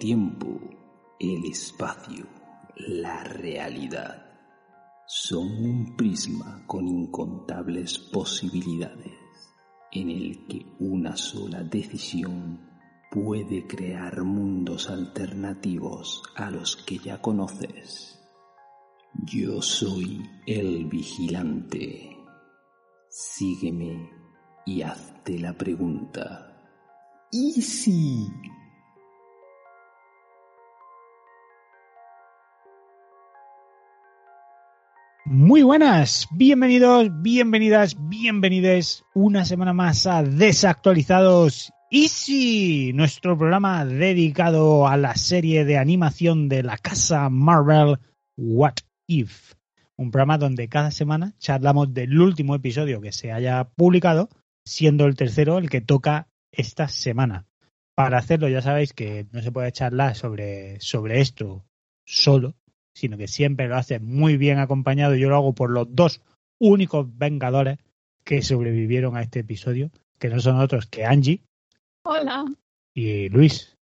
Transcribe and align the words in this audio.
Tiempo, 0.00 0.58
el 1.18 1.44
espacio, 1.44 2.26
la 2.74 3.22
realidad 3.22 4.30
son 5.06 5.46
un 5.62 5.94
prisma 5.94 6.64
con 6.66 6.88
incontables 6.88 7.98
posibilidades 7.98 9.12
en 9.92 10.08
el 10.08 10.46
que 10.46 10.64
una 10.78 11.16
sola 11.16 11.62
decisión 11.62 12.66
puede 13.10 13.66
crear 13.66 14.22
mundos 14.22 14.88
alternativos 14.88 16.22
a 16.34 16.50
los 16.50 16.76
que 16.76 16.96
ya 16.96 17.20
conoces. 17.20 18.18
Yo 19.12 19.60
soy 19.60 20.22
el 20.46 20.86
vigilante. 20.86 22.16
Sígueme 23.10 24.08
y 24.64 24.80
hazte 24.80 25.38
la 25.38 25.52
pregunta. 25.52 26.46
¿Y 27.30 27.60
si 27.60 28.26
Muy 35.32 35.62
buenas, 35.62 36.26
bienvenidos, 36.32 37.08
bienvenidas, 37.22 37.96
bienvenides 38.08 39.04
una 39.14 39.44
semana 39.44 39.72
más 39.72 40.08
a 40.08 40.24
Desactualizados 40.24 41.72
Easy, 41.88 42.90
nuestro 42.94 43.38
programa 43.38 43.84
dedicado 43.84 44.88
a 44.88 44.96
la 44.96 45.14
serie 45.14 45.64
de 45.64 45.78
animación 45.78 46.48
de 46.48 46.64
la 46.64 46.78
casa 46.78 47.30
Marvel 47.30 47.98
What 48.36 48.78
If. 49.06 49.54
Un 49.94 50.10
programa 50.10 50.36
donde 50.36 50.68
cada 50.68 50.90
semana 50.90 51.32
charlamos 51.38 51.94
del 51.94 52.20
último 52.20 52.56
episodio 52.56 53.00
que 53.00 53.12
se 53.12 53.30
haya 53.30 53.62
publicado, 53.76 54.30
siendo 54.64 55.06
el 55.06 55.14
tercero 55.14 55.58
el 55.58 55.70
que 55.70 55.80
toca 55.80 56.26
esta 56.50 56.88
semana. 56.88 57.46
Para 57.94 58.18
hacerlo 58.18 58.48
ya 58.48 58.62
sabéis 58.62 58.92
que 58.94 59.28
no 59.30 59.42
se 59.42 59.52
puede 59.52 59.70
charlar 59.70 60.16
sobre, 60.16 60.80
sobre 60.80 61.20
esto 61.20 61.64
solo, 62.04 62.56
sino 63.00 63.16
que 63.16 63.28
siempre 63.28 63.66
lo 63.66 63.76
hace 63.76 63.98
muy 63.98 64.36
bien 64.36 64.58
acompañado. 64.58 65.14
Yo 65.14 65.30
lo 65.30 65.36
hago 65.36 65.54
por 65.54 65.70
los 65.70 65.86
dos 65.94 66.20
únicos 66.58 67.06
Vengadores 67.16 67.78
que 68.24 68.42
sobrevivieron 68.42 69.16
a 69.16 69.22
este 69.22 69.40
episodio, 69.40 69.90
que 70.18 70.28
no 70.28 70.38
son 70.38 70.60
otros 70.60 70.84
que 70.84 71.06
Angie 71.06 71.40
Hola. 72.02 72.44
y 72.92 73.30
Luis. 73.30 73.78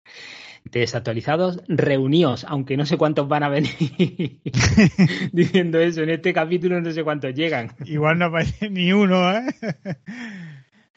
desactualizados, 0.65 1.63
reuníos, 1.69 2.45
aunque 2.49 2.77
no 2.77 2.87
sé 2.87 2.97
cuántos 2.97 3.29
van 3.29 3.45
a 3.45 3.49
venir 3.49 3.71
diciendo 5.33 5.79
eso. 5.79 6.03
En 6.03 6.11
este 6.11 6.35
capítulo 6.35 6.81
no 6.81 6.91
sé 6.91 7.05
cuántos 7.05 7.35
llegan. 7.35 7.71
Igual 7.85 8.19
no 8.19 8.25
aparece 8.27 8.69
ni 8.69 8.93
uno, 8.93 9.31
¿eh? 9.31 9.47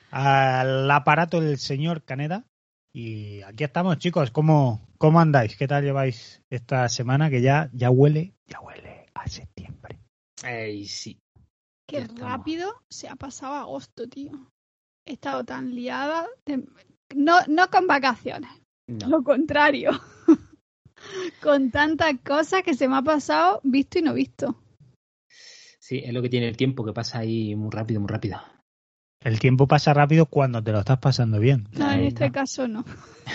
Al 0.10 0.90
aparato 0.90 1.40
del 1.40 1.60
señor 1.60 2.02
Caneda. 2.04 2.46
Y 3.02 3.44
aquí 3.44 3.64
estamos, 3.64 4.00
chicos. 4.00 4.32
¿Cómo, 4.32 4.82
¿Cómo 4.98 5.20
andáis? 5.20 5.56
¿Qué 5.56 5.68
tal 5.68 5.84
lleváis 5.84 6.42
esta 6.50 6.90
semana? 6.90 7.30
Que 7.30 7.42
ya, 7.44 7.70
ya 7.72 7.92
huele, 7.92 8.34
ya 8.48 8.60
huele 8.60 9.06
a 9.14 9.28
septiembre. 9.28 10.00
Ey, 10.44 10.88
sí. 10.88 11.20
Qué 11.88 11.98
Ya 11.98 12.02
estamos. 12.06 12.22
rápido 12.24 12.74
se 12.90 13.08
ha 13.08 13.16
pasado 13.16 13.54
agosto, 13.54 14.10
tío. 14.10 14.32
He 15.06 15.14
estado 15.14 15.44
tan 15.46 15.76
liada. 15.76 16.26
de- 16.44 16.66
No, 17.16 17.36
no 17.48 17.70
con 17.70 17.86
vacaciones, 17.86 18.50
No. 18.88 19.08
lo 19.10 19.24
contrario. 19.24 19.92
con 21.44 21.70
tantas 21.70 22.16
cosas 22.26 22.64
que 22.64 22.74
se 22.74 22.88
me 22.88 22.96
ha 22.98 23.04
pasado 23.04 23.62
visto 23.64 24.00
y 24.00 24.02
no 24.02 24.16
visto. 24.16 24.60
Sí, 25.80 26.00
es 26.04 26.12
lo 26.14 26.24
que 26.24 26.30
tiene 26.30 26.48
el 26.48 26.58
tiempo, 26.58 26.84
que 26.84 26.94
pasa 26.94 27.20
ahí 27.20 27.56
muy 27.56 27.70
rápido, 27.70 28.02
muy 28.02 28.10
rápido. 28.10 28.42
El 29.22 29.40
tiempo 29.40 29.68
pasa 29.68 29.94
rápido 29.94 30.28
cuando 30.28 30.64
te 30.64 30.72
lo 30.72 30.80
estás 30.80 31.00
pasando 31.00 31.40
bien. 31.40 31.68
No, 31.72 31.92
en 31.92 32.06
este 32.06 32.32
caso 32.32 32.68
no. 32.68 32.86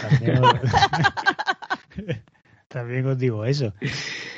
También 0.00 0.38
os, 0.38 0.60
También 2.68 3.06
os 3.06 3.18
digo 3.18 3.44
eso. 3.44 3.74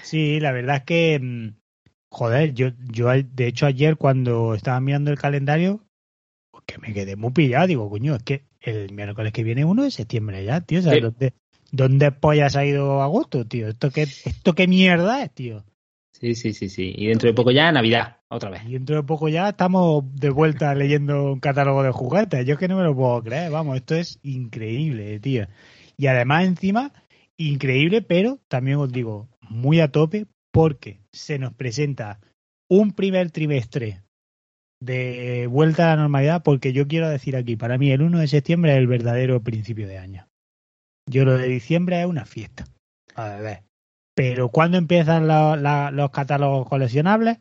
Sí, 0.03 0.41
la 0.41 0.53
verdad 0.53 0.77
es 0.77 0.82
que, 0.84 1.19
mm, 1.21 1.49
joder, 2.10 2.55
yo, 2.55 2.69
yo 2.91 3.09
de 3.10 3.47
hecho 3.47 3.66
ayer 3.66 3.97
cuando 3.97 4.55
estaba 4.55 4.81
mirando 4.81 5.10
el 5.10 5.19
calendario, 5.19 5.84
pues 6.50 6.65
que 6.66 6.78
me 6.78 6.93
quedé 6.93 7.16
muy 7.16 7.32
pillado, 7.32 7.66
digo, 7.66 7.88
coño, 7.88 8.15
es 8.16 8.22
que 8.22 8.44
el 8.61 8.93
miércoles 8.93 9.32
que 9.32 9.44
viene 9.44 9.65
1 9.65 9.84
de 9.84 9.91
septiembre 9.91 10.44
ya, 10.44 10.61
tío, 10.62 10.82
¿sabes 10.82 10.99
Sí. 10.99 11.03
dónde, 11.03 11.34
dónde 11.71 12.12
pollas 12.12 12.56
ha 12.56 12.65
ido 12.65 13.03
agosto, 13.03 13.47
tío? 13.47 13.69
¿Esto 13.69 13.91
qué, 13.91 14.03
¿Esto 14.03 14.55
qué 14.55 14.66
mierda 14.66 15.22
es, 15.22 15.31
tío? 15.32 15.65
Sí, 16.20 16.34
sí, 16.34 16.52
sí, 16.52 16.69
sí. 16.69 16.94
Y 16.97 17.08
dentro 17.08 17.28
de 17.28 17.34
poco 17.34 17.50
ya 17.50 17.72
Navidad, 17.72 18.19
otra 18.28 18.50
vez. 18.50 18.62
Y 18.66 18.75
dentro 18.75 18.97
de 18.97 19.02
poco 19.02 19.28
ya 19.28 19.48
estamos 19.48 20.04
de 20.14 20.30
vuelta 20.30 20.75
leyendo 20.75 21.32
un 21.32 21.41
catálogo 21.41 21.82
de 21.82 21.91
juguetes. 21.91 22.47
Yo 22.47 22.54
es 22.54 22.58
que 22.58 22.69
no 22.69 22.76
me 22.76 22.84
lo 22.84 22.94
puedo 22.94 23.22
creer, 23.22 23.50
vamos, 23.50 23.76
esto 23.76 23.94
es 23.97 24.20
increíble, 24.22 25.19
tío. 25.19 25.47
Y 25.97 26.06
además 26.06 26.44
encima, 26.44 26.92
increíble, 27.36 28.00
pero 28.00 28.38
también 28.48 28.78
os 28.78 28.92
digo, 28.92 29.28
muy 29.41 29.80
a 29.80 29.88
tope, 29.88 30.26
porque 30.52 31.00
se 31.12 31.38
nos 31.38 31.52
presenta 31.52 32.20
un 32.70 32.92
primer 32.92 33.31
trimestre 33.32 34.02
de 34.81 35.48
vuelta 35.50 35.92
a 35.92 35.96
la 35.96 36.02
normalidad, 36.02 36.42
porque 36.42 36.72
yo 36.72 36.86
quiero 36.86 37.08
decir 37.08 37.36
aquí, 37.36 37.56
para 37.56 37.76
mí 37.76 37.91
el 37.91 38.02
1 38.02 38.20
de 38.20 38.28
septiembre 38.28 38.72
es 38.72 38.78
el 38.78 38.86
verdadero 38.86 39.42
principio 39.42 39.88
de 39.88 39.98
año. 39.98 40.28
Yo 41.10 41.25
lo 41.25 41.36
de 41.36 41.48
diciembre 41.48 42.00
es 42.00 42.06
una 42.06 42.25
fiesta. 42.25 42.64
A 43.16 43.36
ver. 43.36 43.62
Pero 44.14 44.48
¿cuándo 44.48 44.78
empiezan 44.78 45.26
la- 45.26 45.56
la- 45.56 45.91
los 45.91 46.10
catálogos 46.10 46.69
coleccionables? 46.69 47.38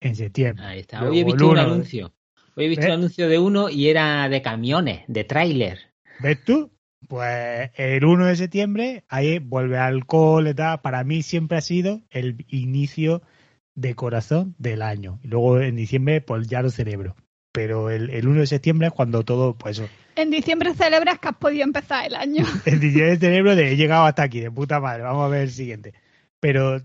En 0.00 0.14
septiembre. 0.16 0.64
Ahí 0.64 0.80
está. 0.80 1.00
Luego 1.00 1.12
Hoy 1.14 1.20
he 1.20 1.24
visto 1.24 1.44
el 1.44 1.50
un 1.50 1.58
anuncio. 1.58 2.12
Hoy 2.54 2.64
he 2.64 2.68
visto 2.68 2.86
un 2.86 2.92
anuncio 2.92 3.28
de 3.28 3.38
uno 3.38 3.68
y 3.68 3.88
era 3.88 4.28
de 4.28 4.42
camiones, 4.42 5.02
de 5.08 5.24
tráiler. 5.24 5.78
¿Ves 6.20 6.42
tú? 6.44 6.70
Pues 7.08 7.70
el 7.76 8.04
1 8.04 8.26
de 8.26 8.36
septiembre, 8.36 9.04
ahí 9.08 9.38
vuelve 9.38 9.78
alcohol 9.78 10.48
y 10.48 10.54
tal. 10.54 10.80
Para 10.80 11.04
mí 11.04 11.22
siempre 11.22 11.58
ha 11.58 11.60
sido 11.60 12.02
el 12.10 12.44
inicio 12.48 13.22
de 13.74 13.94
corazón 13.94 14.54
del 14.58 14.80
año. 14.82 15.20
Y 15.22 15.28
luego 15.28 15.60
en 15.60 15.76
diciembre, 15.76 16.20
pues 16.22 16.48
ya 16.48 16.62
lo 16.62 16.70
celebro. 16.70 17.14
Pero 17.52 17.90
el, 17.90 18.10
el 18.10 18.26
1 18.26 18.40
de 18.40 18.46
septiembre 18.46 18.88
es 18.88 18.92
cuando 18.92 19.22
todo, 19.24 19.56
pues 19.56 19.78
eso. 19.78 19.88
En 20.16 20.30
diciembre 20.30 20.74
celebras 20.74 21.18
que 21.18 21.28
has 21.28 21.36
podido 21.36 21.64
empezar 21.64 22.06
el 22.06 22.14
año. 22.14 22.44
El 22.64 22.80
diciembre 22.80 23.16
celebro 23.18 23.54
de 23.54 23.72
he 23.72 23.76
llegado 23.76 24.04
hasta 24.06 24.22
aquí, 24.22 24.40
de 24.40 24.50
puta 24.50 24.80
madre. 24.80 25.02
Vamos 25.02 25.24
a 25.26 25.28
ver 25.28 25.42
el 25.42 25.50
siguiente. 25.50 25.92
Pero 26.40 26.80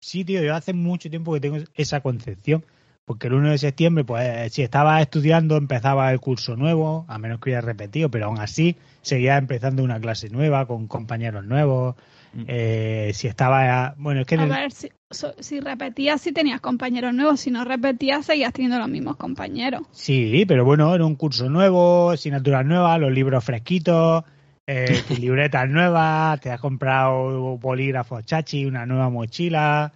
sí, 0.00 0.24
tío, 0.24 0.42
yo 0.42 0.54
hace 0.54 0.72
mucho 0.72 1.10
tiempo 1.10 1.32
que 1.34 1.40
tengo 1.40 1.58
esa 1.74 2.00
concepción. 2.00 2.64
Porque 3.04 3.26
el 3.26 3.34
1 3.34 3.50
de 3.50 3.58
septiembre, 3.58 4.04
pues 4.04 4.52
si 4.52 4.62
estaba 4.62 5.02
estudiando, 5.02 5.56
empezaba 5.56 6.12
el 6.12 6.20
curso 6.20 6.54
nuevo, 6.56 7.04
a 7.08 7.18
menos 7.18 7.40
que 7.40 7.50
hubiera 7.50 7.60
repetido, 7.60 8.08
pero 8.10 8.26
aún 8.26 8.38
así 8.38 8.76
seguía 9.02 9.36
empezando 9.38 9.82
una 9.82 9.98
clase 10.00 10.28
nueva 10.30 10.66
con 10.66 10.86
compañeros 10.86 11.44
nuevos. 11.44 11.96
Mm. 12.32 12.44
Eh, 12.46 13.10
si 13.12 13.26
estaba. 13.26 13.94
Bueno, 13.98 14.20
es 14.20 14.26
que. 14.28 14.36
A 14.36 14.44
el- 14.44 14.48
ver, 14.48 14.70
si, 14.70 14.88
so- 15.10 15.34
si 15.40 15.58
repetías, 15.58 16.20
si 16.20 16.30
tenías 16.32 16.60
compañeros 16.60 17.12
nuevos. 17.12 17.40
Si 17.40 17.50
no 17.50 17.64
repetías, 17.64 18.24
seguías 18.24 18.52
teniendo 18.52 18.78
los 18.78 18.88
mismos 18.88 19.16
compañeros. 19.16 19.82
Sí, 19.90 20.44
pero 20.46 20.64
bueno, 20.64 20.94
era 20.94 21.04
un 21.04 21.16
curso 21.16 21.50
nuevo, 21.50 22.10
asignaturas 22.10 22.64
nuevas, 22.64 23.00
los 23.00 23.12
libros 23.12 23.44
fresquitos, 23.44 24.22
eh, 24.66 25.02
libretas 25.18 25.68
nuevas, 25.68 26.40
te 26.40 26.50
has 26.50 26.60
comprado 26.60 27.56
bolígrafos 27.58 28.24
chachi, 28.24 28.64
una 28.66 28.86
nueva 28.86 29.10
mochila. 29.10 29.92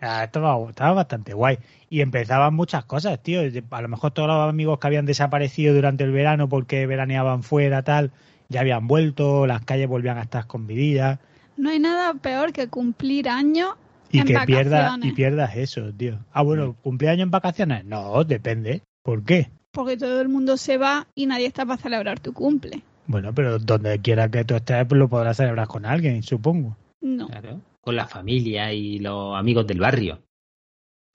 Ah, 0.00 0.24
Estaba, 0.24 0.56
estaba 0.68 0.92
bastante 0.92 1.34
guay. 1.34 1.58
Y 1.90 2.00
empezaban 2.02 2.54
muchas 2.54 2.84
cosas, 2.84 3.20
tío. 3.22 3.40
A 3.70 3.82
lo 3.82 3.88
mejor 3.88 4.12
todos 4.12 4.28
los 4.28 4.48
amigos 4.48 4.78
que 4.78 4.86
habían 4.86 5.06
desaparecido 5.06 5.74
durante 5.74 6.04
el 6.04 6.12
verano 6.12 6.48
porque 6.48 6.86
veraneaban 6.86 7.42
fuera, 7.42 7.82
tal, 7.82 8.12
ya 8.48 8.60
habían 8.60 8.86
vuelto, 8.86 9.46
las 9.46 9.64
calles 9.64 9.88
volvían 9.88 10.18
a 10.18 10.22
estar 10.22 10.46
con 10.46 10.66
vidillas. 10.66 11.18
No 11.56 11.70
hay 11.70 11.80
nada 11.80 12.14
peor 12.14 12.52
que 12.52 12.68
cumplir 12.68 13.28
años 13.28 13.70
Y 14.12 14.20
en 14.20 14.26
que 14.26 14.38
pierdas, 14.46 14.82
vacaciones. 14.82 15.08
y 15.08 15.12
pierdas 15.12 15.56
eso, 15.56 15.92
tío. 15.92 16.18
Ah, 16.32 16.42
bueno, 16.42 16.76
¿cumpleaños 16.82 17.24
en 17.24 17.30
vacaciones? 17.32 17.84
No, 17.84 18.22
depende. 18.22 18.82
¿Por 19.02 19.24
qué? 19.24 19.50
Porque 19.72 19.96
todo 19.96 20.20
el 20.20 20.28
mundo 20.28 20.56
se 20.56 20.78
va 20.78 21.08
y 21.16 21.26
nadie 21.26 21.46
está 21.46 21.66
para 21.66 21.80
celebrar 21.82 22.20
tu 22.20 22.32
cumple. 22.32 22.82
Bueno, 23.08 23.34
pero 23.34 23.58
donde 23.58 24.00
quiera 24.00 24.30
que 24.30 24.44
tú 24.44 24.54
estés, 24.54 24.86
pues 24.86 24.98
lo 24.98 25.08
podrás 25.08 25.38
celebrar 25.38 25.66
con 25.66 25.86
alguien, 25.86 26.22
supongo. 26.22 26.76
No. 27.00 27.26
Claro. 27.28 27.62
Con 27.80 27.96
la 27.96 28.06
familia 28.06 28.72
y 28.72 28.98
los 28.98 29.34
amigos 29.34 29.66
del 29.66 29.80
barrio. 29.80 30.22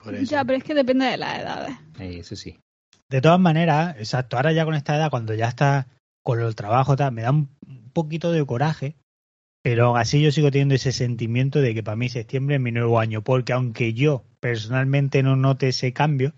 Por 0.04 0.16
eso. 0.16 0.30
Ya, 0.30 0.44
pero 0.44 0.58
es 0.58 0.64
que 0.64 0.74
depende 0.74 1.06
de 1.06 1.18
las 1.18 1.40
edades. 1.40 1.78
Eh, 2.00 2.18
Eso 2.20 2.36
sí. 2.36 2.58
De 3.10 3.22
todas 3.22 3.40
maneras, 3.40 3.96
exacto, 4.00 4.38
ahora 4.38 4.52
ya 4.54 4.66
con 4.66 4.74
esta 4.74 4.96
edad, 4.96 5.12
cuando 5.12 5.36
ya 5.36 5.48
está 5.48 5.88
con 6.24 6.40
el 6.40 6.56
trabajo, 6.56 6.96
tal, 6.96 7.12
me 7.12 7.22
da 7.22 7.32
un 7.32 7.50
poquito 7.94 8.32
de 8.32 8.44
coraje, 8.44 8.96
pero 9.62 9.86
aún 9.86 10.00
así 10.00 10.20
yo 10.20 10.32
sigo 10.32 10.50
teniendo 10.50 10.74
ese 10.74 10.92
sentimiento 10.92 11.62
de 11.62 11.76
que 11.76 11.84
para 11.84 11.96
mí 11.96 12.10
septiembre 12.10 12.56
es 12.56 12.62
mi 12.62 12.72
nuevo 12.72 13.00
año, 13.00 13.24
porque 13.24 13.54
aunque 13.54 13.94
yo 13.94 14.24
personalmente 14.40 15.22
no 15.22 15.36
note 15.36 15.68
ese 15.68 15.94
cambio, 15.94 16.34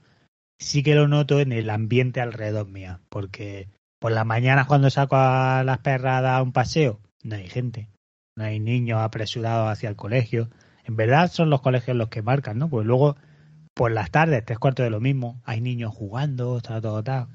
sí 0.59 0.83
que 0.83 0.95
lo 0.95 1.07
noto 1.07 1.39
en 1.39 1.53
el 1.53 1.69
ambiente 1.69 2.19
alrededor 2.19 2.67
mía, 2.67 2.99
porque 3.07 3.69
por 4.05 4.11
las 4.11 4.23
mañanas 4.27 4.67
cuando 4.67 4.91
saco 4.91 5.15
a 5.15 5.63
las 5.65 5.79
perras 5.79 6.19
a 6.19 6.21
dar 6.21 6.43
un 6.43 6.51
paseo, 6.51 6.99
no 7.23 7.37
hay 7.37 7.47
gente, 7.49 7.89
no 8.35 8.43
hay 8.43 8.59
niños 8.59 8.99
apresurados 8.99 9.67
hacia 9.67 9.89
el 9.89 9.95
colegio. 9.95 10.51
En 10.83 10.95
verdad 10.95 11.31
son 11.31 11.49
los 11.49 11.59
colegios 11.59 11.97
los 11.97 12.09
que 12.09 12.21
marcan, 12.21 12.59
¿no? 12.59 12.69
Pues 12.69 12.85
luego 12.85 13.15
por 13.73 13.91
las 13.91 14.11
tardes, 14.11 14.45
tres 14.45 14.59
cuartos 14.59 14.83
de 14.83 14.91
lo 14.91 15.01
mismo, 15.01 15.41
hay 15.43 15.59
niños 15.59 15.91
jugando, 15.91 16.57
está 16.57 16.79
todo 16.79 17.03
tal. 17.03 17.29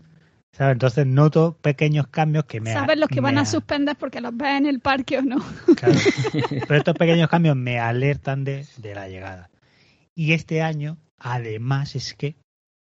¿Sabes? 0.53 0.75
Entonces 0.75 1.09
noto 1.09 1.59
pequeños 1.61 2.07
cambios 2.07 2.45
que 2.45 2.61
me... 2.61 2.73
Sabes 2.73 2.99
los 2.99 3.09
que 3.09 3.21
van 3.21 3.39
a 3.39 3.47
suspender 3.47 3.97
porque 3.97 4.21
los 4.21 4.37
ves 4.37 4.57
en 4.57 4.67
el 4.67 4.79
parque 4.79 5.19
o 5.19 5.23
no. 5.23 5.45
Claro. 5.75 5.99
Pero 6.69 6.77
estos 6.77 6.95
pequeños 6.95 7.29
cambios 7.29 7.57
me 7.57 7.81
alertan 7.81 8.45
de, 8.45 8.65
de 8.77 8.95
la 8.95 9.09
llegada. 9.09 9.51
Y 10.15 10.35
este 10.35 10.63
año, 10.63 10.99
además, 11.19 11.97
es 11.97 12.15
que 12.15 12.37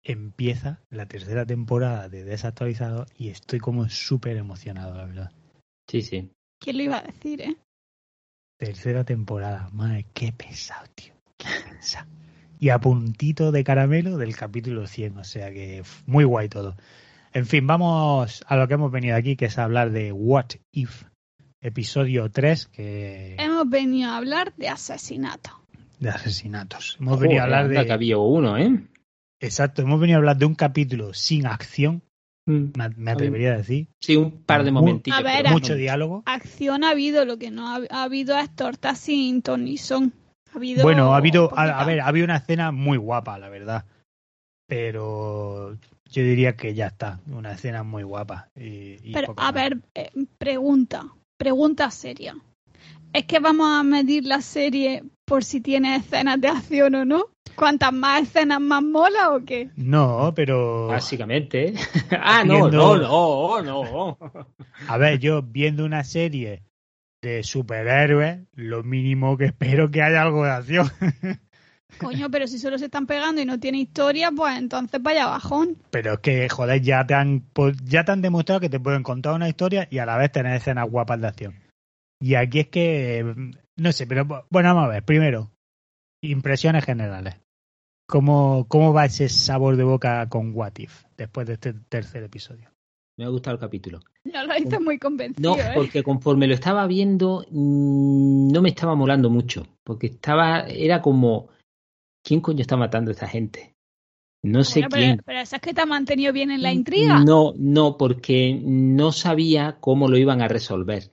empieza 0.04 0.81
la 0.90 1.06
tercera 1.06 1.46
temporada 1.46 2.08
de 2.08 2.25
Desactualizado 2.25 3.06
y 3.16 3.28
estoy 3.28 3.58
como 3.58 3.88
súper 3.88 4.37
emocionado, 4.37 4.94
la 4.94 5.04
verdad. 5.06 5.32
Sí, 5.88 6.02
sí. 6.02 6.31
¿Quién 6.60 6.76
lo 6.78 6.82
iba 6.84 6.99
a 6.99 7.02
decir, 7.02 7.40
eh? 7.40 7.56
Tercera 8.58 9.04
temporada, 9.04 9.69
madre, 9.72 10.06
qué 10.14 10.32
pesado, 10.32 10.87
tío. 10.94 11.12
Qué 11.37 11.49
pesado. 11.70 12.06
Y 12.60 12.69
a 12.69 12.78
puntito 12.78 13.50
de 13.50 13.64
caramelo 13.64 14.19
del 14.19 14.37
capítulo 14.37 14.87
100, 14.87 15.19
o 15.19 15.25
sea 15.25 15.50
que 15.50 15.82
muy 16.06 16.22
guay 16.25 16.49
todo. 16.49 16.76
En 17.32 17.46
fin, 17.46 17.66
vamos 17.66 18.44
a 18.46 18.56
lo 18.56 18.69
que 18.69 18.75
hemos 18.75 18.93
venido 18.93 19.16
aquí, 19.16 19.37
que 19.37 19.46
es 19.46 19.58
hablar 19.58 19.90
de 19.90 20.12
What 20.12 20.50
If, 20.70 21.04
episodio 21.60 22.31
3, 22.31 22.66
que 22.66 23.37
Hemos 23.38 23.69
venido 23.69 24.10
a 24.10 24.19
hablar 24.19 24.54
de 24.56 24.69
asesinato. 24.69 25.50
de 25.99 26.10
asesinatos. 26.10 26.99
Hemos 27.00 27.19
venido 27.19 27.40
a 27.40 27.44
hablar 27.44 27.69
que 27.69 27.82
de... 27.84 27.93
había 27.93 28.19
uno, 28.19 28.56
¿eh? 28.56 28.84
Exacto, 29.43 29.83
hemos 29.83 30.00
venido 30.00 30.17
a 30.17 30.21
hablar 30.21 30.37
de 30.39 30.47
un 30.47 30.55
capítulo 30.55 31.12
sin 31.12 31.47
acción, 31.47 32.03
Mm. 32.44 32.73
me, 32.77 32.89
me 32.97 33.11
atrevería 33.12 33.53
a 33.53 33.59
decir. 33.59 33.87
Sí, 34.00 34.17
un 34.17 34.43
par 34.43 34.65
de 34.65 34.73
momentitos. 34.73 35.21
A 35.21 35.23
ver, 35.23 35.49
Mucho 35.50 35.77
diálogo. 35.77 36.23
Acción 36.27 36.83
ha 36.83 36.91
habido, 36.91 37.25
lo 37.25 37.39
que 37.39 37.53
no 37.53 37.69
ha, 37.69 37.81
ha 37.91 38.03
habido 38.03 38.37
es 38.37 38.53
torta 38.56 38.97
sin 38.97 39.43
ton 39.43 39.65
ni 39.65 39.77
son. 39.77 40.12
Ha 40.53 40.56
habido 40.56 40.83
Bueno, 40.83 41.15
ha 41.15 41.19
habido, 41.19 41.56
a, 41.56 41.81
a 41.81 41.85
ver, 41.85 42.00
ha 42.00 42.06
habido 42.09 42.25
una 42.25 42.39
escena 42.39 42.73
muy 42.73 42.99
guapa, 42.99 43.39
la 43.39 43.49
verdad. 43.49 43.85
Pero 44.67 45.77
yo 46.11 46.23
diría 46.23 46.56
que 46.56 46.75
ya 46.75 46.88
está, 46.88 47.21
una 47.27 47.53
escena 47.53 47.83
muy 47.83 48.03
guapa. 48.03 48.49
Y, 48.56 48.97
y 49.03 49.12
Pero, 49.12 49.35
a 49.37 49.53
más. 49.53 49.55
ver, 49.55 49.79
eh, 49.95 50.11
pregunta, 50.38 51.06
pregunta 51.37 51.91
seria. 51.91 52.37
¿Es 53.12 53.25
que 53.27 53.38
vamos 53.38 53.69
a 53.69 53.83
medir 53.83 54.25
la 54.25 54.41
serie 54.41 55.05
por 55.27 55.45
si 55.45 55.61
tiene 55.61 55.95
escenas 55.97 56.41
de 56.41 56.49
acción 56.49 56.95
o 56.95 57.05
no? 57.05 57.27
¿Cuantas 57.54 57.93
más 57.93 58.22
escenas 58.22 58.60
más 58.60 58.82
mola 58.82 59.31
o 59.34 59.44
qué? 59.44 59.70
No, 59.76 60.32
pero 60.34 60.88
Básicamente. 60.88 61.69
¿eh? 61.69 61.75
ah, 62.20 62.44
no, 62.44 62.54
Viendo- 62.69 62.99
no, 62.99 63.62
no, 63.62 63.62
no. 63.62 64.19
a 64.88 64.96
ver, 64.99 65.19
yo 65.19 65.43
viendo 65.43 65.84
una 65.84 66.04
serie 66.04 66.62
de 67.22 67.43
superhéroes, 67.44 68.40
lo 68.54 68.82
mínimo 68.82 69.37
que 69.37 69.44
espero 69.46 69.90
que 69.90 70.02
haya 70.02 70.22
algo 70.22 70.44
de 70.44 70.50
acción. 70.50 70.90
Coño, 71.99 72.31
pero 72.31 72.46
si 72.46 72.58
solo 72.58 72.78
se 72.78 72.87
están 72.87 73.06
pegando 73.06 73.40
y 73.40 73.44
no 73.44 73.60
tiene 73.60 73.78
historia, 73.78 74.31
pues 74.34 74.56
entonces 74.58 75.00
vaya 75.02 75.26
bajón. 75.26 75.76
Pero 75.90 76.14
es 76.14 76.19
que, 76.20 76.49
joder, 76.49 76.81
ya 76.81 77.06
te 77.06 77.14
han 77.14 77.43
po- 77.52 77.70
ya 77.84 78.04
te 78.04 78.12
han 78.12 78.22
demostrado 78.22 78.60
que 78.60 78.70
te 78.70 78.81
pueden 78.81 79.02
contar 79.02 79.34
una 79.34 79.49
historia 79.49 79.87
y 79.90 79.99
a 79.99 80.06
la 80.06 80.16
vez 80.16 80.32
tener 80.32 80.56
escenas 80.56 80.88
guapas 80.90 81.20
de 81.20 81.26
acción. 81.28 81.54
Y 82.19 82.34
aquí 82.34 82.60
es 82.60 82.69
que, 82.69 83.52
no 83.76 83.93
sé, 83.93 84.06
pero 84.06 84.25
bu- 84.25 84.44
bueno, 84.50 84.70
vamos 84.75 84.87
a 84.88 84.93
ver. 84.94 85.04
Primero, 85.04 85.50
impresiones 86.23 86.85
generales. 86.85 87.37
¿Cómo, 88.07 88.67
cómo 88.69 88.93
va 88.93 89.07
ese 89.07 89.29
sabor 89.29 89.77
de 89.77 89.85
boca 89.85 90.29
con 90.29 90.53
What 90.55 90.73
If 90.79 91.05
después 91.17 91.47
de 91.47 91.55
este 91.55 91.73
tercer 91.73 92.23
episodio? 92.25 92.71
Me 93.17 93.25
ha 93.25 93.29
gustado 93.29 93.55
el 93.55 93.61
capítulo. 93.61 94.01
No 94.25 94.45
lo 94.47 94.57
hice 94.57 94.79
muy 94.81 94.99
convencido, 94.99 95.55
No, 95.57 95.61
¿eh? 95.61 95.73
porque 95.75 96.03
conforme 96.03 96.47
lo 96.47 96.55
estaba 96.55 96.87
viendo, 96.87 97.45
mm, 97.51 98.49
no 98.53 98.63
me 98.63 98.71
estaba 98.71 98.95
molando 98.95 99.31
mucho. 99.31 99.67
Porque 99.85 100.07
estaba, 100.09 100.61
era 100.61 101.03
como, 101.03 101.49
¿quién 102.25 102.41
coño 102.41 102.61
está 102.63 102.77
matando 102.77 103.11
a 103.11 103.15
esta 103.15 103.29
gente? 103.29 103.75
No 104.45 104.65
sé 104.65 104.81
Bueno, 104.81 104.97
quién. 104.97 105.11
pero, 105.13 105.23
pero 105.27 105.41
eso 105.41 105.57
es 105.57 105.63
que 105.63 105.73
te 105.75 105.81
ha 105.81 105.87
mantenido 105.87 106.33
bien 106.33 106.51
en 106.51 106.63
la 106.63 106.73
intriga. 106.73 107.23
No, 107.25 107.53
no, 107.57 107.97
porque 107.97 108.59
no 108.63 109.13
sabía 109.13 109.77
cómo 109.81 110.09
lo 110.09 110.17
iban 110.17 110.43
a 110.43 110.49
resolver. 110.49 111.13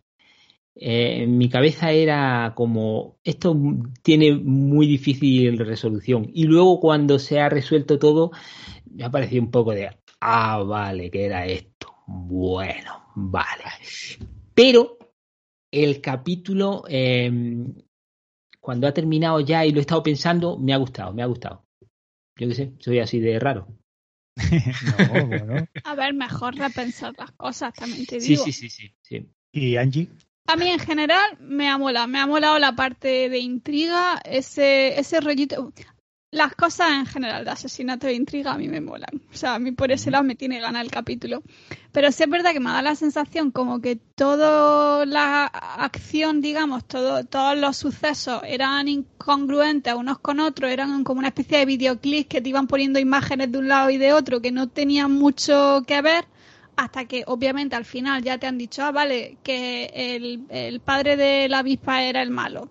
Eh, 0.81 1.23
en 1.23 1.37
mi 1.37 1.49
cabeza 1.49 1.91
era 1.91 2.53
como, 2.55 3.17
esto 3.23 3.53
tiene 4.01 4.33
muy 4.35 4.87
difícil 4.87 5.57
resolución. 5.59 6.29
Y 6.33 6.45
luego 6.45 6.79
cuando 6.79 7.19
se 7.19 7.41
ha 7.41 7.49
resuelto 7.49 7.99
todo, 7.99 8.31
me 8.89 9.03
ha 9.03 9.11
parecido 9.11 9.43
un 9.43 9.51
poco 9.51 9.73
de, 9.73 9.89
ah, 10.21 10.63
vale, 10.63 11.11
que 11.11 11.25
era 11.25 11.45
esto. 11.45 11.93
Bueno, 12.07 13.03
vale. 13.15 13.63
Pero 14.53 14.97
el 15.69 15.99
capítulo, 15.99 16.83
eh, 16.87 17.29
cuando 18.61 18.87
ha 18.87 18.93
terminado 18.93 19.41
ya 19.41 19.65
y 19.65 19.71
lo 19.71 19.79
he 19.79 19.81
estado 19.81 20.01
pensando, 20.03 20.57
me 20.57 20.73
ha 20.73 20.77
gustado, 20.77 21.13
me 21.13 21.21
ha 21.21 21.25
gustado. 21.25 21.65
Yo 22.37 22.47
qué 22.47 22.55
sé, 22.55 22.73
soy 22.79 22.99
así 22.99 23.19
de 23.19 23.37
raro. 23.37 23.67
no, 25.09 25.27
bueno. 25.27 25.67
A 25.83 25.95
ver, 25.95 26.13
mejor 26.13 26.55
repensar 26.55 27.13
las 27.17 27.31
cosas, 27.33 27.73
también 27.73 28.05
te 28.05 28.21
Sí, 28.21 28.29
digo. 28.29 28.45
sí, 28.45 28.53
sí, 28.53 28.69
sí, 28.69 28.93
sí. 29.01 29.29
¿Y 29.51 29.75
Angie? 29.75 30.07
A 30.49 30.55
mí 30.55 30.67
en 30.67 30.79
general 30.79 31.37
me 31.39 31.69
ha 31.69 31.77
molado, 31.77 32.07
me 32.07 32.17
ha 32.17 32.25
molado 32.25 32.57
la 32.57 32.75
parte 32.75 33.29
de 33.29 33.37
intriga, 33.37 34.19
ese, 34.25 34.99
ese 34.99 35.21
rollito. 35.21 35.71
Las 36.31 36.55
cosas 36.55 36.89
en 36.89 37.05
general 37.05 37.45
de 37.45 37.51
asesinato 37.51 38.07
e 38.07 38.15
intriga 38.15 38.53
a 38.53 38.57
mí 38.57 38.67
me 38.67 38.81
molan. 38.81 39.21
O 39.31 39.37
sea, 39.37 39.53
a 39.53 39.59
mí 39.59 39.73
por 39.73 39.91
ese 39.91 40.09
lado 40.09 40.23
me 40.23 40.33
tiene 40.33 40.59
ganas 40.59 40.81
el 40.81 40.89
capítulo. 40.89 41.43
Pero 41.91 42.11
sí 42.11 42.23
es 42.23 42.29
verdad 42.31 42.53
que 42.53 42.59
me 42.59 42.71
da 42.71 42.81
la 42.81 42.95
sensación 42.95 43.51
como 43.51 43.79
que 43.79 43.97
toda 43.97 45.05
la 45.05 45.45
acción, 45.45 46.41
digamos, 46.41 46.83
todo, 46.87 47.23
todos 47.25 47.55
los 47.55 47.77
sucesos 47.77 48.41
eran 48.43 48.87
incongruentes 48.87 49.93
unos 49.93 50.17
con 50.17 50.39
otros, 50.39 50.71
eran 50.71 51.03
como 51.03 51.19
una 51.19 51.27
especie 51.27 51.59
de 51.59 51.65
videoclips 51.65 52.27
que 52.27 52.41
te 52.41 52.49
iban 52.49 52.65
poniendo 52.65 52.97
imágenes 52.97 53.51
de 53.51 53.59
un 53.59 53.67
lado 53.67 53.91
y 53.91 53.97
de 53.97 54.13
otro 54.13 54.41
que 54.41 54.51
no 54.51 54.67
tenían 54.67 55.11
mucho 55.11 55.83
que 55.85 56.01
ver 56.01 56.25
hasta 56.79 57.05
que 57.05 57.23
obviamente 57.27 57.75
al 57.75 57.83
final 57.83 58.23
ya 58.23 58.37
te 58.37 58.47
han 58.47 58.57
dicho, 58.57 58.83
ah, 58.83 58.91
vale, 58.91 59.37
que 59.43 59.91
el, 59.93 60.45
el 60.47 60.79
padre 60.79 61.17
de 61.17 61.49
la 61.49 61.59
avispa 61.59 62.03
era 62.03 62.21
el 62.21 62.29
malo. 62.29 62.69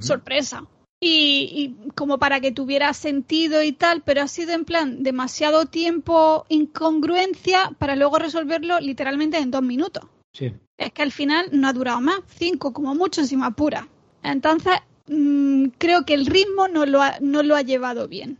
Sorpresa. 0.00 0.66
Y, 1.00 1.48
y 1.86 1.90
como 1.92 2.18
para 2.18 2.40
que 2.40 2.52
tuviera 2.52 2.92
sentido 2.92 3.62
y 3.62 3.72
tal, 3.72 4.02
pero 4.02 4.20
ha 4.20 4.28
sido 4.28 4.52
en 4.52 4.66
plan 4.66 5.02
demasiado 5.02 5.64
tiempo 5.64 6.44
incongruencia 6.50 7.72
para 7.78 7.96
luego 7.96 8.18
resolverlo 8.18 8.78
literalmente 8.80 9.38
en 9.38 9.50
dos 9.50 9.62
minutos. 9.62 10.04
Sí. 10.34 10.52
Es 10.76 10.92
que 10.92 11.02
al 11.02 11.10
final 11.10 11.48
no 11.52 11.68
ha 11.68 11.72
durado 11.72 12.02
más, 12.02 12.20
cinco 12.26 12.74
como 12.74 12.94
mucho 12.94 13.24
si 13.24 13.38
me 13.38 13.46
apura. 13.46 13.88
Entonces, 14.22 14.74
mm, 15.08 15.68
creo 15.78 16.04
que 16.04 16.12
el 16.12 16.26
ritmo 16.26 16.68
no 16.68 16.84
lo 16.84 17.00
ha, 17.00 17.14
no 17.20 17.42
lo 17.42 17.56
ha 17.56 17.62
llevado 17.62 18.08
bien. 18.08 18.36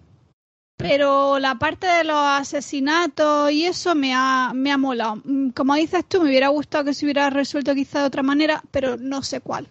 Pero 0.89 1.39
la 1.39 1.55
parte 1.57 1.87
de 1.87 2.05
los 2.05 2.17
asesinatos 2.17 3.51
y 3.53 3.67
eso 3.67 3.95
me 3.95 4.13
ha, 4.15 4.53
me 4.55 4.71
ha 4.73 4.79
molado. 4.79 5.17
Mm, 5.25 5.51
Como 5.51 5.75
dices 5.75 6.05
tú, 6.09 6.21
me 6.23 6.29
hubiera 6.29 6.49
gustado 6.49 6.85
que 6.85 6.95
se 6.95 7.05
hubiera 7.07 7.31
resuelto 7.31 7.75
quizá 7.75 8.01
de 8.01 8.07
otra 8.07 8.23
manera, 8.23 8.63
pero 8.71 8.97
no 8.97 9.23
sé 9.23 9.41
cuál. 9.41 9.69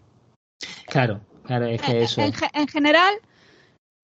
Claro, 0.88 1.22
claro, 1.46 1.66
es 1.68 1.82
que 1.82 2.04
eso. 2.04 2.22
En, 2.22 2.34
ge- 2.34 2.50
en 2.54 2.68
general, 2.68 3.14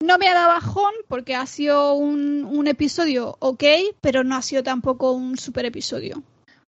no 0.02 0.18
me 0.18 0.28
ha 0.28 0.34
dado 0.34 0.48
bajón 0.48 0.92
porque 1.08 1.34
ha 1.34 1.46
sido 1.46 1.94
un, 1.94 2.44
un 2.44 2.66
episodio 2.66 3.36
ok, 3.40 3.64
pero 4.00 4.24
no 4.24 4.36
ha 4.36 4.42
sido 4.42 4.62
tampoco 4.62 5.12
un 5.12 5.36
super 5.38 5.64
episodio. 5.64 6.22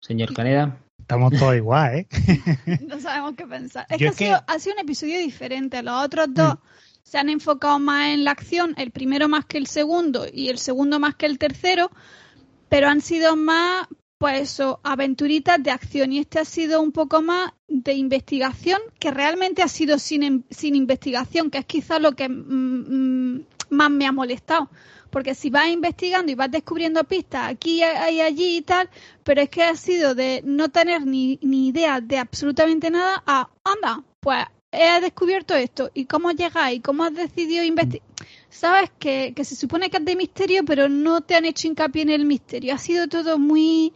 Señor 0.01 0.33
Caneda, 0.33 0.77
Estamos 0.99 1.33
todos 1.37 1.55
igual, 1.55 1.95
¿eh? 1.95 2.07
No 2.87 2.97
sabemos 2.99 3.33
qué 3.35 3.45
pensar. 3.45 3.85
Es 3.89 3.97
Yo 3.97 4.05
que, 4.05 4.05
es 4.07 4.13
ha, 4.13 4.17
que- 4.17 4.25
Sido, 4.25 4.43
ha 4.47 4.59
sido 4.59 4.75
un 4.75 4.79
episodio 4.81 5.17
diferente. 5.19 5.83
Los 5.83 6.01
otros 6.05 6.27
dos 6.33 6.55
se 7.03 7.17
han 7.17 7.29
enfocado 7.29 7.79
más 7.79 8.07
en 8.09 8.23
la 8.23 8.31
acción, 8.31 8.73
el 8.77 8.91
primero 8.91 9.27
más 9.27 9.45
que 9.45 9.57
el 9.57 9.67
segundo 9.67 10.25
y 10.31 10.49
el 10.49 10.57
segundo 10.57 10.99
más 10.99 11.15
que 11.15 11.25
el 11.25 11.37
tercero, 11.37 11.91
pero 12.69 12.87
han 12.87 13.01
sido 13.01 13.35
más, 13.35 13.87
pues 14.17 14.41
eso, 14.41 14.79
aventuritas 14.83 15.61
de 15.61 15.71
acción. 15.71 16.11
Y 16.11 16.19
este 16.19 16.39
ha 16.39 16.45
sido 16.45 16.81
un 16.81 16.91
poco 16.91 17.21
más 17.21 17.51
de 17.67 17.93
investigación, 17.93 18.81
que 18.99 19.11
realmente 19.11 19.61
ha 19.61 19.67
sido 19.67 19.99
sin, 19.99 20.45
sin 20.49 20.75
investigación, 20.75 21.51
que 21.51 21.59
es 21.59 21.65
quizá 21.65 21.99
lo 21.99 22.13
que 22.13 22.29
mm, 22.29 23.35
mm, 23.35 23.45
más 23.69 23.91
me 23.91 24.07
ha 24.07 24.11
molestado. 24.11 24.69
Porque 25.11 25.35
si 25.35 25.51
vas 25.51 25.67
investigando 25.69 26.31
y 26.31 26.35
vas 26.35 26.49
descubriendo 26.49 27.03
pistas 27.03 27.51
aquí 27.51 27.81
y 27.83 28.21
allí 28.21 28.57
y 28.57 28.61
tal, 28.63 28.89
pero 29.23 29.41
es 29.41 29.49
que 29.49 29.61
ha 29.61 29.75
sido 29.75 30.15
de 30.15 30.41
no 30.43 30.69
tener 30.69 31.05
ni, 31.05 31.37
ni 31.43 31.67
idea 31.67 32.01
de 32.01 32.17
absolutamente 32.17 32.89
nada 32.89 33.21
a, 33.27 33.51
anda, 33.63 34.03
pues 34.19 34.47
he 34.73 35.01
descubierto 35.01 35.55
esto 35.55 35.91
y 35.93 36.05
cómo 36.05 36.31
llegáis, 36.31 36.81
cómo 36.81 37.03
has 37.03 37.13
decidido 37.13 37.63
investigar. 37.63 38.07
sabes 38.49 38.91
que, 38.99 39.33
que 39.35 39.45
se 39.45 39.55
supone 39.55 39.89
que 39.89 39.97
es 39.97 40.05
de 40.05 40.15
misterio, 40.15 40.63
pero 40.65 40.89
no 40.89 41.21
te 41.21 41.35
han 41.35 41.45
hecho 41.45 41.67
hincapié 41.67 42.01
en 42.01 42.09
el 42.09 42.25
misterio. 42.25 42.73
Ha 42.73 42.77
sido 42.77 43.07
todo 43.07 43.37
muy 43.39 43.93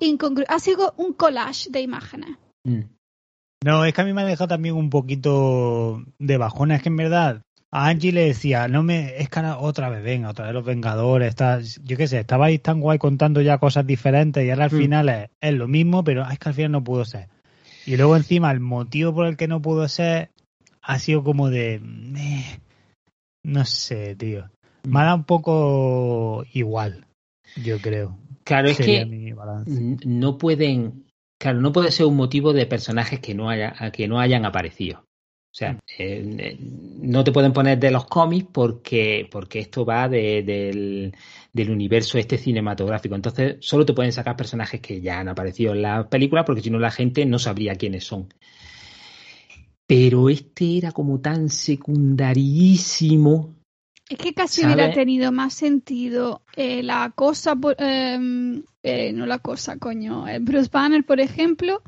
incongruo. 0.00 0.46
Ha 0.48 0.58
sido 0.60 0.94
un 0.96 1.12
collage 1.12 1.70
de 1.70 1.80
imágenes. 1.80 2.30
Mm. 2.64 2.82
No, 3.64 3.84
es 3.84 3.92
que 3.92 4.00
a 4.00 4.04
mí 4.04 4.12
me 4.12 4.22
ha 4.22 4.26
dejado 4.26 4.48
también 4.48 4.76
un 4.76 4.88
poquito 4.90 6.02
de 6.18 6.36
bajona. 6.36 6.76
Es 6.76 6.82
que 6.82 6.90
en 6.90 6.96
verdad 6.96 7.42
a 7.70 7.88
Angie 7.88 8.12
le 8.12 8.26
decía, 8.26 8.68
no 8.68 8.82
me, 8.82 9.16
es 9.20 9.28
que 9.28 9.40
ahora 9.40 9.58
otra 9.58 9.88
vez 9.90 10.02
venga, 10.02 10.30
otra 10.30 10.46
vez 10.46 10.54
los 10.54 10.64
Vengadores, 10.64 11.28
está, 11.28 11.60
yo 11.60 11.96
qué 11.96 12.06
sé, 12.06 12.20
estabais 12.20 12.62
tan 12.62 12.80
guay 12.80 12.98
contando 12.98 13.40
ya 13.42 13.58
cosas 13.58 13.86
diferentes 13.86 14.44
y 14.44 14.50
ahora 14.50 14.64
al 14.64 14.72
Mm. 14.72 14.78
final 14.78 15.08
es, 15.08 15.30
es 15.40 15.54
lo 15.54 15.68
mismo, 15.68 16.02
pero 16.04 16.22
es 16.30 16.38
que 16.38 16.48
al 16.48 16.54
final 16.54 16.72
no 16.72 16.84
pudo 16.84 17.04
ser. 17.04 17.28
Y 17.88 17.96
luego 17.96 18.16
encima 18.16 18.52
el 18.52 18.60
motivo 18.60 19.14
por 19.14 19.26
el 19.26 19.38
que 19.38 19.48
no 19.48 19.62
pudo 19.62 19.88
ser 19.88 20.28
ha 20.82 20.98
sido 20.98 21.24
como 21.24 21.48
de, 21.48 21.80
no 23.42 23.64
sé, 23.64 24.14
tío. 24.14 24.50
Me 24.86 25.00
ha 25.00 25.04
dado 25.04 25.16
un 25.16 25.24
poco 25.24 26.44
igual, 26.52 27.06
yo 27.56 27.78
creo. 27.78 28.18
Claro, 28.44 28.68
es 28.68 28.76
que 28.76 29.06
no 30.04 30.36
pueden, 30.36 31.06
claro, 31.40 31.62
no 31.62 31.72
puede 31.72 31.90
ser 31.90 32.04
un 32.04 32.16
motivo 32.16 32.52
de 32.52 32.66
personajes 32.66 33.20
que 33.20 33.34
no 33.34 33.48
haya, 33.48 33.74
que 33.90 34.06
no 34.06 34.20
hayan 34.20 34.44
aparecido. 34.44 34.98
O 35.50 35.54
sea, 35.58 35.72
Mm. 35.72 35.78
eh, 35.98 36.56
no 37.00 37.24
te 37.24 37.32
pueden 37.32 37.54
poner 37.54 37.78
de 37.78 37.90
los 37.90 38.04
cómics 38.04 38.48
porque, 38.52 39.26
porque 39.30 39.60
esto 39.60 39.86
va 39.86 40.10
de- 40.10 40.42
del, 40.42 41.14
del 41.58 41.70
universo 41.70 42.18
este 42.18 42.38
cinematográfico. 42.38 43.14
Entonces, 43.14 43.56
solo 43.60 43.84
te 43.84 43.92
pueden 43.92 44.12
sacar 44.12 44.36
personajes 44.36 44.80
que 44.80 45.00
ya 45.00 45.20
han 45.20 45.28
aparecido 45.28 45.74
en 45.74 45.82
la 45.82 46.08
película 46.08 46.44
porque 46.44 46.62
si 46.62 46.70
no 46.70 46.78
la 46.78 46.90
gente 46.90 47.26
no 47.26 47.38
sabría 47.38 47.74
quiénes 47.74 48.04
son. 48.04 48.32
Pero 49.86 50.28
este 50.28 50.78
era 50.78 50.92
como 50.92 51.20
tan 51.20 51.48
secundarísimo. 51.48 53.54
Es 54.08 54.18
que 54.18 54.32
casi 54.32 54.64
hubiera 54.64 54.92
tenido 54.92 55.32
más 55.32 55.52
sentido 55.52 56.42
eh, 56.56 56.82
la 56.82 57.12
cosa, 57.14 57.54
em, 57.78 58.62
eh, 58.82 59.12
no 59.12 59.26
la 59.26 59.38
cosa, 59.38 59.78
coño, 59.78 60.26
eh, 60.26 60.38
Bruce 60.38 60.70
Banner, 60.72 61.04
por 61.04 61.20
ejemplo, 61.20 61.82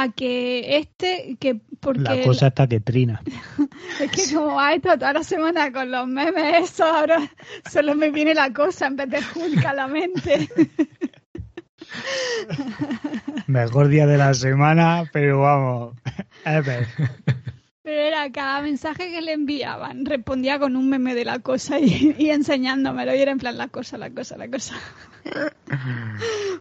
a 0.00 0.10
que 0.10 0.76
este, 0.76 1.36
que 1.40 1.60
porque 1.80 2.02
La 2.02 2.22
cosa 2.22 2.48
está 2.48 2.68
que 2.68 2.78
trina. 2.78 3.20
es 4.00 4.10
que 4.12 4.34
como 4.34 4.54
va 4.54 4.72
esto 4.72 4.96
toda 4.96 5.14
la 5.14 5.24
semana 5.24 5.72
con 5.72 5.90
los 5.90 6.06
memes, 6.06 6.70
eso 6.70 6.84
ahora 6.84 7.28
solo 7.68 7.96
me 7.96 8.10
viene 8.10 8.32
la 8.32 8.52
cosa 8.52 8.86
en 8.86 8.96
vez 8.96 9.10
de 9.10 9.18
Hulk 9.18 9.64
a 9.64 9.74
la 9.74 9.88
mente. 9.88 10.48
Mejor 13.48 13.88
día 13.88 14.06
de 14.06 14.18
la 14.18 14.34
semana, 14.34 15.10
pero 15.12 15.40
vamos. 15.40 15.96
ever. 16.44 16.86
Pero 17.82 18.00
era 18.00 18.30
cada 18.30 18.62
mensaje 18.62 19.10
que 19.10 19.20
le 19.20 19.32
enviaban, 19.32 20.04
respondía 20.04 20.60
con 20.60 20.76
un 20.76 20.88
meme 20.88 21.14
de 21.14 21.24
la 21.24 21.40
cosa 21.40 21.80
y, 21.80 22.14
y 22.18 22.30
enseñándomelo. 22.30 23.16
Y 23.16 23.18
era 23.18 23.32
en 23.32 23.38
plan 23.38 23.56
la 23.56 23.66
cosa, 23.66 23.98
la 23.98 24.10
cosa, 24.10 24.36
la 24.36 24.48
cosa. 24.48 24.76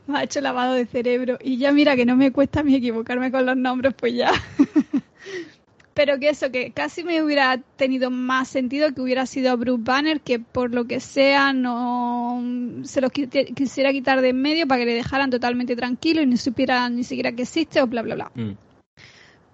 Me 0.08 0.20
ha 0.20 0.24
hecho 0.24 0.42
lavado 0.42 0.74
de 0.74 0.86
cerebro. 0.86 1.38
Y 1.42 1.58
ya 1.58 1.72
mira 1.72 1.96
que 1.96 2.06
no 2.06 2.16
me 2.16 2.32
cuesta 2.32 2.62
a 2.62 2.64
mí 2.64 2.76
equivocarme 2.76 3.32
con 3.32 3.46
los 3.46 3.58
nombres, 3.58 3.94
pues 3.98 4.14
ya. 4.14 4.32
Pero 5.94 6.20
que 6.20 6.30
eso, 6.30 6.52
que 6.52 6.72
casi 6.74 7.04
me 7.04 7.24
hubiera 7.24 7.58
tenido 7.76 8.12
más 8.12 8.50
sentido 8.50 8.94
que 8.94 9.02
hubiera 9.02 9.26
sido 9.26 9.58
Bruce 9.58 9.82
Banner, 9.84 10.22
que 10.22 10.40
por 10.40 10.72
lo 10.72 10.86
que 10.86 11.00
sea 11.00 11.54
no 11.54 12.40
se 12.84 13.02
los 13.02 13.12
quisiera 13.12 13.92
quitar 13.92 14.22
de 14.22 14.30
en 14.30 14.40
medio 14.40 14.68
para 14.68 14.82
que 14.82 14.86
le 14.86 14.94
dejaran 14.94 15.32
totalmente 15.32 15.76
tranquilo 15.76 16.22
y 16.22 16.28
no 16.28 16.38
supiera 16.38 16.88
ni 16.90 17.04
siquiera 17.04 17.32
que 17.32 17.42
existe 17.42 17.82
o 17.82 17.88
bla, 17.88 18.04
bla, 18.04 18.14
bla. 18.14 18.32
Mm. 18.36 18.52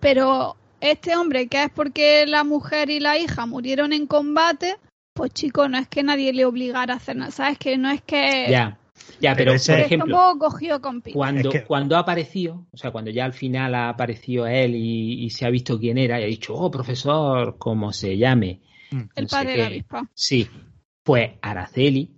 Pero 0.01 0.57
este 0.81 1.15
hombre, 1.15 1.47
que 1.47 1.63
es 1.63 1.69
porque 1.69 2.25
la 2.27 2.43
mujer 2.43 2.89
y 2.89 2.99
la 2.99 3.17
hija 3.17 3.45
murieron 3.45 3.93
en 3.93 4.05
combate, 4.05 4.75
pues 5.13 5.31
chico, 5.31 5.69
no 5.69 5.77
es 5.77 5.87
que 5.87 6.03
nadie 6.03 6.33
le 6.33 6.43
obligara 6.43 6.93
a 6.93 6.97
hacer 6.97 7.15
nada, 7.15 7.31
¿sabes? 7.31 7.57
Que 7.57 7.77
no 7.77 7.89
es 7.89 8.01
que... 8.01 8.47
ya, 9.23 9.33
Pero 9.35 9.51
pero, 9.51 9.53
ese- 9.55 9.71
por 9.73 9.81
ejemplo, 9.81 10.17
cogido 10.39 10.81
con. 10.81 11.01
Cuando, 11.01 11.49
Es 11.49 11.61
que- 11.61 11.65
cuando 11.65 11.95
ha 11.95 11.99
aparecido, 11.99 12.67
o 12.71 12.77
sea, 12.77 12.91
cuando 12.91 13.09
ya 13.09 13.25
al 13.25 13.33
final 13.33 13.73
ha 13.73 13.89
aparecido 13.89 14.45
él 14.45 14.75
y, 14.75 15.23
y 15.23 15.29
se 15.31 15.45
ha 15.45 15.49
visto 15.49 15.79
quién 15.79 15.97
era 15.97 16.19
y 16.19 16.23
ha 16.23 16.27
dicho, 16.27 16.53
oh, 16.53 16.69
profesor, 16.69 17.57
como 17.57 17.91
se 17.93 18.17
llame. 18.17 18.61
Mm. 18.91 19.01
El 19.15 19.23
no 19.23 19.29
padre 19.29 19.51
de 19.51 19.57
la 19.57 19.65
avispa. 19.67 20.09
Sí, 20.13 20.47
pues 21.03 21.31
Araceli, 21.41 22.11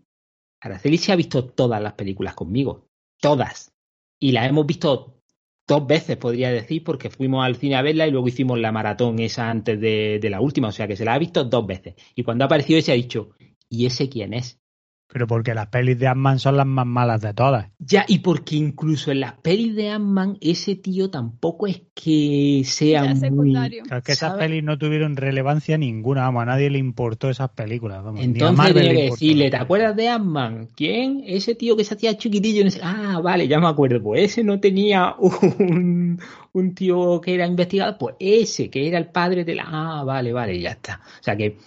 Araceli 0.61 0.97
se 0.97 1.11
ha 1.11 1.15
visto 1.15 1.45
todas 1.45 1.81
las 1.81 1.93
películas 1.93 2.33
conmigo, 2.33 2.87
todas. 3.21 3.71
Y 4.19 4.31
las 4.31 4.49
hemos 4.49 4.65
visto 4.65 5.21
dos 5.67 5.87
veces, 5.87 6.17
podría 6.17 6.51
decir, 6.51 6.83
porque 6.83 7.09
fuimos 7.09 7.43
al 7.45 7.55
cine 7.55 7.75
a 7.75 7.81
verla 7.81 8.07
y 8.07 8.11
luego 8.11 8.27
hicimos 8.27 8.59
la 8.59 8.71
maratón 8.71 9.19
esa 9.19 9.49
antes 9.49 9.79
de, 9.79 10.19
de 10.21 10.29
la 10.29 10.39
última, 10.41 10.67
o 10.67 10.71
sea 10.71 10.87
que 10.87 10.95
se 10.95 11.05
la 11.05 11.13
ha 11.13 11.19
visto 11.19 11.43
dos 11.43 11.65
veces. 11.65 11.95
Y 12.15 12.23
cuando 12.23 12.43
ha 12.43 12.47
aparecido 12.47 12.79
ese 12.79 12.91
ha 12.91 12.95
dicho, 12.95 13.31
¿y 13.69 13.85
ese 13.85 14.09
quién 14.09 14.33
es? 14.33 14.59
Pero 15.07 15.27
porque 15.27 15.53
las 15.53 15.67
pelis 15.67 15.97
de 15.99 16.07
Ant-Man 16.07 16.39
son 16.39 16.57
las 16.57 16.65
más 16.65 16.85
malas 16.85 17.21
de 17.21 17.33
todas. 17.33 17.67
Ya, 17.79 18.03
y 18.07 18.19
porque 18.19 18.55
incluso 18.55 19.11
en 19.11 19.19
las 19.21 19.33
pelis 19.33 19.75
de 19.75 19.89
Ant-Man, 19.91 20.37
ese 20.41 20.75
tío 20.75 21.09
tampoco 21.09 21.67
es 21.67 21.83
que 21.93 22.63
sea 22.65 23.05
Ya 23.05 23.11
es 23.11 23.31
muy... 23.31 23.51
Claro, 23.51 23.97
es 23.97 24.03
que 24.03 24.11
esas 24.11 24.33
pelis 24.33 24.63
no 24.63 24.77
tuvieron 24.77 25.15
relevancia 25.15 25.77
ninguna, 25.77 26.21
vamos, 26.23 26.41
a 26.41 26.45
nadie 26.47 26.69
le 26.69 26.79
importó 26.79 27.29
esas 27.29 27.49
películas. 27.51 28.03
Vamos, 28.03 28.21
Entonces 28.23 28.73
le 28.73 28.81
que 28.81 28.93
decirle, 28.93 29.49
¿te 29.51 29.57
acuerdas 29.57 29.95
de 29.95 30.09
Ant-Man? 30.09 30.69
¿Quién? 30.75 31.21
Ese 31.25 31.55
tío 31.55 31.77
que 31.77 31.83
se 31.83 31.93
hacía 31.93 32.17
chiquitillo. 32.17 32.63
no 32.65 32.71
sé- 32.71 32.81
Ah, 32.83 33.21
vale, 33.23 33.47
ya 33.47 33.59
me 33.59 33.67
acuerdo. 33.67 34.01
Pues 34.01 34.23
ese 34.31 34.43
no 34.43 34.59
tenía 34.59 35.15
un, 35.19 36.19
un 36.51 36.75
tío 36.75 37.21
que 37.21 37.35
era 37.35 37.45
investigador. 37.47 37.97
Pues 37.99 38.15
ese, 38.19 38.69
que 38.69 38.87
era 38.87 38.97
el 38.97 39.07
padre 39.11 39.45
de 39.45 39.55
la... 39.55 39.65
Ah, 39.67 40.03
vale, 40.03 40.33
vale, 40.33 40.59
ya 40.59 40.71
está. 40.71 40.99
O 41.19 41.23
sea 41.23 41.37
que... 41.37 41.57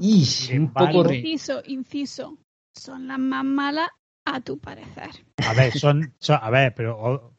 Y 0.00 0.24
un 0.56 0.72
Vale. 0.72 0.92
poco... 0.92 1.08
re- 1.08 1.16
Inciso, 1.18 1.62
inciso. 1.66 2.38
Son 2.80 3.06
las 3.06 3.18
más 3.18 3.44
malas 3.44 3.90
a 4.24 4.40
tu 4.40 4.58
parecer. 4.58 5.10
A 5.36 5.52
ver, 5.52 5.70
son, 5.72 6.14
son- 6.18 6.38
a 6.40 6.48
ver, 6.48 6.74
pero 6.74 6.98
o- 6.98 7.34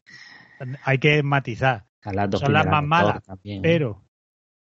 hay 0.84 0.98
que 0.98 1.20
matizar. 1.24 1.86
a 2.04 2.12
las 2.12 2.30
dos 2.30 2.40
son 2.40 2.52
las 2.52 2.64
más 2.64 2.84
malas, 2.84 3.24
también, 3.24 3.58
¿eh? 3.58 3.60
Pero 3.62 4.04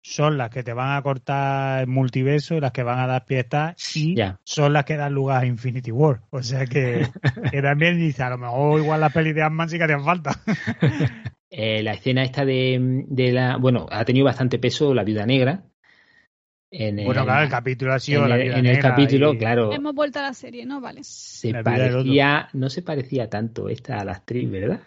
son 0.04 0.38
las 0.38 0.52
que 0.52 0.62
te 0.62 0.74
van 0.74 0.96
a 0.96 1.02
cortar 1.02 1.82
el 1.82 1.88
multiverso 1.88 2.54
y 2.56 2.60
las 2.60 2.72
que 2.72 2.84
van 2.84 3.00
a 3.00 3.08
dar 3.08 3.26
fiesta 3.26 3.76
y 3.96 4.16
son 4.44 4.72
las 4.72 4.86
que 4.86 4.98
dan 4.98 5.14
lugar 5.14 5.44
a 5.44 5.46
Infinity 5.48 5.92
War. 5.92 6.22
O 6.30 6.44
sea 6.44 6.66
que, 6.68 7.08
que 7.52 7.62
también 7.64 7.98
dice, 7.98 8.22
a 8.22 8.30
lo 8.30 8.38
mejor 8.38 8.80
igual 8.80 9.02
las 9.02 9.12
pelis 9.12 9.34
de 9.34 9.42
Ant-Man 9.42 9.70
sí 9.70 9.78
que 9.80 9.84
hacían 9.86 10.04
falta. 10.06 10.32
Eh, 11.50 11.82
la 11.82 11.94
escena 11.94 12.24
esta 12.24 12.44
de, 12.44 13.06
de 13.08 13.32
la... 13.32 13.56
Bueno, 13.56 13.88
ha 13.90 14.04
tenido 14.04 14.26
bastante 14.26 14.60
peso 14.60 14.94
la 14.94 15.06
viuda 15.06 15.26
negra. 15.26 15.64
En 16.70 16.98
Bueno, 16.98 17.22
el- 17.22 17.26
claro, 17.26 17.44
el 17.46 17.50
capítulo 17.50 17.94
ha 17.94 18.00
sido 18.00 18.24
en 18.24 18.30
la 18.30 18.36
el, 18.36 18.44
Viuda 18.44 18.58
en 18.60 18.66
el 18.66 18.80
capítulo, 18.80 19.34
y- 19.34 19.38
claro, 19.38 19.72
Hemos 19.72 19.96
vuelto 19.96 20.20
a 20.20 20.24
la 20.24 20.34
serie, 20.34 20.66
¿no? 20.66 20.82
Vale. 20.82 21.00
se 21.04 21.48
vida 21.48 21.64
parecía, 21.64 22.50
no 22.52 22.70
se 22.70 22.82
parecía 22.82 23.30
tanto 23.30 23.70
esta 23.70 24.02
a 24.02 24.04
la 24.06 24.12
actriz, 24.14 24.52
¿verdad? 24.52 24.82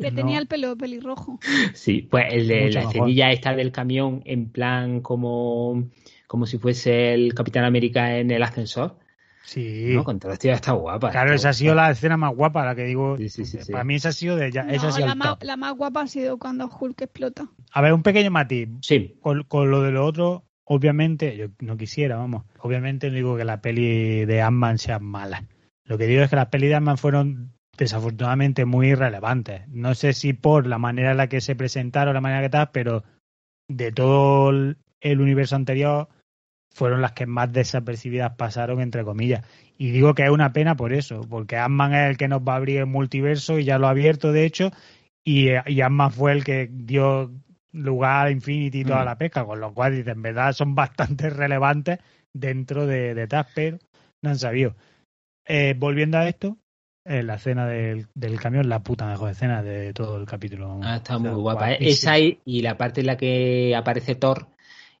Que 0.00 0.10
No. 0.10 0.16
tenía 0.16 0.38
el 0.38 0.46
pelo 0.46 0.76
pelirrojo. 0.76 1.38
Sí, 1.74 2.08
pues 2.10 2.26
el 2.30 2.48
de 2.48 2.70
la 2.72 2.82
escenilla 2.82 3.30
esta 3.30 3.54
del 3.54 3.72
camión 3.72 4.22
en 4.24 4.48
plan 4.50 5.00
como, 5.00 5.84
como 6.26 6.46
si 6.46 6.56
fuese 6.56 7.12
el 7.12 7.34
Capitán 7.34 7.64
América 7.64 8.16
en 8.16 8.30
el 8.30 8.42
ascensor, 8.42 8.96
Sí. 9.44 9.92
¿no? 9.94 10.04
Con 10.04 10.18
todo 10.18 10.32
esto 10.32 10.48
ya 10.48 10.54
está 10.54 10.72
guapa. 10.72 11.10
Claro, 11.10 11.34
está 11.34 11.36
esa 11.36 11.48
ha 11.50 11.52
sido 11.52 11.74
la 11.74 11.90
escena 11.90 12.16
más 12.16 12.34
guapa, 12.34 12.64
la 12.64 12.74
que 12.74 12.84
digo. 12.84 13.16
Sí, 13.18 13.28
sí, 13.28 13.44
sí, 13.44 13.58
sí. 13.60 13.72
Para 13.72 13.84
mí 13.84 13.96
esa 13.96 14.10
ha 14.10 14.12
sido 14.12 14.36
de 14.36 14.46
ella. 14.46 14.66
esa 14.70 14.88
ha 14.88 14.92
sido 14.92 15.08
la, 15.08 15.14
más, 15.14 15.36
la 15.42 15.56
más 15.58 15.74
guapa 15.76 16.02
ha 16.02 16.06
sido 16.06 16.38
cuando 16.38 16.68
Hulk 16.70 17.02
explota. 17.02 17.48
A 17.72 17.80
ver, 17.82 17.92
un 17.92 18.02
pequeño 18.02 18.30
matiz. 18.30 18.68
Sí, 18.80 19.16
Con, 19.20 19.42
con 19.44 19.70
lo 19.70 19.82
de 19.82 19.90
lo 19.90 20.06
otro, 20.06 20.44
obviamente, 20.70 21.36
yo 21.36 21.48
no 21.58 21.76
quisiera, 21.76 22.16
vamos. 22.16 22.44
Obviamente 22.60 23.08
no 23.08 23.16
digo 23.16 23.36
que 23.36 23.44
la 23.44 23.60
peli 23.60 24.24
de 24.24 24.40
Ant-Man 24.40 24.78
sea 24.78 25.00
mala. 25.00 25.44
Lo 25.84 25.98
que 25.98 26.06
digo 26.06 26.22
es 26.22 26.30
que 26.30 26.36
las 26.36 26.46
pelis 26.46 26.68
de 26.68 26.76
Ant-Man 26.76 26.96
fueron 26.96 27.52
desafortunadamente 27.76 28.64
muy 28.64 28.90
irrelevantes. 28.90 29.66
No 29.66 29.96
sé 29.96 30.12
si 30.12 30.32
por 30.32 30.68
la 30.68 30.78
manera 30.78 31.10
en 31.10 31.16
la 31.16 31.28
que 31.28 31.40
se 31.40 31.56
presentaron, 31.56 32.14
la 32.14 32.20
manera 32.20 32.42
que 32.42 32.50
tal, 32.50 32.70
pero 32.72 33.02
de 33.68 33.90
todo 33.90 34.50
el, 34.50 34.76
universo 35.20 35.56
anterior 35.56 36.08
fueron 36.72 37.02
las 37.02 37.12
que 37.12 37.26
más 37.26 37.52
desapercibidas 37.52 38.36
pasaron, 38.36 38.80
entre 38.80 39.02
comillas. 39.02 39.44
Y 39.76 39.90
digo 39.90 40.14
que 40.14 40.22
es 40.22 40.30
una 40.30 40.52
pena 40.52 40.76
por 40.76 40.92
eso, 40.92 41.22
porque 41.28 41.56
Ant-Man 41.56 41.94
es 41.94 42.10
el 42.10 42.16
que 42.16 42.28
nos 42.28 42.42
va 42.42 42.52
a 42.52 42.56
abrir 42.56 42.78
el 42.78 42.86
multiverso 42.86 43.58
y 43.58 43.64
ya 43.64 43.78
lo 43.78 43.88
ha 43.88 43.90
abierto, 43.90 44.30
de 44.30 44.44
hecho, 44.44 44.70
y, 45.24 45.48
y 45.66 45.80
Ant-Man 45.80 46.12
fue 46.12 46.30
el 46.30 46.44
que 46.44 46.68
dio 46.70 47.32
lugar 47.72 48.26
a 48.26 48.30
Infinity 48.30 48.80
y 48.80 48.84
toda 48.84 49.02
Mm. 49.02 49.06
la 49.06 49.18
pesca, 49.18 49.44
con 49.44 49.60
lo 49.60 49.72
cual, 49.74 49.94
dice, 49.96 50.10
en 50.10 50.22
verdad 50.22 50.52
son 50.52 50.74
bastante 50.74 51.30
relevantes 51.30 51.98
dentro 52.32 52.86
de, 52.86 53.14
de 53.14 53.26
TAS, 53.26 53.46
pero 53.54 53.78
no 54.22 54.30
han 54.30 54.38
sabido. 54.38 54.74
Eh, 55.46 55.74
volviendo 55.76 56.18
a 56.18 56.28
esto, 56.28 56.58
eh, 57.04 57.22
la 57.22 57.34
escena 57.36 57.66
del, 57.66 58.06
del 58.14 58.38
camión, 58.40 58.68
la 58.68 58.80
puta 58.82 59.06
mejor 59.06 59.30
escena 59.30 59.62
de 59.62 59.92
todo 59.92 60.16
el 60.18 60.26
capítulo. 60.26 60.78
ah, 60.82 60.96
está 60.96 61.18
muy 61.18 61.30
guapa. 61.30 61.72
¿eh? 61.72 61.76
guapísima. 61.78 61.90
Esa 62.14 62.18
y, 62.18 62.38
y 62.44 62.62
la 62.62 62.76
parte 62.76 63.00
en 63.00 63.06
la 63.06 63.16
que 63.16 63.74
aparece 63.74 64.14
Thor 64.14 64.46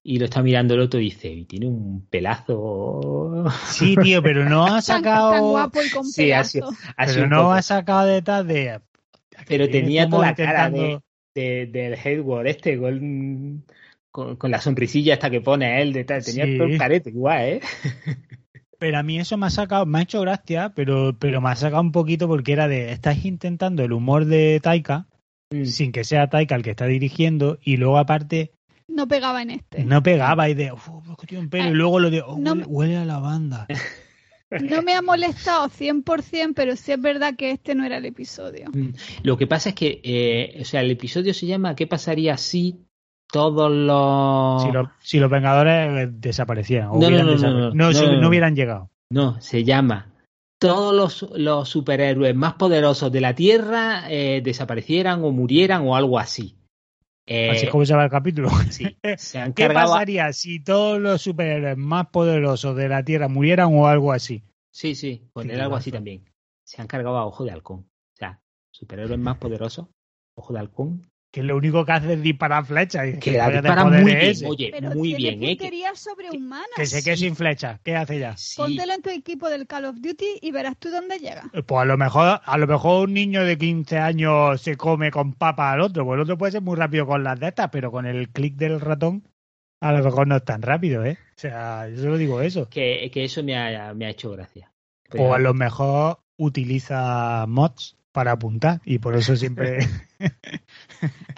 y 0.02 0.18
lo 0.18 0.24
está 0.24 0.42
mirando 0.42 0.74
el 0.74 0.80
otro 0.80 0.98
y 0.98 1.04
dice, 1.04 1.28
y 1.28 1.44
tiene 1.44 1.66
un 1.66 2.06
pelazo. 2.08 3.44
Sí, 3.66 3.96
tío, 3.96 4.22
pero 4.22 4.44
no 4.48 4.66
ha 4.66 4.80
sacado... 4.82 5.32
tan 5.32 5.42
guapo 5.50 5.82
y 5.82 5.90
con 5.90 6.04
Sí, 6.04 6.32
ha 6.32 6.42
sido- 6.44 6.70
ha 6.96 7.06
sido 7.06 7.14
Pero 7.14 7.24
un 7.24 7.30
no 7.30 7.36
poco- 7.42 7.52
ha 7.52 7.62
sacado 7.62 8.06
detrás 8.06 8.46
de... 8.46 8.80
Pero 9.46 9.66
Tiene 9.66 9.68
tenía 9.82 10.04
como 10.04 10.16
toda 10.16 10.26
la 10.28 10.34
cara 10.34 10.70
de, 10.70 11.00
de- 11.34 11.66
del 11.66 11.94
Hayward 11.94 12.46
este, 12.46 12.78
con, 12.78 13.64
con, 14.10 14.36
con 14.36 14.50
la 14.50 14.60
sonrisilla 14.60 15.14
esta 15.14 15.30
que 15.30 15.40
pone 15.40 15.80
él, 15.82 15.92
de 15.92 16.04
tal, 16.04 16.24
tenía 16.24 16.46
Sí. 16.46 16.56
todo 16.58 16.66
el 16.68 16.78
carete 16.78 17.10
igual, 17.10 17.42
¿eh? 17.44 17.60
Pero 18.78 18.96
a 18.98 19.02
mí 19.02 19.18
eso 19.20 19.36
me 19.36 19.44
ha 19.46 19.50
sacado, 19.50 19.84
me 19.84 19.98
ha 19.98 20.02
hecho 20.02 20.22
gracia, 20.22 20.72
pero, 20.74 21.14
pero 21.18 21.42
me 21.42 21.50
ha 21.50 21.56
sacado 21.56 21.82
un 21.82 21.92
poquito 21.92 22.26
porque 22.28 22.52
era 22.52 22.66
de, 22.66 22.92
estás 22.92 23.26
intentando 23.26 23.84
el 23.84 23.92
humor 23.92 24.24
de 24.26 24.58
Taika, 24.62 25.06
Mm. 25.52 25.64
sin 25.64 25.90
que 25.90 26.04
sea 26.04 26.28
Taika 26.30 26.54
el 26.54 26.62
que 26.62 26.70
está 26.70 26.86
dirigiendo, 26.86 27.58
y 27.62 27.76
luego 27.76 27.98
aparte 27.98 28.52
No 28.88 29.08
pegaba 29.08 29.42
en 29.42 29.50
este. 29.50 29.84
no 29.84 30.00
pegaba 30.02 30.48
y 30.48 30.54
de, 30.54 30.70
uff, 30.72 30.88
un 30.88 31.50
pelo, 31.50 31.70
y 31.70 31.74
luego 31.74 31.98
lo 31.98 32.08
de, 32.08 32.22
oh, 32.22 32.38
no 32.38 32.52
huele, 32.52 32.54
me- 32.62 32.66
huele 32.66 32.96
a 32.96 33.04
lavanda. 33.04 33.66
No 34.50 34.82
me 34.82 34.94
ha 34.94 35.02
molestado 35.02 35.68
100%, 35.68 36.52
pero 36.54 36.74
sí 36.76 36.92
es 36.92 37.00
verdad 37.00 37.34
que 37.36 37.52
este 37.52 37.74
no 37.74 37.84
era 37.84 37.98
el 37.98 38.04
episodio. 38.06 38.68
Mm. 38.72 38.88
Lo 39.22 39.36
que 39.36 39.46
pasa 39.46 39.68
es 39.70 39.74
que, 39.76 40.00
eh, 40.02 40.58
o 40.60 40.64
sea, 40.64 40.80
el 40.80 40.90
episodio 40.90 41.32
se 41.34 41.46
llama 41.46 41.74
¿Qué 41.76 41.86
pasaría 41.86 42.36
si 42.36 42.80
todos 43.32 43.70
los... 43.70 44.62
Si, 44.62 44.72
los, 44.72 44.88
si 45.02 45.18
los 45.20 45.30
Vengadores 45.30 46.08
eh, 46.08 46.08
desaparecieran, 46.12 46.88
o 46.88 46.92
No, 46.98 47.06
hubieran 47.06 47.26
no, 47.26 47.32
no, 47.32 47.38
desapare- 47.38 47.52
no, 47.52 47.58
no. 47.60 47.70
no, 47.70 47.74
No, 47.86 47.92
si- 47.92 48.04
no, 48.06 48.12
no 48.14 48.20
no. 48.22 48.28
hubieran 48.28 48.56
llegado. 48.56 48.90
No, 49.12 49.40
se 49.40 49.62
llama 49.64 50.06
todos 50.58 50.94
los, 50.94 51.38
los 51.38 51.68
superhéroes 51.68 52.34
más 52.34 52.54
poderosos 52.54 53.10
de 53.10 53.20
la 53.22 53.34
Tierra 53.34 54.02
eh, 54.10 54.42
desaparecieran 54.44 55.24
o 55.24 55.30
murieran 55.30 55.86
o 55.88 55.96
algo 55.96 56.18
así. 56.18 56.56
Eh, 57.32 57.50
Así 57.52 57.66
es 57.66 57.70
como 57.72 57.86
se 57.86 57.94
va 57.94 58.04
el 58.04 58.10
capítulo. 58.10 58.50
sí, 58.70 58.96
se 59.16 59.38
han 59.38 59.52
¿Qué 59.52 59.64
a- 59.64 59.74
pasaría 59.74 60.32
si 60.32 60.62
todos 60.62 61.00
los 61.00 61.22
superhéroes 61.22 61.76
más 61.76 62.08
poderosos 62.08 62.76
de 62.76 62.88
la 62.88 63.04
Tierra 63.04 63.28
murieran 63.28 63.68
o 63.72 63.86
algo 63.86 64.12
así? 64.12 64.42
Sí, 64.70 64.94
sí, 64.94 65.22
poner 65.32 65.56
Qué 65.56 65.62
algo 65.62 65.76
así 65.76 65.90
también. 65.92 66.24
Se 66.64 66.80
han 66.80 66.88
cargado 66.88 67.16
a 67.16 67.26
Ojo 67.26 67.44
de 67.44 67.50
Halcón. 67.52 67.80
O 67.80 68.16
sea, 68.16 68.40
superhéroes 68.70 69.18
más 69.18 69.38
poderosos, 69.38 69.86
Ojo 70.34 70.52
de 70.52 70.58
Halcón, 70.60 71.09
Que 71.32 71.44
lo 71.44 71.56
único 71.56 71.84
que 71.84 71.92
hace 71.92 72.14
es 72.14 72.22
disparar 72.22 72.64
flechas. 72.66 73.06
y 73.08 73.12
que 73.12 73.18
¿qué 73.20 73.38
la 73.38 73.48
dispara 73.50 73.84
muy 73.84 74.02
bien, 74.04 74.18
ese? 74.18 74.46
oye, 74.48 74.70
Pero 74.72 74.90
muy 74.90 75.14
tiene 75.14 75.36
bien, 75.36 75.42
¿eh? 75.44 75.56
Que- 75.56 75.62
punterías 75.64 75.98
sobrehumanas. 76.00 76.66
Que 76.74 76.86
se 76.86 77.04
quede 77.04 77.16
sí. 77.16 77.24
sin 77.26 77.36
flechas. 77.36 77.78
¿Qué 77.84 77.94
hace 77.94 78.18
ya? 78.18 78.36
sí. 78.36 78.56
Póntelo 78.56 78.92
en 78.94 79.02
tu 79.02 79.10
equipo 79.10 79.48
del 79.48 79.66
Call 79.68 79.84
of 79.84 79.96
Duty 80.00 80.38
y 80.42 80.50
verás 80.50 80.76
tú 80.78 80.90
dónde 80.90 81.18
llega. 81.18 81.44
Eh, 81.52 81.62
Pues 81.62 81.82
a 81.82 81.84
lo 81.84 81.96
mejor, 81.96 82.40
a 82.44 82.58
lo 82.58 82.66
mejor 82.66 83.04
un 83.08 83.14
niño 83.14 83.44
de 83.44 83.56
15 83.56 83.98
años 83.98 84.60
se 84.60 84.76
come 84.76 85.12
con 85.12 85.34
papa 85.34 85.70
al 85.72 85.82
otro, 85.82 86.04
pues 86.04 86.16
el 86.16 86.22
otro 86.22 86.36
puede 86.36 86.52
ser 86.52 86.62
muy 86.62 86.76
rápido 86.76 87.06
con 87.06 87.22
las 87.22 87.38
de 87.38 87.46
estas, 87.48 87.68
pero 87.70 87.92
con 87.92 88.06
el 88.06 88.30
clic 88.30 88.56
del 88.56 88.80
ratón 88.80 89.22
a 89.80 89.92
lo 89.92 90.02
mejor 90.04 90.26
no 90.26 90.36
es 90.36 90.44
tan 90.44 90.60
rápido, 90.62 91.04
¿eh? 91.06 91.16
O 91.36 91.40
sea, 91.40 91.88
yo 91.88 91.96
solo 92.02 92.18
digo 92.18 92.42
eso. 92.42 92.68
que, 92.68 93.08
que 93.14 93.24
eso 93.24 93.42
me 93.42 93.56
ha, 93.56 93.94
me 93.94 94.04
ha 94.06 94.10
hecho 94.10 94.30
gracia. 94.32 94.72
O 95.16 95.32
a 95.32 95.38
lo 95.38 95.54
mejor 95.54 96.18
utiliza 96.36 97.46
mods 97.48 97.96
para 98.12 98.32
apuntar 98.32 98.80
y 98.84 98.98
por 98.98 99.16
eso 99.16 99.36
siempre... 99.36 99.88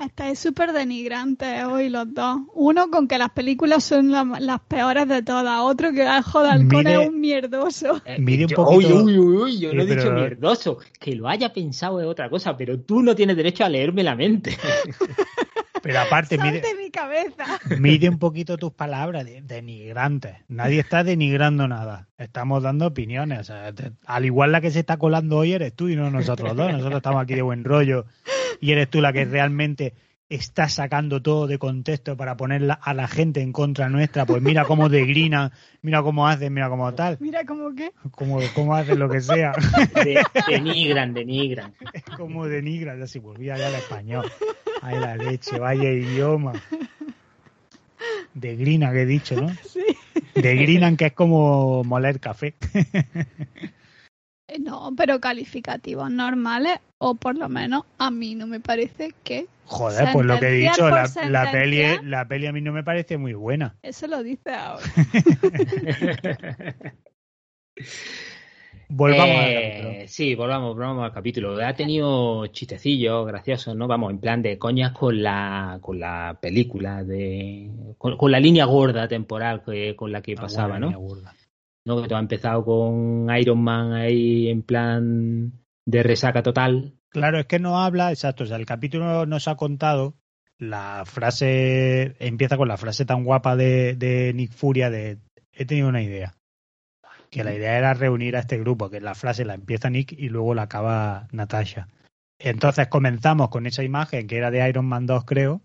Estáis 0.05 0.39
súper 0.41 0.73
denigrantes 0.73 1.63
hoy 1.65 1.89
los 1.89 2.13
dos. 2.13 2.41
Uno 2.55 2.91
con 2.91 3.07
que 3.07 3.17
las 3.19 3.31
películas 3.31 3.85
son 3.85 4.11
la- 4.11 4.25
las 4.41 4.61
peores 4.61 5.07
de 5.07 5.23
todas. 5.23 5.61
Otro 5.61 5.93
que 5.93 6.03
el 6.03 6.23
Joder 6.23 6.51
Halcón 6.53 6.87
es 6.89 7.09
un 7.09 7.21
mierdoso. 7.21 8.03
Eh, 8.05 8.19
mide 8.19 8.45
un 8.45 8.51
yo- 8.51 8.57
poquito- 8.57 8.97
Uy, 9.05 9.19
uy, 9.19 9.19
uy, 9.19 9.37
uy, 9.37 9.59
yo 9.61 9.71
Sí, 9.71 9.77
no 9.77 9.83
he 9.83 9.87
dicho 9.87 10.11
mierdoso. 10.13 10.79
Que 10.99 11.15
lo 11.15 11.29
haya 11.29 11.53
pensado 11.53 12.01
es 12.01 12.07
otra 12.07 12.29
cosa, 12.29 12.57
pero 12.57 12.81
tú 12.81 13.03
no 13.03 13.15
tienes 13.15 13.37
derecho 13.37 13.65
a 13.65 13.69
leerme 13.69 14.03
la 14.03 14.17
mente. 14.17 14.57
Pero 15.83 16.01
aparte 16.01 16.37
Sal 16.37 16.47
mide, 16.53 16.61
de 16.61 16.75
mi 16.77 16.91
cabeza. 16.91 17.45
mide 17.79 18.09
un 18.09 18.19
poquito 18.19 18.57
tus 18.57 18.73
palabras 18.73 19.25
de, 19.25 19.43
denigrantes. 19.43 20.37
Nadie 20.49 20.81
está 20.81 21.03
denigrando 21.05 21.67
nada. 21.69 22.09
Estamos 22.19 22.63
dando 22.63 22.87
opiniones. 22.87 23.41
O 23.41 23.45
sea, 23.45 23.73
te- 23.73 23.93
al 24.07 24.25
igual 24.25 24.53
la 24.53 24.61
que 24.61 24.71
se 24.71 24.81
está 24.81 24.97
colando 24.97 25.39
hoy 25.39 25.53
eres 25.53 25.75
tú 25.75 25.89
y 25.89 25.97
no 25.97 26.11
nosotros 26.11 26.55
dos. 26.57 26.71
Nosotros 26.73 26.97
estamos 26.99 27.23
aquí 27.23 27.35
de 27.35 27.43
buen 27.43 27.65
rollo 27.65 28.07
y 28.61 28.73
eres 28.73 28.89
tú 28.89 29.01
la 29.01 29.13
que 29.13 29.25
realmente 29.25 29.95
está 30.29 30.67
sacando 30.71 31.21
todo 31.21 31.47
de 31.47 31.59
contexto 31.59 32.17
para 32.17 32.39
ponerla 32.39 32.73
a 32.73 32.95
la 32.95 33.07
gente 33.07 33.43
en 33.43 33.53
contra 33.53 33.91
nuestra. 33.91 34.25
Pues 34.25 34.41
mira 34.41 34.65
cómo 34.65 34.89
degrinan, 34.89 35.53
mira 35.83 36.03
cómo 36.03 36.27
hacen, 36.27 36.55
mira 36.55 36.71
cómo 36.71 36.95
tal, 36.95 37.19
Mira 37.21 37.45
como 37.45 37.75
que. 37.75 37.93
cómo, 38.13 38.39
cómo 38.55 38.75
hacen 38.75 38.99
lo 38.99 39.11
que 39.11 39.21
sea. 39.21 39.53
De- 39.95 40.23
denigran, 40.49 41.13
denigran. 41.13 41.75
como 42.17 42.47
denigran, 42.47 42.99
ya 42.99 43.07
se 43.07 43.19
volvía 43.19 43.59
ya 43.59 43.67
al 43.67 43.75
español. 43.75 44.31
Ay, 44.83 44.99
la 44.99 45.17
leche, 45.17 45.59
vaya 45.59 45.91
idioma. 45.91 46.53
De 48.35 48.57
grina 48.57 48.93
que 48.93 49.03
he 49.03 49.07
dicho, 49.07 49.41
¿no? 49.41 49.49
Sí. 49.65 49.85
De 50.35 50.57
grinan 50.57 50.97
que 50.97 51.07
es 51.07 51.13
como 51.13 51.85
moler 51.85 52.19
café. 52.19 52.55
Eh, 54.49 54.59
No, 54.59 54.93
pero 54.97 55.21
calificativos 55.21 56.11
normales, 56.11 56.81
o 56.99 57.15
por 57.15 57.39
lo 57.39 57.49
menos 57.49 57.85
a 57.99 58.11
mí 58.11 58.35
no 58.35 58.47
me 58.47 58.59
parece 58.59 59.15
que. 59.23 59.47
Joder, 59.67 60.09
pues 60.13 60.27
lo 60.27 60.39
que 60.41 60.49
he 60.49 60.53
dicho, 60.53 60.91
la, 60.91 61.09
la 61.29 61.51
peli, 61.53 61.83
la 62.03 62.27
peli 62.27 62.47
a 62.49 62.53
mí 62.53 62.61
no 62.61 62.73
me 62.73 62.83
parece 62.83 63.17
muy 63.17 63.35
buena. 63.35 63.77
Eso 63.83 64.09
lo 64.09 64.23
dice 64.23 64.51
ahora. 64.51 64.85
Volvamos 68.89 69.37
al 69.37 69.51
Eh, 69.51 69.71
capítulo. 69.73 70.09
Sí, 70.09 70.35
volvamos, 70.35 70.75
volvamos 70.75 71.05
al 71.05 71.13
capítulo. 71.13 71.67
Ha 71.67 71.75
tenido 71.75 72.47
chistecillos 72.49 73.27
graciosos, 73.27 73.77
¿no? 73.77 73.87
Vamos, 73.87 74.11
en 74.11 74.19
plan 74.19 74.43
de 74.43 74.59
coñas 74.59 74.93
con 74.93 75.23
la, 75.23 75.79
con 75.81 75.99
la 76.01 76.39
película, 76.41 77.03
de, 77.05 77.71
con, 77.99 78.17
con 78.17 78.31
la 78.31 78.41
línea 78.41 78.65
gorda 78.65 79.09
temporal 79.09 79.63
que, 79.65 79.97
con 79.97 80.13
la 80.13 80.23
que 80.23 80.35
pasaba, 80.35 80.79
¿no? 80.79 80.91
¿no? 81.85 82.03
Que 82.03 82.09
todo 82.09 82.17
ha 82.17 82.21
empezado 82.21 82.65
con 82.65 83.29
Iron 83.37 83.63
Man 83.63 83.93
ahí 83.93 84.49
en 84.49 84.63
plan 84.63 85.53
de 85.85 86.03
resaca 86.03 86.43
total. 86.43 86.95
Claro, 87.09 87.39
es 87.39 87.47
que 87.47 87.59
no 87.59 87.79
habla, 87.83 88.11
exacto, 88.11 88.45
o 88.45 88.47
sea, 88.47 88.57
el 88.57 88.67
capítulo 88.67 89.27
nos 89.27 89.49
ha 89.49 89.57
contado 89.57 90.15
la 90.59 91.03
frase, 91.05 92.15
empieza 92.21 92.57
con 92.57 92.69
la 92.69 92.77
frase 92.77 93.05
tan 93.05 93.25
guapa 93.25 93.57
de, 93.57 93.95
de 93.97 94.33
Nick 94.33 94.53
Furia 94.53 94.91
de 94.91 95.19
he 95.53 95.65
tenido 95.67 95.89
una 95.89 96.03
idea. 96.03 96.35
Que 97.33 97.45
la 97.45 97.55
idea 97.55 97.79
era 97.79 97.95
reunir 97.95 98.37
a 98.37 98.41
este 98.41 98.59
grupo, 98.59 98.91
que 98.91 99.01
la 99.01 99.15
frase 99.15 99.45
la 99.47 99.55
empieza 99.55 99.89
Nick 99.89 100.13
y 100.13 100.29
luego 100.29 100.55
la 100.55 100.63
acaba 100.63 101.29
Natasha. 101.33 101.89
Entonces 102.39 102.89
comenzamos 102.89 103.49
con 103.49 103.67
esa 103.67 103.83
imagen 103.83 104.27
que 104.27 104.37
era 104.37 104.51
de 104.51 104.69
Iron 104.69 104.85
Man 104.85 105.07
2, 105.07 105.25
creo, 105.25 105.63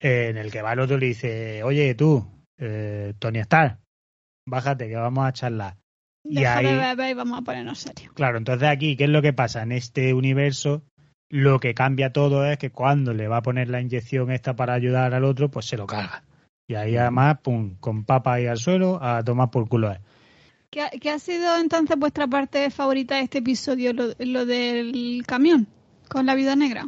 eh, 0.00 0.28
en 0.28 0.36
el 0.36 0.50
que 0.50 0.62
va 0.62 0.72
el 0.74 0.80
otro 0.80 0.96
y 0.96 1.00
le 1.00 1.06
dice, 1.06 1.62
oye 1.62 1.94
tú, 1.94 2.26
eh, 2.58 3.14
Tony 3.18 3.38
Stark, 3.40 3.78
bájate 4.46 4.88
que 4.88 4.96
vamos 4.96 5.26
a 5.26 5.32
charlar. 5.32 5.76
Y 6.24 6.40
Deja 6.40 6.60
de 6.60 6.68
ahí- 6.68 6.76
beber 6.76 7.10
y 7.10 7.14
vamos 7.14 7.38
a 7.38 7.42
ponernos 7.42 7.78
serios. 7.78 8.12
Claro, 8.12 8.36
entonces 8.36 8.68
aquí, 8.68 8.96
¿qué 8.96 9.04
es 9.04 9.10
lo 9.10 9.22
que 9.22 9.32
pasa? 9.32 9.62
En 9.62 9.72
este 9.72 10.12
universo, 10.12 10.82
lo 11.30 11.58
que 11.60 11.72
cambia 11.72 12.12
todo 12.12 12.44
es 12.44 12.58
que 12.58 12.70
cuando 12.70 13.14
le 13.14 13.28
va 13.28 13.38
a 13.38 13.42
poner 13.42 13.68
la 13.68 13.80
inyección 13.80 14.30
esta 14.30 14.56
para 14.56 14.74
ayudar 14.74 15.14
al 15.14 15.24
otro, 15.24 15.50
pues 15.50 15.64
se 15.66 15.78
lo 15.78 15.86
caga. 15.86 16.24
Y 16.68 16.74
ahí 16.74 16.96
además, 16.98 17.38
pum, 17.42 17.76
con 17.80 18.04
papa 18.04 18.34
ahí 18.34 18.46
al 18.46 18.58
suelo, 18.58 19.02
a 19.02 19.24
tomar 19.24 19.50
por 19.50 19.66
culo. 19.68 19.96
¿Qué, 20.70 20.82
ha- 20.82 20.90
qué 20.90 21.10
ha 21.10 21.18
sido 21.18 21.56
entonces 21.56 21.96
vuestra 21.98 22.26
parte 22.26 22.70
favorita 22.70 23.16
de 23.16 23.22
este 23.22 23.38
episodio? 23.38 23.92
Lo, 23.92 24.04
lo 24.18 24.46
del 24.46 25.22
camión 25.26 25.66
con 26.08 26.26
la 26.26 26.34
vida 26.34 26.54
negra. 26.56 26.86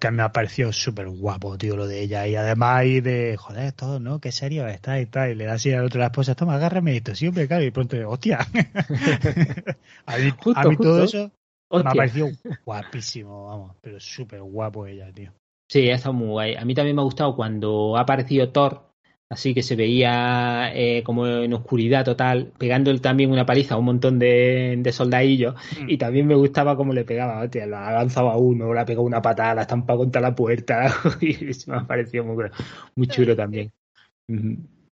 Que 0.00 0.10
me 0.10 0.22
ha 0.22 0.32
parecido 0.32 0.72
súper 0.72 1.08
guapo, 1.08 1.56
tío, 1.56 1.76
lo 1.76 1.86
de 1.86 2.02
ella. 2.02 2.26
Y 2.26 2.34
además 2.34 2.78
ahí 2.78 3.00
de, 3.00 3.36
joder, 3.36 3.72
todo, 3.72 4.00
¿no? 4.00 4.18
Qué 4.20 4.32
serio 4.32 4.66
está 4.66 4.98
y 5.00 5.06
tal. 5.06 5.30
Y 5.30 5.34
le 5.36 5.44
da 5.44 5.54
así 5.54 5.72
al 5.72 5.84
otro 5.84 6.00
a 6.00 6.04
la 6.04 6.06
esposa, 6.06 6.34
toma, 6.34 6.54
agárrame 6.54 6.96
esto. 6.96 7.14
Siempre, 7.14 7.46
claro, 7.46 7.64
y 7.64 7.70
pronto, 7.70 7.96
hostia. 8.08 8.38
a 10.06 10.16
mí, 10.16 10.30
Justo, 10.42 10.60
a 10.60 10.64
mí 10.64 10.76
todo 10.76 11.04
eso 11.04 11.30
me 11.70 11.80
ha 11.80 11.82
parecido 11.84 12.30
guapísimo, 12.64 13.46
vamos. 13.46 13.76
Pero 13.82 14.00
súper 14.00 14.42
guapo 14.42 14.86
ella, 14.86 15.12
tío. 15.12 15.32
Sí, 15.68 15.88
ha 15.90 15.94
estado 15.94 16.14
muy 16.14 16.28
guay. 16.28 16.54
A 16.56 16.64
mí 16.64 16.74
también 16.74 16.96
me 16.96 17.02
ha 17.02 17.04
gustado 17.04 17.36
cuando 17.36 17.96
ha 17.96 18.00
aparecido 18.00 18.50
Thor, 18.50 18.87
así 19.30 19.54
que 19.54 19.62
se 19.62 19.76
veía 19.76 20.70
eh, 20.74 21.02
como 21.04 21.26
en 21.26 21.52
oscuridad 21.52 22.04
total, 22.04 22.52
pegándole 22.58 22.98
también 22.98 23.30
una 23.30 23.46
paliza 23.46 23.74
a 23.74 23.78
un 23.78 23.84
montón 23.84 24.18
de, 24.18 24.76
de 24.78 24.92
soldadillos. 24.92 25.54
Mm. 25.80 25.90
Y 25.90 25.98
también 25.98 26.26
me 26.26 26.34
gustaba 26.34 26.76
cómo 26.76 26.92
le 26.92 27.04
pegaba, 27.04 27.42
hostia, 27.42 27.66
la 27.66 27.88
ha 27.88 27.92
lanzado 27.92 28.30
a 28.30 28.36
uno, 28.36 28.72
le 28.72 28.80
ha 28.80 28.86
pegado 28.86 29.04
una 29.04 29.22
patada, 29.22 29.54
la 29.54 29.62
estampa 29.62 29.96
contra 29.96 30.20
la 30.20 30.34
puerta. 30.34 30.94
y 31.20 31.50
eso 31.50 31.70
me 31.70 31.78
ha 31.78 31.86
parecido 31.86 32.24
muy, 32.24 32.46
muy 32.94 33.06
chulo 33.06 33.36
también. 33.36 33.72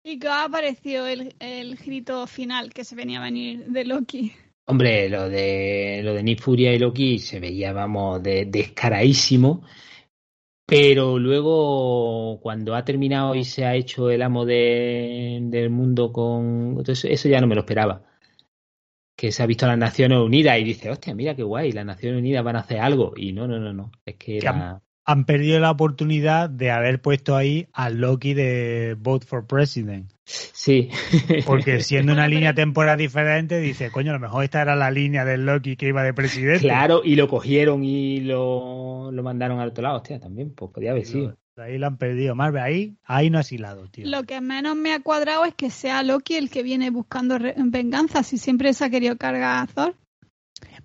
¿Y 0.04 0.20
qué 0.20 0.28
ha 0.28 0.48
parecido 0.50 1.08
el, 1.08 1.34
el 1.40 1.76
grito 1.78 2.28
final 2.28 2.74
que 2.74 2.84
se 2.84 2.96
venía 2.96 3.20
a 3.20 3.24
venir 3.24 3.66
de 3.66 3.86
Loki? 3.86 4.34
Hombre, 4.68 5.10
lo 5.10 5.30
de 5.30 6.02
lo 6.04 6.14
de 6.14 6.24
Nick 6.24 6.42
Furia 6.42 6.74
y 6.74 6.80
Loki 6.80 7.20
se 7.20 7.40
veía, 7.40 7.72
vamos, 7.72 8.22
de, 8.24 8.46
descaradísimo. 8.46 9.64
Pero 10.68 11.20
luego, 11.20 12.40
cuando 12.42 12.74
ha 12.76 12.84
terminado 12.84 13.36
y 13.36 13.44
se 13.44 13.66
ha 13.66 13.76
hecho 13.76 14.10
el 14.10 14.22
amo 14.24 14.46
de- 14.46 15.40
del 15.44 15.70
mundo 15.70 16.12
con. 16.12 16.76
Entonces, 16.80 17.06
eso 17.12 17.30
ya 17.30 17.40
no 17.40 17.48
me 17.48 17.56
lo 17.56 17.62
esperaba. 17.62 18.04
Que 19.16 19.32
se 19.32 19.44
ha 19.44 19.46
visto 19.46 19.66
a 19.66 19.70
las 19.70 19.78
Naciones 19.78 20.20
Unidas 20.20 20.60
y 20.60 20.64
dice, 20.64 20.90
hostia, 20.90 21.14
mira 21.16 21.36
qué 21.36 21.44
guay, 21.44 21.72
las 21.72 21.86
Naciones 21.86 22.20
Unidas 22.20 22.44
van 22.44 22.58
a 22.58 22.60
hacer 22.60 22.80
algo. 22.80 23.14
Y 23.16 23.32
no, 23.32 23.48
no, 23.48 23.60
no, 23.60 23.74
no. 23.74 23.92
Es 24.06 24.16
que 24.16 24.40
Que 24.40 24.48
era. 24.48 24.82
Han 25.06 25.26
perdido 25.26 25.60
la 25.60 25.72
oportunidad 25.72 26.50
de 26.50 26.72
haber 26.72 27.00
puesto 27.00 27.36
ahí 27.36 27.68
al 27.74 27.98
Loki 28.00 28.34
de 28.34 28.96
Vote 29.00 29.26
for 29.26 29.46
President. 29.46 30.12
Sí. 30.26 30.90
Porque 31.46 31.80
siendo 31.82 32.12
una 32.12 32.28
línea 32.28 32.56
temporal 32.56 32.98
diferente, 32.98 33.60
dice, 33.60 33.92
coño, 33.92 34.10
a 34.10 34.16
lo 34.16 34.20
mejor 34.20 34.44
esta 34.44 34.62
era 34.62 34.76
la 34.76 34.90
línea 34.90 35.24
del 35.24 35.46
Loki 35.46 35.76
que 35.76 35.88
iba 35.88 36.04
de 36.04 36.14
presidente. 36.14 36.62
Claro, 36.62 37.02
y 37.04 37.16
lo 37.16 37.28
cogieron 37.28 37.84
y 37.84 38.22
lo, 38.22 39.12
lo 39.12 39.24
mandaron 39.24 39.60
al 39.60 39.70
otro 39.70 39.84
lado, 39.84 39.98
hostia, 39.98 40.20
también, 40.20 40.54
pues 40.56 40.72
podía 40.72 40.92
haber 40.92 41.06
sido. 41.06 41.38
Ahí 41.58 41.78
lo 41.78 41.88
han 41.88 41.98
perdido. 41.98 42.36
Marvel, 42.36 42.62
ahí, 42.62 42.98
ahí 43.06 43.30
no 43.30 43.40
has 43.40 43.52
hilado, 43.52 43.88
tío. 43.88 44.06
Lo 44.08 44.24
que 44.24 44.42
menos 44.42 44.76
me 44.76 44.94
ha 44.94 45.02
cuadrado 45.02 45.46
es 45.46 45.54
que 45.54 45.70
sea 45.70 46.04
Loki 46.04 46.36
el 46.36 46.50
que 46.50 46.64
viene 46.64 46.90
buscando 46.90 47.38
venganza, 47.58 48.24
si 48.24 48.38
siempre 48.38 48.74
se 48.74 48.84
ha 48.84 48.90
querido 48.90 49.18
cargar 49.18 49.64
a 49.64 49.68
Thor. 49.68 49.96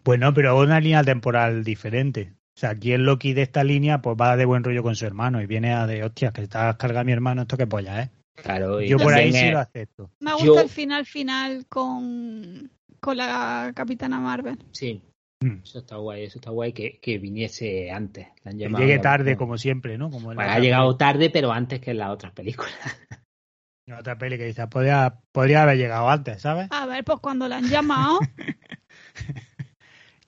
Bueno, 0.04 0.32
pero 0.32 0.58
una 0.58 0.78
línea 0.78 1.02
temporal 1.02 1.64
diferente. 1.64 2.34
O 2.56 2.60
sea, 2.60 2.70
aquí 2.70 2.92
el 2.92 3.04
Loki 3.04 3.32
de 3.32 3.42
esta 3.42 3.64
línea 3.64 4.02
pues 4.02 4.16
va 4.20 4.36
de 4.36 4.44
buen 4.44 4.62
rollo 4.64 4.82
con 4.82 4.94
su 4.96 5.06
hermano 5.06 5.40
y 5.40 5.46
viene 5.46 5.72
a 5.72 5.86
de, 5.86 6.04
hostia, 6.04 6.32
que 6.32 6.42
está 6.42 6.76
carga 6.76 7.04
mi 7.04 7.12
hermano, 7.12 7.42
esto 7.42 7.56
que 7.56 7.66
polla, 7.66 8.02
¿eh? 8.02 8.10
Claro, 8.34 8.80
y 8.80 8.88
Yo 8.88 8.96
por 8.98 9.12
ahí 9.14 9.32
sí 9.32 9.50
lo 9.50 9.58
acepto. 9.58 10.10
Me 10.20 10.32
gusta 10.32 10.46
Yo- 10.46 10.60
el 10.60 10.68
final 10.68 11.06
final 11.06 11.66
con, 11.68 12.70
con 13.00 13.16
la 13.16 13.72
Capitana 13.74 14.18
Marvel. 14.20 14.58
Sí, 14.72 15.02
Mm. 15.42 15.62
eso 15.64 15.78
está 15.78 15.96
guay, 15.96 16.24
eso 16.24 16.38
está 16.38 16.50
guay 16.50 16.74
que, 16.74 16.98
que 17.00 17.16
viniese 17.18 17.90
antes. 17.90 18.26
La 18.44 18.50
han 18.50 18.58
Que 18.58 18.64
llamado 18.64 18.84
llegue 18.84 18.96
la- 18.96 19.02
tarde, 19.02 19.36
como 19.38 19.56
siempre, 19.56 19.96
¿no? 19.96 20.10
Como 20.10 20.26
Bueno, 20.26 20.40
ha 20.42 20.44
otra 20.44 20.58
llegado 20.58 20.96
tarde, 20.98 21.30
pero 21.30 21.50
antes 21.50 21.80
que 21.80 21.92
en 21.92 21.98
las 21.98 22.10
otras 22.10 22.32
películas. 22.32 22.74
en 23.86 23.94
la 23.94 24.00
otra 24.00 24.18
peli 24.18 24.36
que 24.36 24.44
dice, 24.44 24.66
podría, 24.66 25.18
podría 25.32 25.62
haber 25.62 25.78
llegado 25.78 26.10
antes, 26.10 26.42
¿sabes? 26.42 26.68
A 26.70 26.84
ver, 26.84 27.04
pues 27.04 27.20
cuando 27.20 27.48
la 27.48 27.56
han 27.56 27.68
llamado, 27.70 28.18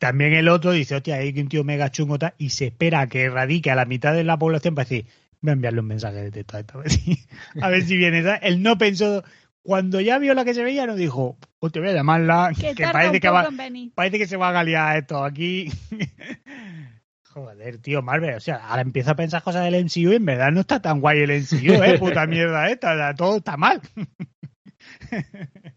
También 0.03 0.33
el 0.33 0.49
otro 0.49 0.73
dice, 0.73 0.97
hostia, 0.97 1.15
hay 1.15 1.33
un 1.39 1.47
tío 1.47 1.63
mega 1.63 1.93
chungo 1.93 2.19
tal, 2.19 2.35
y 2.37 2.51
se 2.51 2.67
espera 2.67 3.07
que 3.07 3.23
erradique 3.23 3.71
a 3.71 3.77
la 3.77 3.85
mitad 3.85 4.13
de 4.13 4.25
la 4.25 4.37
población 4.37 4.75
para 4.75 4.89
decir, 4.89 5.07
voy 5.41 5.51
a 5.51 5.53
enviarle 5.53 5.79
un 5.79 5.87
mensaje 5.87 6.17
de 6.17 6.33
texto 6.33 6.57
a 6.57 6.61
esta, 6.61 6.75
a 6.75 6.79
ver 6.79 6.91
si, 6.91 7.19
a 7.61 7.69
ver 7.69 7.85
si 7.85 7.97
viene. 7.97 8.25
¿sabes? 8.25 8.41
Él 8.43 8.65
no 8.65 8.77
pensó, 8.77 9.23
cuando 9.63 10.01
ya 10.01 10.19
vio 10.19 10.35
la 10.35 10.45
que 10.45 10.55
se 10.55 10.65
veía, 10.65 10.89
no 10.89 10.97
dijo, 10.97 11.39
pues 11.61 11.73
te 11.73 11.79
voy 11.79 11.91
a 11.91 11.93
llamarla, 11.93 12.51
que 12.61 12.75
que 12.75 12.83
parece 12.83 13.21
que 13.21 13.29
va, 13.29 13.49
parece 13.95 14.19
que 14.19 14.27
se 14.27 14.37
va 14.37 14.49
a 14.49 14.53
galear 14.53 14.97
esto 14.97 15.23
aquí. 15.23 15.71
Joder, 17.23 17.79
tío, 17.79 18.03
Marvel, 18.03 18.35
o 18.35 18.41
sea, 18.41 18.57
ahora 18.57 18.83
empiezo 18.83 19.13
a 19.13 19.15
pensar 19.15 19.45
cosas 19.45 19.63
del 19.63 19.85
MCU 19.85 20.11
y 20.11 20.17
en 20.17 20.25
verdad 20.25 20.51
no 20.51 20.63
está 20.63 20.83
tan 20.83 21.01
guay 21.01 21.21
el 21.21 21.31
MCU, 21.31 21.81
eh, 21.81 21.97
puta 22.01 22.27
mierda 22.27 22.69
esta, 22.69 23.15
todo 23.15 23.37
está 23.37 23.57
mal. 23.57 23.81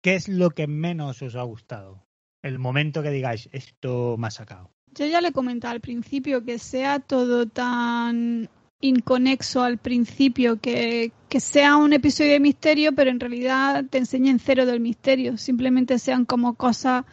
¿Qué 0.00 0.14
es 0.14 0.28
lo 0.28 0.50
que 0.50 0.68
menos 0.68 1.22
os 1.22 1.34
ha 1.34 1.42
gustado? 1.42 2.05
El 2.42 2.58
momento 2.58 3.02
que 3.02 3.10
digáis, 3.10 3.48
esto 3.52 4.16
me 4.18 4.28
ha 4.28 4.30
sacado. 4.30 4.70
Yo 4.94 5.06
ya 5.06 5.20
le 5.20 5.32
comentaba 5.32 5.72
al 5.72 5.80
principio 5.80 6.44
que 6.44 6.58
sea 6.58 7.00
todo 7.00 7.46
tan 7.46 8.48
inconexo 8.80 9.62
al 9.62 9.78
principio, 9.78 10.60
que, 10.60 11.12
que 11.28 11.40
sea 11.40 11.76
un 11.76 11.92
episodio 11.92 12.32
de 12.32 12.40
misterio, 12.40 12.94
pero 12.94 13.10
en 13.10 13.20
realidad 13.20 13.84
te 13.90 13.98
enseñen 13.98 14.38
cero 14.38 14.66
del 14.66 14.80
misterio. 14.80 15.36
Simplemente 15.36 15.98
sean 15.98 16.24
como 16.24 16.54
cosas, 16.54 17.04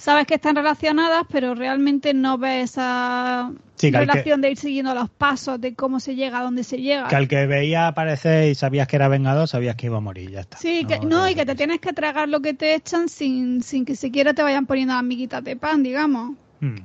sabes 0.00 0.26
que 0.26 0.34
están 0.34 0.56
relacionadas, 0.56 1.24
pero 1.30 1.54
realmente 1.54 2.14
no 2.14 2.38
ves 2.38 2.70
esa 2.70 3.52
Sí, 3.74 3.90
que, 3.90 3.98
relación 3.98 4.40
de 4.40 4.50
ir 4.50 4.56
siguiendo 4.56 4.94
los 4.94 5.10
pasos, 5.10 5.60
de 5.60 5.74
cómo 5.74 6.00
se 6.00 6.14
llega 6.14 6.40
a 6.40 6.42
dónde 6.42 6.64
se 6.64 6.78
llega. 6.78 7.06
que 7.08 7.16
al 7.16 7.28
que 7.28 7.46
veía 7.46 7.86
aparecer 7.86 8.50
y 8.50 8.54
sabías 8.54 8.88
que 8.88 8.96
era 8.96 9.08
vengador, 9.08 9.46
sabías 9.46 9.76
que 9.76 9.86
iba 9.86 9.98
a 9.98 10.00
morir, 10.00 10.30
ya 10.30 10.40
está. 10.40 10.56
Sí, 10.56 10.84
que, 10.86 11.00
no, 11.00 11.28
y 11.28 11.34
que 11.34 11.46
te 11.46 11.54
tienes 11.54 11.80
que 11.80 11.92
tragar 11.92 12.28
lo 12.28 12.40
que 12.40 12.54
te 12.54 12.74
echan 12.74 13.08
sin, 13.08 13.62
sin 13.62 13.84
que 13.84 13.94
siquiera 13.94 14.34
te 14.34 14.42
vayan 14.42 14.66
poniendo 14.66 14.94
las 14.94 15.04
miguitas 15.04 15.44
de 15.44 15.56
pan, 15.56 15.82
digamos. 15.82 16.36
Hmm. 16.62 16.76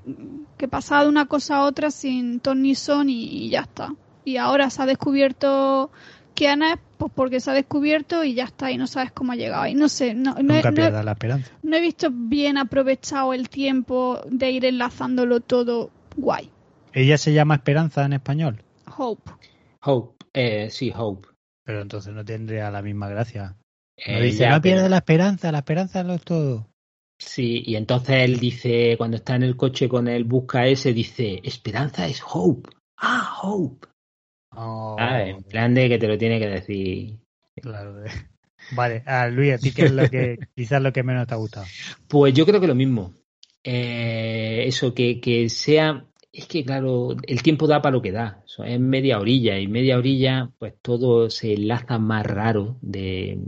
que 0.57 0.69
pasaba 0.69 1.03
de 1.03 1.09
una 1.09 1.25
cosa 1.25 1.57
a 1.57 1.63
otra 1.65 1.91
sin 1.91 2.39
ton 2.39 2.61
ni 2.61 2.75
son 2.75 3.09
y 3.09 3.49
ya 3.49 3.61
está. 3.61 3.93
Y 4.23 4.37
ahora 4.37 4.69
se 4.69 4.81
ha 4.81 4.85
descubierto 4.85 5.91
quién 6.35 6.61
es, 6.63 6.77
pues 6.97 7.11
porque 7.15 7.39
se 7.39 7.49
ha 7.49 7.53
descubierto 7.53 8.23
y 8.23 8.35
ya 8.35 8.43
está, 8.43 8.71
y 8.71 8.77
no 8.77 8.85
sabes 8.87 9.11
cómo 9.11 9.31
ha 9.31 9.35
llegado 9.35 9.63
ahí. 9.63 9.73
No 9.75 9.89
sé, 9.89 10.13
no, 10.13 10.35
Nunca 10.35 10.69
he- 10.69 10.73
pierdas 10.73 11.03
la 11.05 11.11
esperanza. 11.13 11.51
no 11.63 11.75
he 11.77 11.81
visto 11.81 12.09
bien 12.11 12.57
aprovechado 12.57 13.33
el 13.33 13.49
tiempo 13.49 14.21
de 14.29 14.51
ir 14.51 14.65
enlazándolo 14.65 15.39
todo 15.39 15.89
guay. 16.15 16.49
Ella 16.93 17.17
se 17.17 17.33
llama 17.33 17.55
Esperanza 17.55 18.05
en 18.05 18.13
español, 18.13 18.63
Hope. 18.97 19.31
Hope, 19.81 20.25
eh, 20.33 20.69
sí, 20.69 20.91
Hope. 20.95 21.27
pero 21.63 21.81
entonces 21.81 22.13
no 22.13 22.23
tendría 22.23 22.69
la 22.71 22.81
misma 22.81 23.09
gracia. 23.09 23.55
No 24.07 24.13
Eh, 24.17 24.21
dice, 24.23 24.39
ya, 24.43 24.51
no 24.51 24.61
pierdas 24.61 24.83
pero- 24.83 24.89
la 24.91 24.97
esperanza, 24.97 25.51
la 25.51 25.57
esperanza 25.59 26.03
lo 26.03 26.13
es 26.13 26.21
todo. 26.21 26.67
Sí, 27.17 27.63
y 27.65 27.75
entonces 27.77 28.15
él 28.23 28.39
dice, 28.39 28.95
cuando 28.97 29.15
está 29.17 29.35
en 29.35 29.43
el 29.43 29.55
coche 29.55 29.87
con 29.87 30.07
el 30.09 30.25
busca 30.25 30.67
ese, 30.67 30.91
dice, 30.93 31.39
Esperanza 31.43 32.05
es 32.07 32.21
Hope. 32.29 32.69
Ah, 32.97 33.39
Hope. 33.41 33.87
Oh, 34.55 34.95
Ah, 34.99 35.21
en 35.23 35.43
plan 35.43 35.73
de 35.73 35.89
que 35.89 35.97
te 35.97 36.07
lo 36.07 36.17
tiene 36.17 36.39
que 36.39 36.47
decir. 36.47 37.17
claro. 37.61 38.05
eh. 38.05 38.09
Vale, 38.71 39.03
a 39.05 39.27
Luis, 39.27 39.53
¿a 39.53 39.57
ti 39.57 39.71
qué 39.73 39.85
es 39.85 39.91
lo 39.91 40.09
que 40.09 40.37
quizás 40.55 40.81
lo 40.81 40.91
que 40.91 41.03
menos 41.03 41.27
te 41.27 41.33
ha 41.33 41.37
gustado? 41.37 41.65
Pues 42.07 42.33
yo 42.33 42.45
creo 42.45 42.59
que 42.61 42.67
lo 42.67 42.75
mismo. 42.75 43.13
Eh, 43.63 44.63
eso, 44.67 44.93
que, 44.93 45.19
que 45.19 45.49
sea. 45.49 46.05
Es 46.31 46.47
que, 46.47 46.65
claro, 46.65 47.15
el 47.27 47.41
tiempo 47.43 47.67
da 47.67 47.81
para 47.81 47.93
lo 47.93 48.01
que 48.01 48.11
da. 48.11 48.43
Eso 48.45 48.63
es 48.63 48.79
media 48.79 49.19
orilla. 49.19 49.59
Y 49.59 49.67
media 49.67 49.97
orilla, 49.97 50.51
pues 50.57 50.73
todo 50.81 51.29
se 51.29 51.53
enlaza 51.53 51.97
más 51.97 52.25
raro, 52.25 52.77
de, 52.81 53.39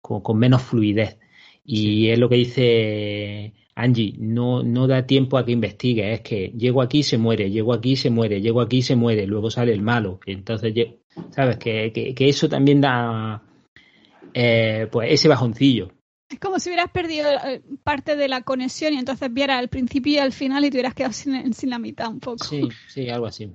con, 0.00 0.20
con 0.20 0.38
menos 0.38 0.62
fluidez. 0.62 1.18
Y 1.64 2.08
es 2.10 2.18
lo 2.18 2.28
que 2.28 2.36
dice 2.36 3.54
Angie: 3.82 4.14
no, 4.18 4.62
no 4.62 4.86
da 4.86 5.06
tiempo 5.06 5.38
a 5.38 5.44
que 5.44 5.52
investigue. 5.52 6.12
Es 6.12 6.20
que 6.20 6.48
llego 6.56 6.82
aquí, 6.82 7.02
se 7.02 7.18
muere, 7.18 7.50
llego 7.50 7.72
aquí, 7.72 7.96
se 7.96 8.10
muere, 8.10 8.40
llego 8.40 8.60
aquí, 8.60 8.82
se 8.82 8.96
muere, 8.96 9.26
luego 9.26 9.50
sale 9.50 9.72
el 9.72 9.82
malo. 9.82 10.20
Entonces, 10.26 10.74
¿sabes? 11.30 11.56
Que, 11.58 11.92
que, 11.92 12.14
que 12.14 12.28
eso 12.28 12.48
también 12.48 12.80
da. 12.80 13.42
eh, 14.34 14.86
pues 14.90 15.12
ese 15.12 15.28
bajoncillo. 15.28 15.90
Es 16.30 16.38
como 16.38 16.60
si 16.60 16.68
hubieras 16.70 16.90
perdido 16.92 17.28
eh, 17.44 17.60
parte 17.82 18.14
de 18.14 18.28
la 18.28 18.42
conexión 18.42 18.92
y 18.94 18.98
entonces 18.98 19.32
vieras 19.32 19.60
el 19.60 19.68
principio 19.68 20.12
y 20.12 20.18
el 20.18 20.32
final 20.32 20.64
y 20.64 20.70
te 20.70 20.76
hubieras 20.76 20.94
quedado 20.94 21.12
sin, 21.12 21.52
sin 21.54 21.70
la 21.70 21.78
mitad 21.80 22.08
un 22.08 22.20
poco. 22.20 22.44
Sí, 22.44 22.68
sí, 22.86 23.08
algo 23.08 23.26
así. 23.26 23.50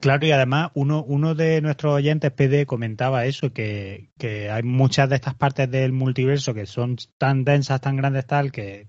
Claro, 0.00 0.26
y 0.26 0.30
además 0.30 0.70
uno, 0.74 1.02
uno 1.02 1.34
de 1.34 1.60
nuestros 1.62 1.94
oyentes 1.94 2.30
PD 2.30 2.64
comentaba 2.66 3.24
eso, 3.26 3.52
que, 3.52 4.10
que 4.18 4.50
hay 4.50 4.62
muchas 4.62 5.08
de 5.08 5.16
estas 5.16 5.34
partes 5.34 5.68
del 5.70 5.92
multiverso 5.92 6.54
que 6.54 6.66
son 6.66 6.96
tan 7.18 7.44
densas, 7.44 7.80
tan 7.80 7.96
grandes 7.96 8.26
tal, 8.26 8.52
que 8.52 8.86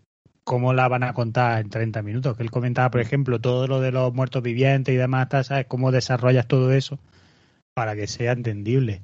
cómo 0.48 0.74
la 0.74 0.88
van 0.88 1.04
a 1.04 1.14
contar 1.14 1.60
en 1.60 1.70
30 1.70 2.02
minutos. 2.04 2.38
Que 2.38 2.44
él 2.44 2.52
comentaba, 2.52 2.90
por 2.90 3.02
ejemplo, 3.02 3.42
todo 3.42 3.68
lo 3.68 3.82
de 3.82 3.92
los 3.92 4.14
muertos 4.14 4.42
vivientes 4.42 4.96
y 4.96 4.98
demás, 4.98 5.28
¿sabes? 5.46 5.66
Cómo 5.68 5.92
desarrollas 5.92 6.48
todo 6.48 6.72
eso 6.72 7.00
para 7.76 7.98
que 7.98 8.08
sea 8.08 8.32
entendible. 8.32 9.02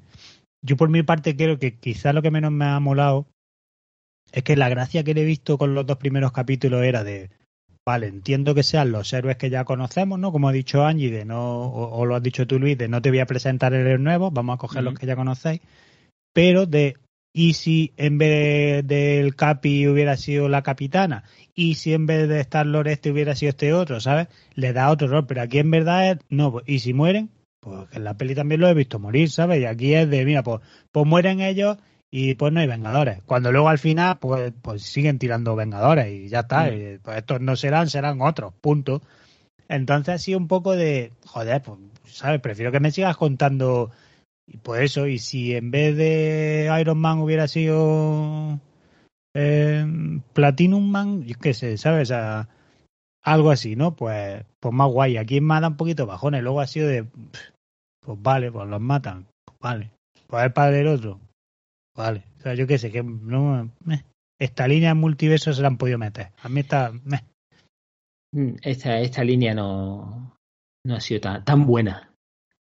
Yo 0.65 0.77
por 0.77 0.87
mi 0.87 1.03
parte 1.03 1.35
creo 1.35 1.59
que 1.59 1.75
quizás 1.75 2.15
lo 2.15 2.21
que 2.21 2.31
menos 2.31 2.53
me 2.53 2.63
ha 2.63 2.79
molado 2.79 3.27
es 4.31 4.43
que 4.43 4.55
la 4.55 4.69
gracia 4.69 5.03
que 5.03 5.13
le 5.13 5.23
he 5.23 5.25
visto 5.25 5.57
con 5.57 5.75
los 5.75 5.85
dos 5.85 5.97
primeros 5.97 6.31
capítulos 6.31 6.81
era 6.81 7.03
de, 7.03 7.29
vale, 7.85 8.07
entiendo 8.07 8.55
que 8.55 8.63
sean 8.63 8.93
los 8.93 9.11
héroes 9.11 9.35
que 9.35 9.49
ya 9.49 9.65
conocemos, 9.65 10.17
¿no? 10.19 10.31
Como 10.31 10.47
ha 10.47 10.53
dicho 10.53 10.85
Angie, 10.85 11.11
de 11.11 11.25
no, 11.25 11.65
o, 11.65 11.97
o 11.97 12.05
lo 12.05 12.15
has 12.15 12.23
dicho 12.23 12.47
tú, 12.47 12.57
Luis, 12.57 12.77
de 12.77 12.87
no 12.87 13.01
te 13.01 13.09
voy 13.09 13.19
a 13.19 13.25
presentar 13.25 13.73
héroes 13.73 13.99
nuevos, 13.99 14.31
vamos 14.31 14.55
a 14.55 14.59
coger 14.59 14.81
los 14.81 14.93
que 14.97 15.07
ya 15.07 15.17
conocéis, 15.17 15.59
pero 16.33 16.65
de, 16.65 16.95
¿y 17.33 17.53
si 17.53 17.93
en 17.97 18.17
vez 18.19 18.87
del 18.87 19.35
Capi 19.35 19.87
hubiera 19.87 20.15
sido 20.15 20.47
la 20.47 20.61
capitana? 20.61 21.23
¿Y 21.55 21.75
si 21.75 21.93
en 21.93 22.05
vez 22.05 22.29
de 22.29 22.39
estar 22.39 22.65
Loreste 22.65 23.11
hubiera 23.11 23.35
sido 23.35 23.49
este 23.49 23.73
otro, 23.73 23.99
¿sabes? 23.99 24.27
Le 24.53 24.71
da 24.71 24.91
otro 24.91 25.07
rol, 25.07 25.25
pero 25.25 25.41
aquí 25.41 25.59
en 25.59 25.71
verdad 25.71 26.11
es, 26.11 26.17
no, 26.29 26.51
pues, 26.51 26.63
¿y 26.67 26.79
si 26.79 26.93
mueren? 26.93 27.31
Pues 27.59 27.87
en 27.93 28.03
la 28.03 28.15
peli 28.17 28.35
también 28.35 28.61
lo 28.61 28.67
he 28.67 28.73
visto 28.73 28.99
morir, 28.99 29.29
¿sabes? 29.29 29.61
Y 29.61 29.65
aquí 29.65 29.93
es 29.93 30.09
de, 30.09 30.25
mira, 30.25 30.43
pues, 30.43 30.61
pues 30.91 31.05
mueren 31.05 31.41
ellos 31.41 31.77
y 32.11 32.35
pues 32.35 32.53
no 32.53 32.59
hay 32.59 32.67
vengadores. 32.67 33.23
Cuando 33.25 33.51
luego 33.51 33.69
al 33.69 33.79
final, 33.79 34.19
pues, 34.19 34.53
pues 34.61 34.83
siguen 34.83 35.17
tirando 35.17 35.55
vengadores 35.55 36.11
y 36.11 36.29
ya 36.29 36.41
está. 36.41 36.65
Mm. 36.65 36.73
y, 36.73 36.97
pues 36.99 37.17
estos 37.17 37.41
no 37.41 37.55
serán, 37.55 37.89
serán 37.89 38.21
otros, 38.21 38.53
punto. 38.61 39.01
Entonces 39.67 40.21
sido 40.21 40.37
un 40.37 40.47
poco 40.47 40.75
de, 40.75 41.11
joder, 41.25 41.63
pues, 41.63 41.79
¿sabes? 42.05 42.41
Prefiero 42.41 42.71
que 42.71 42.79
me 42.79 42.91
sigas 42.91 43.17
contando, 43.17 43.91
y 44.47 44.57
pues 44.57 44.81
eso, 44.81 45.07
y 45.07 45.19
si 45.19 45.55
en 45.55 45.71
vez 45.71 45.95
de 45.95 46.75
Iron 46.79 46.99
Man 46.99 47.19
hubiera 47.19 47.47
sido 47.47 48.59
eh, 49.33 49.85
Platinum 50.33 50.89
Man, 50.89 51.23
yo 51.23 51.35
qué 51.39 51.53
sé, 51.53 51.77
¿sabes? 51.77 52.11
O 52.11 52.47
algo 53.23 53.51
así, 53.51 53.75
¿no? 53.75 53.95
Pues, 53.95 54.43
pues 54.59 54.73
más 54.73 54.91
guay. 54.91 55.17
Aquí 55.17 55.39
me 55.41 55.53
ha 55.55 55.61
dado 55.61 55.71
un 55.71 55.77
poquito 55.77 56.05
bajones. 56.05 56.43
Luego 56.43 56.59
ha 56.59 56.67
sido 56.67 56.87
de, 56.87 57.05
pues 58.01 58.21
vale, 58.21 58.51
pues 58.51 58.67
los 58.67 58.81
matan, 58.81 59.27
pues 59.45 59.57
vale. 59.59 59.91
Pues 60.27 60.43
el 60.43 60.53
padre 60.53 60.77
del 60.77 60.87
otro, 60.87 61.19
vale. 61.95 62.25
O 62.39 62.41
sea, 62.41 62.53
yo 62.53 62.67
qué 62.67 62.77
sé, 62.77 62.91
que 62.91 63.01
no, 63.01 63.71
meh. 63.85 64.03
esta 64.39 64.67
línea 64.67 64.89
de 64.89 64.95
multiverso 64.95 65.53
se 65.53 65.61
la 65.61 65.69
han 65.69 65.77
podido 65.77 65.97
meter. 65.97 66.31
A 66.41 66.49
mí 66.49 66.59
está, 66.59 66.91
meh. 67.05 67.23
Mm, 68.33 68.55
Esta, 68.61 68.99
esta 68.99 69.23
línea 69.23 69.53
no, 69.53 70.35
no 70.85 70.95
ha 70.95 70.99
sido 70.99 71.21
tan, 71.21 71.45
tan 71.45 71.65
buena. 71.65 72.12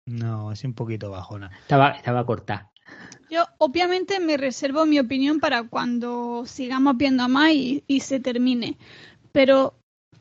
No, 0.10 0.52
es 0.52 0.64
un 0.64 0.74
poquito 0.74 1.10
bajona. 1.12 1.52
Estaba, 1.62 1.92
estaba 1.92 2.26
cortada. 2.26 2.72
Yo 3.30 3.46
obviamente 3.60 4.20
me 4.20 4.38
reservo 4.38 4.86
mi 4.86 5.00
opinión 5.00 5.40
para 5.40 5.64
cuando 5.64 6.44
sigamos 6.46 6.98
viendo 6.98 7.30
más 7.30 7.52
y, 7.52 7.84
y 7.88 8.00
se 8.00 8.20
termine, 8.20 8.78
pero 9.32 9.76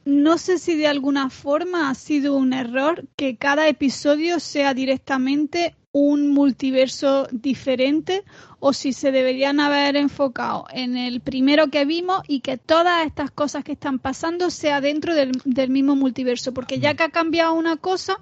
no 0.04 0.38
sé 0.38 0.58
si 0.58 0.76
de 0.76 0.86
alguna 0.86 1.30
forma 1.30 1.90
ha 1.90 1.94
sido 1.94 2.36
un 2.36 2.52
error 2.52 3.06
que 3.16 3.36
cada 3.36 3.68
episodio 3.68 4.40
sea 4.40 4.74
directamente 4.74 5.74
un 5.92 6.30
multiverso 6.30 7.28
diferente 7.32 8.24
o 8.60 8.72
si 8.72 8.92
se 8.92 9.10
deberían 9.10 9.60
haber 9.60 9.96
enfocado 9.96 10.66
en 10.70 10.96
el 10.96 11.20
primero 11.20 11.68
que 11.68 11.84
vimos 11.84 12.22
y 12.28 12.40
que 12.40 12.56
todas 12.58 13.06
estas 13.06 13.30
cosas 13.30 13.64
que 13.64 13.72
están 13.72 13.98
pasando 13.98 14.50
sea 14.50 14.80
dentro 14.80 15.14
del, 15.14 15.32
del 15.44 15.70
mismo 15.70 15.96
multiverso, 15.96 16.52
porque 16.52 16.78
ya 16.78 16.94
que 16.94 17.04
ha 17.04 17.10
cambiado 17.10 17.54
una 17.54 17.76
cosa, 17.76 18.18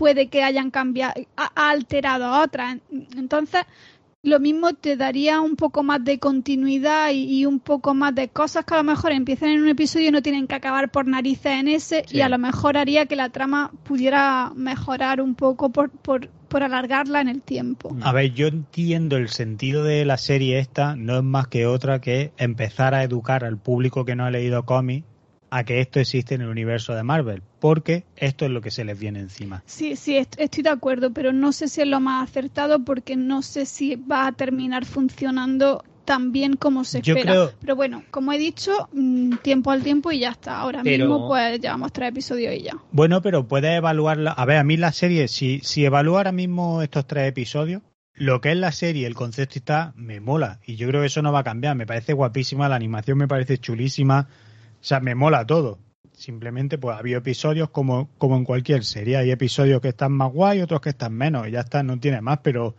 puede 0.00 0.28
que 0.28 0.42
hayan 0.42 0.70
cambiado, 0.70 1.12
ha, 1.36 1.68
alterado 1.68 2.24
a 2.24 2.42
otras. 2.42 2.78
Entonces, 3.18 3.66
lo 4.22 4.40
mismo 4.40 4.72
te 4.72 4.96
daría 4.96 5.42
un 5.42 5.56
poco 5.56 5.82
más 5.82 6.02
de 6.02 6.18
continuidad 6.18 7.10
y, 7.10 7.40
y 7.40 7.44
un 7.44 7.60
poco 7.60 7.92
más 7.92 8.14
de 8.14 8.28
cosas 8.28 8.64
que 8.64 8.72
a 8.72 8.78
lo 8.78 8.84
mejor 8.84 9.12
empiezan 9.12 9.50
en 9.50 9.60
un 9.60 9.68
episodio 9.68 10.08
y 10.08 10.10
no 10.10 10.22
tienen 10.22 10.46
que 10.46 10.54
acabar 10.54 10.90
por 10.90 11.06
narices 11.06 11.52
en 11.52 11.68
ese 11.68 12.04
Sí. 12.06 12.16
y 12.16 12.20
a 12.22 12.30
lo 12.30 12.38
mejor 12.38 12.78
haría 12.78 13.04
que 13.04 13.14
la 13.14 13.28
trama 13.28 13.72
pudiera 13.84 14.52
mejorar 14.56 15.20
un 15.20 15.34
poco 15.34 15.68
por, 15.68 15.90
por, 15.90 16.30
por 16.48 16.62
alargarla 16.62 17.20
en 17.20 17.28
el 17.28 17.42
tiempo. 17.42 17.94
A 18.00 18.12
ver, 18.14 18.32
yo 18.32 18.46
entiendo 18.46 19.18
el 19.18 19.28
sentido 19.28 19.84
de 19.84 20.06
la 20.06 20.16
serie 20.16 20.60
esta, 20.60 20.96
no 20.96 21.18
es 21.18 21.24
más 21.24 21.46
que 21.48 21.66
otra 21.66 22.00
que 22.00 22.32
empezar 22.38 22.94
a 22.94 23.04
educar 23.04 23.44
al 23.44 23.58
público 23.58 24.06
que 24.06 24.16
no 24.16 24.24
ha 24.24 24.30
leído 24.30 24.64
cómics 24.64 25.09
a 25.50 25.64
que 25.64 25.80
esto 25.80 25.98
existe 26.00 26.34
en 26.34 26.42
el 26.42 26.48
universo 26.48 26.94
de 26.94 27.02
Marvel, 27.02 27.42
porque 27.58 28.04
esto 28.16 28.44
es 28.44 28.50
lo 28.50 28.60
que 28.60 28.70
se 28.70 28.84
les 28.84 28.98
viene 28.98 29.18
encima. 29.20 29.62
Sí, 29.66 29.96
sí, 29.96 30.16
est- 30.16 30.38
estoy 30.38 30.62
de 30.62 30.70
acuerdo, 30.70 31.12
pero 31.12 31.32
no 31.32 31.52
sé 31.52 31.68
si 31.68 31.80
es 31.80 31.86
lo 31.88 32.00
más 32.00 32.28
acertado 32.28 32.84
porque 32.84 33.16
no 33.16 33.42
sé 33.42 33.66
si 33.66 33.96
va 33.96 34.26
a 34.28 34.32
terminar 34.32 34.84
funcionando 34.84 35.82
tan 36.04 36.32
bien 36.32 36.54
como 36.56 36.82
se 36.84 37.02
Yo 37.02 37.14
espera. 37.14 37.32
creo- 37.32 37.52
Pero 37.60 37.76
bueno, 37.76 38.02
como 38.10 38.32
he 38.32 38.38
dicho, 38.38 38.88
mm, 38.92 39.36
tiempo 39.42 39.70
al 39.70 39.82
tiempo 39.82 40.10
y 40.10 40.20
ya 40.20 40.30
está. 40.30 40.58
Ahora 40.58 40.80
Pero- 40.82 41.04
mismo 41.06 41.28
pues 41.28 41.60
llevamos 41.60 41.92
tres 41.92 42.08
episodios 42.08 42.54
y 42.54 42.62
ya. 42.62 42.72
Bueno, 42.90 43.22
pero 43.22 43.46
puedes 43.46 43.76
evaluarla. 43.76 44.32
A 44.32 44.44
ver, 44.44 44.56
a 44.56 44.64
mí 44.64 44.76
la 44.76 44.92
serie, 44.92 45.28
si, 45.28 45.60
si 45.62 45.84
evalúo 45.84 46.16
ahora 46.16 46.32
mismo 46.32 46.82
estos 46.82 47.06
tres 47.06 47.28
episodios, 47.28 47.82
lo 48.14 48.40
que 48.40 48.50
es 48.50 48.56
la 48.56 48.72
serie, 48.72 49.06
el 49.06 49.14
concepto 49.14 49.58
está, 49.58 49.92
me 49.94 50.20
mola. 50.20 50.58
Y 50.66 50.74
yo 50.76 50.88
creo 50.88 51.00
que 51.00 51.06
eso 51.06 51.22
no 51.22 51.32
va 51.32 51.40
a 51.40 51.44
cambiar. 51.44 51.76
Me 51.76 51.86
parece 51.86 52.12
guapísima, 52.12 52.68
la 52.68 52.76
animación 52.76 53.16
me 53.18 53.28
parece 53.28 53.58
chulísima. 53.58 54.28
O 54.80 54.84
sea, 54.84 55.00
me 55.00 55.14
mola 55.14 55.46
todo. 55.46 55.78
Simplemente, 56.12 56.78
pues 56.78 56.96
había 56.98 57.18
episodios 57.18 57.70
como, 57.70 58.08
como 58.18 58.36
en 58.36 58.44
cualquier 58.44 58.84
serie. 58.84 59.16
Hay 59.16 59.30
episodios 59.30 59.80
que 59.80 59.88
están 59.88 60.12
más 60.12 60.32
guay, 60.32 60.60
otros 60.60 60.80
que 60.80 60.90
están 60.90 61.14
menos. 61.14 61.48
Y 61.48 61.52
ya 61.52 61.60
está, 61.60 61.82
no 61.82 61.98
tiene 61.98 62.20
más. 62.20 62.38
Pero 62.42 62.74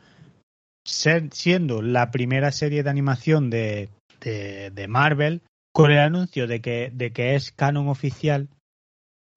siendo 0.85 1.81
la 1.81 2.11
primera 2.11 2.51
serie 2.51 2.83
de 2.83 2.89
animación 2.89 3.49
de, 3.49 3.89
de, 4.19 4.71
de 4.71 4.87
Marvel, 4.87 5.41
con 5.73 5.91
el 5.91 5.99
anuncio 5.99 6.47
de 6.47 6.61
que, 6.61 6.91
de 6.93 7.11
que 7.11 7.35
es 7.35 7.51
canon 7.51 7.87
oficial, 7.87 8.49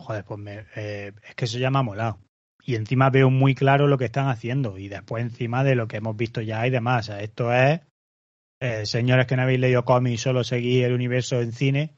joder, 0.00 0.24
pues 0.24 0.40
me- 0.40 0.64
eh, 0.76 1.12
es 1.28 1.34
que 1.34 1.44
eso 1.44 1.58
ha 1.66 1.82
molado. 1.82 2.18
Y 2.66 2.76
encima 2.76 3.10
veo 3.10 3.30
muy 3.30 3.54
claro 3.54 3.86
lo 3.88 3.98
que 3.98 4.06
están 4.06 4.28
haciendo. 4.28 4.78
Y 4.78 4.88
después 4.88 5.22
encima 5.22 5.64
de 5.64 5.74
lo 5.74 5.86
que 5.86 5.98
hemos 5.98 6.16
visto 6.16 6.40
ya 6.40 6.66
y 6.66 6.70
demás. 6.70 7.08
O 7.10 7.16
esto 7.16 7.52
es, 7.52 7.80
eh, 8.60 8.86
señores 8.86 9.26
que 9.26 9.36
no 9.36 9.42
habéis 9.42 9.60
leído 9.60 9.84
cómics 9.84 10.14
y 10.14 10.18
solo 10.18 10.44
seguís 10.44 10.84
el 10.84 10.94
universo 10.94 11.40
en 11.40 11.52
cine, 11.52 11.94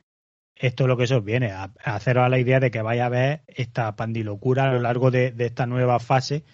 esto 0.57 0.85
es 0.85 0.89
lo 0.89 0.97
que 0.97 1.07
se 1.07 1.15
os 1.15 1.25
viene, 1.25 1.53
a, 1.53 1.71
a 1.85 1.95
haceros 1.97 2.25
a 2.25 2.29
la 2.29 2.39
idea 2.39 2.61
de 2.61 2.71
que 2.71 2.83
vaya 2.83 3.07
a 3.07 3.11
ver 3.11 3.43
esta 3.47 3.95
pandilocura 3.95 4.65
a 4.71 4.73
lo 4.73 4.81
largo 4.81 5.11
de, 5.11 5.33
de 5.33 5.47
esta 5.47 5.67
nueva 5.67 5.99
fase. 6.01 6.45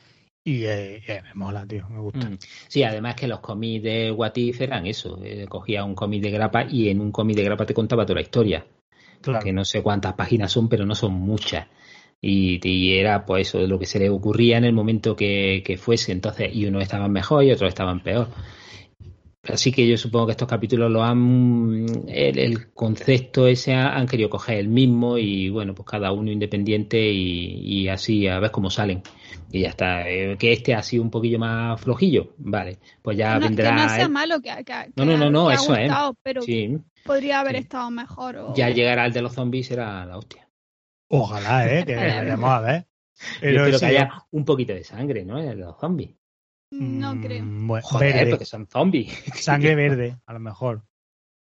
Y 0.45 0.65
eh, 0.65 0.97
eh, 1.07 1.23
me 1.23 1.35
mola, 1.35 1.65
tío, 1.65 1.89
me 1.89 2.01
gusta. 2.01 2.29
Mm. 2.29 2.39
Sí, 2.67 2.83
además 2.83 3.15
que 3.15 3.29
los 3.29 3.39
cómics 3.39 3.85
de 3.85 4.11
What 4.11 4.33
If 4.35 4.61
eran 4.61 4.87
eso. 4.87 5.21
eh, 5.23 5.47
cogía 5.49 5.85
un 5.85 5.95
cómic 5.95 6.21
de 6.21 6.33
grapa 6.33 6.65
y 6.69 6.89
en 6.89 7.01
un 7.01 7.13
cómic 7.13 7.37
de 7.37 7.45
grapa 7.45 7.65
te 7.65 7.75
contaba 7.75 8.05
toda 8.05 8.17
la 8.17 8.23
historia. 8.23 8.67
Claro. 9.21 9.45
Que 9.45 9.53
no 9.53 9.65
sé 9.65 9.83
cuántas 9.83 10.15
páginas 10.15 10.51
son, 10.51 10.69
pero 10.69 10.85
no 10.85 10.97
son 10.97 11.13
muchas. 11.13 11.69
Y, 12.21 12.61
y 12.69 12.99
era 12.99 13.25
pues 13.25 13.49
eso, 13.49 13.65
lo 13.69 13.79
que 13.79 13.87
se 13.87 14.01
le 14.01 14.11
ocurría 14.11 14.59
en 14.59 14.65
el 14.65 14.73
momento 14.73 15.15
que, 15.15 15.63
que 15.65 15.77
fuese. 15.77 16.11
Entonces, 16.11 16.51
y 16.53 16.67
unos 16.67 16.83
estaban 16.83 17.13
mejor 17.13 17.45
y 17.45 17.53
otros 17.53 17.69
estaban 17.69 18.01
peor. 18.01 18.29
Así 19.45 19.73
que 19.73 19.89
yo 19.89 19.97
supongo 19.99 20.27
que 20.27 20.31
estos 20.33 20.47
capítulos 20.47 20.89
lo 20.91 21.03
han. 21.03 21.85
El, 22.07 22.39
el 22.39 22.73
concepto 22.73 23.49
ese 23.49 23.75
ha- 23.75 23.97
han 23.97 24.07
querido 24.07 24.31
coger 24.31 24.59
el 24.59 24.69
mismo 24.69 25.19
y 25.19 25.51
bueno, 25.51 25.75
pues 25.75 25.89
cada 25.89 26.13
uno 26.13 26.31
independiente 26.31 27.11
y, 27.11 27.83
y 27.83 27.89
así 27.89 28.29
a 28.29 28.39
ver 28.39 28.53
cómo 28.53 28.71
salen. 28.71 29.03
Y 29.51 29.63
ya 29.63 29.71
está. 29.71 30.09
Eh, 30.09 30.37
que 30.39 30.53
este 30.53 30.75
ha 30.75 30.83
sido 30.85 31.03
un 31.03 31.11
poquillo 31.11 31.41
más 31.41 31.81
flojillo. 31.81 32.35
Vale, 32.39 32.79
pues 33.03 33.17
ya 33.19 33.35
no, 33.35 33.41
vendrá. 33.47 33.71
que 33.71 33.83
no 33.83 33.89
sea 33.89 34.03
él. 34.05 34.11
malo, 34.11 34.41
que, 34.41 34.51
que- 34.59 34.65
que- 34.65 34.93
No, 34.95 35.05
no, 35.05 35.17
no, 35.17 35.29
no, 35.29 35.51
eso 35.51 35.75
es. 35.75 35.91
pero 36.23 36.43
Sí, 36.43 36.79
podría 37.05 37.41
haber 37.41 37.57
Sí. 37.57 37.63
estado 37.63 37.91
mejor. 37.91 38.37
o- 38.37 38.55
ya 38.55 38.71
llegará 38.71 39.07
el 39.07 39.13
de 39.13 39.23
los 39.23 39.35
zombies, 39.35 39.67
será 39.67 40.07
la 40.07 40.19
hostia. 40.19 40.49
Ojalá, 41.09 41.67
¿eh? 41.67 41.85
Que 41.87 41.97
veremos 41.97 42.49
a 42.49 42.61
ver. 42.61 42.83
Yo 42.83 43.39
Pero 43.41 43.59
espero 43.67 43.79
sí, 43.79 43.87
que 43.87 43.91
haya 43.91 44.13
un 44.31 44.45
poquito 44.45 44.73
de 44.73 44.85
sangre, 44.85 45.25
¿no? 45.25 45.39
En 45.39 45.49
el 45.49 45.59
de 45.59 45.65
los 45.65 45.79
zombies. 45.81 46.15
No 46.79 47.15
mm, 47.15 47.21
creo. 47.23 47.45
bueno, 47.47 47.87
Joder, 47.87 48.15
verde. 48.15 48.31
porque 48.31 48.45
son 48.45 48.67
zombies. 48.67 49.13
sangre 49.35 49.75
verde, 49.75 50.17
a 50.27 50.33
lo 50.33 50.41
mejor. 50.41 50.83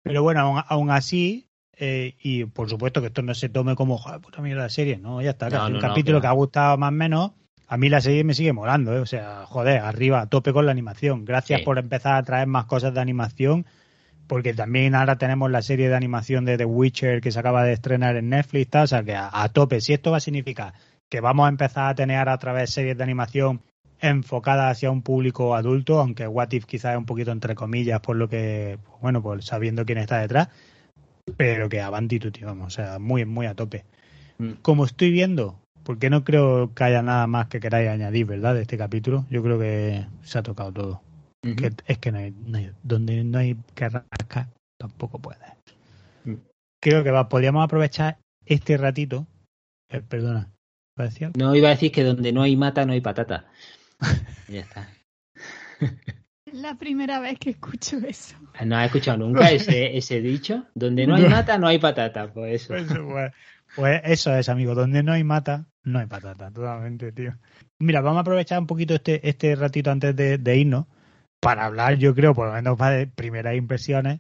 Pero 0.03 0.21
bueno, 0.23 0.41
aún, 0.41 0.61
aún 0.67 0.91
así, 0.91 1.49
eh, 1.77 2.15
y 2.21 2.45
por 2.45 2.69
supuesto 2.69 3.01
que 3.01 3.07
esto 3.07 3.21
no 3.21 3.33
se 3.33 3.49
tome 3.49 3.75
como, 3.75 3.97
joder, 3.97 4.21
puta 4.21 4.41
mierda 4.41 4.63
la 4.63 4.69
serie, 4.69 4.97
no, 4.97 5.21
ya 5.21 5.31
está, 5.31 5.49
que 5.49 5.55
No, 5.55 5.63
hace 5.63 5.73
un 5.73 5.79
no, 5.81 5.87
capítulo 5.87 6.21
que 6.21 6.27
ha 6.27 6.31
gustado 6.31 6.77
más 6.77 6.89
o 6.89 6.91
menos. 6.91 7.31
A 7.67 7.77
mí 7.77 7.89
la 7.89 7.99
serie 8.01 8.23
me 8.23 8.35
sigue 8.35 8.53
molando, 8.53 8.95
¿eh? 8.95 8.99
o 8.99 9.05
sea, 9.07 9.45
joder, 9.47 9.79
arriba, 9.79 10.21
a 10.21 10.27
tope 10.29 10.53
con 10.53 10.67
la 10.67 10.71
animación. 10.71 11.25
Gracias 11.25 11.59
Sí. 11.61 11.65
por 11.65 11.79
empezar 11.79 12.15
a 12.15 12.23
traer 12.23 12.45
más 12.47 12.65
cosas 12.65 12.93
de 12.93 13.01
animación, 13.01 13.65
porque 14.27 14.53
también 14.53 14.93
ahora 14.93 15.17
tenemos 15.17 15.49
la 15.49 15.63
serie 15.63 15.89
de 15.89 15.95
animación 15.95 16.45
de 16.45 16.57
The 16.57 16.65
Witcher 16.65 17.21
que 17.21 17.31
se 17.31 17.39
acaba 17.39 17.63
de 17.63 17.73
estrenar 17.73 18.15
en 18.17 18.29
Netflix, 18.29 18.69
tal, 18.69 18.83
o 18.83 18.87
sea, 18.87 19.03
que 19.03 19.15
a, 19.15 19.29
a 19.33 19.49
tope. 19.49 19.81
Si 19.81 19.93
esto 19.93 20.11
va 20.11 20.17
a 20.17 20.19
significar 20.19 20.73
que 21.09 21.19
vamos 21.21 21.47
a 21.47 21.49
empezar 21.49 21.89
a 21.89 21.95
tener 21.95 22.29
a 22.29 22.37
través 22.37 22.69
series 22.69 22.95
de 22.97 23.03
animación 23.03 23.61
enfocadas 23.99 24.71
hacia 24.71 24.91
un 24.91 25.01
público 25.01 25.55
adulto, 25.55 25.99
aunque 25.99 26.27
What 26.27 26.51
If 26.51 26.65
quizás 26.65 26.93
es 26.93 26.97
un 26.97 27.05
poquito 27.05 27.31
entre 27.31 27.55
comillas 27.55 27.99
por 28.01 28.15
lo 28.15 28.29
que, 28.29 28.77
bueno, 29.01 29.21
pues 29.21 29.45
sabiendo 29.45 29.85
quién 29.85 29.97
está 29.97 30.19
detrás, 30.19 30.49
pero 31.37 31.69
que 31.69 31.81
avanti 31.81 32.19
tutti, 32.19 32.43
vamos, 32.43 32.67
o 32.67 32.69
sea, 32.69 32.99
muy, 32.99 33.25
muy 33.25 33.45
a 33.45 33.55
tope. 33.55 33.85
Mm. 34.37 34.51
Como 34.61 34.85
estoy 34.85 35.11
viendo, 35.11 35.59
porque 35.83 36.09
no 36.09 36.23
creo 36.23 36.73
que 36.73 36.83
haya 36.83 37.01
nada 37.01 37.27
más 37.27 37.47
que 37.47 37.59
queráis 37.59 37.89
añadir, 37.89 38.25
¿verdad? 38.25 38.55
De 38.55 38.61
este 38.61 38.77
capítulo, 38.77 39.25
yo 39.29 39.41
creo 39.41 39.59
que 39.59 40.05
se 40.23 40.39
ha 40.39 40.43
tocado 40.43 40.71
todo. 40.71 41.01
Que 41.41 41.71
es 41.85 41.99
que 41.99 42.11
no 42.11 42.17
hay, 42.17 42.33
no 42.47 42.57
hay- 42.57 42.71
donde 42.81 43.23
no 43.23 43.37
hay 43.37 43.55
que 43.75 43.87
rascar, 43.87 44.47
tampoco 44.79 45.19
puede. 45.19 45.37
Mm. 46.23 46.37
Creo 46.81 47.03
que 47.03 47.11
va, 47.11 47.29
podríamos 47.29 47.63
aprovechar 47.63 48.17
este 48.47 48.77
ratito, 48.77 49.27
eh, 49.91 50.01
perdona. 50.01 50.49
No 51.35 51.55
iba 51.55 51.67
a 51.67 51.71
decir 51.71 51.91
que 51.91 52.03
donde 52.03 52.31
no 52.31 52.41
hay 52.41 52.55
mata, 52.55 52.85
no 52.85 52.93
hay 52.93 53.01
patata. 53.01 53.45
ya 54.47 54.61
está. 54.61 54.89
Es 56.45 56.53
la 56.53 56.75
primera 56.75 57.19
vez 57.19 57.37
que 57.39 57.51
escucho 57.51 57.97
eso. 57.97 58.35
¿No 58.63 58.77
has 58.77 58.85
escuchado 58.87 59.17
nunca 59.17 59.49
ese, 59.51 59.97
ese 59.97 60.21
dicho? 60.21 60.65
Donde 60.75 61.05
no 61.07 61.15
hay 61.15 61.27
mata, 61.27 61.57
no 61.57 61.67
hay 61.67 61.79
patata. 61.79 62.31
Pues 62.31 62.63
eso. 62.63 62.73
Pues, 62.73 62.87
pues- 62.87 63.33
pues 63.75 64.01
eso 64.05 64.33
es, 64.35 64.47
amigo. 64.47 64.75
Donde 64.75 65.03
no 65.03 65.11
hay 65.11 65.23
mata, 65.23 65.65
no 65.83 65.99
hay 65.99 66.05
patata. 66.05 66.51
Totalmente, 66.51 67.11
tío. 67.11 67.33
Mira, 67.79 67.99
vamos 68.01 68.17
a 68.19 68.21
aprovechar 68.21 68.59
un 68.59 68.67
poquito 68.67 68.93
este, 68.95 69.27
este 69.27 69.55
ratito 69.55 69.91
antes 69.91 70.15
de, 70.15 70.37
de 70.37 70.57
irnos 70.57 70.85
para 71.41 71.65
hablar, 71.65 71.95
yo 71.97 72.15
creo, 72.15 72.33
por 72.33 72.47
lo 72.47 72.53
menos 72.53 72.77
para 72.77 72.95
de 72.95 73.07
primeras 73.07 73.55
impresiones 73.55 74.19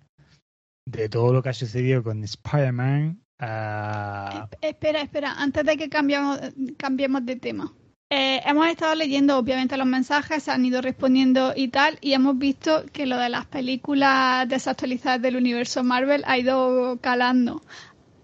de 0.87 1.09
todo 1.09 1.31
lo 1.33 1.41
que 1.41 1.49
ha 1.49 1.53
sucedido 1.53 2.03
con 2.03 2.23
Spider-Man. 2.23 3.21
ah, 3.39 4.49
Espera, 4.61 5.01
espera, 5.01 5.33
antes 5.37 5.63
de 5.63 5.77
que 5.77 5.89
cambiamos, 5.89 6.39
cambiemos 6.77 7.25
de 7.25 7.35
tema. 7.37 7.71
Eh, 8.09 8.41
hemos 8.45 8.67
estado 8.67 8.93
leyendo, 8.93 9.37
obviamente, 9.37 9.77
los 9.77 9.87
mensajes, 9.87 10.43
se 10.43 10.51
han 10.51 10.63
ido 10.63 10.81
respondiendo 10.81 11.53
y 11.55 11.69
tal, 11.69 11.97
y 12.01 12.13
hemos 12.13 12.37
visto 12.37 12.85
que 12.93 13.07
lo 13.07 13.17
de 13.17 13.29
las 13.29 13.45
películas 13.47 14.47
desactualizadas 14.47 15.21
del 15.21 15.37
universo 15.37 15.83
Marvel 15.83 16.23
ha 16.27 16.37
ido 16.37 16.99
calando 17.01 17.63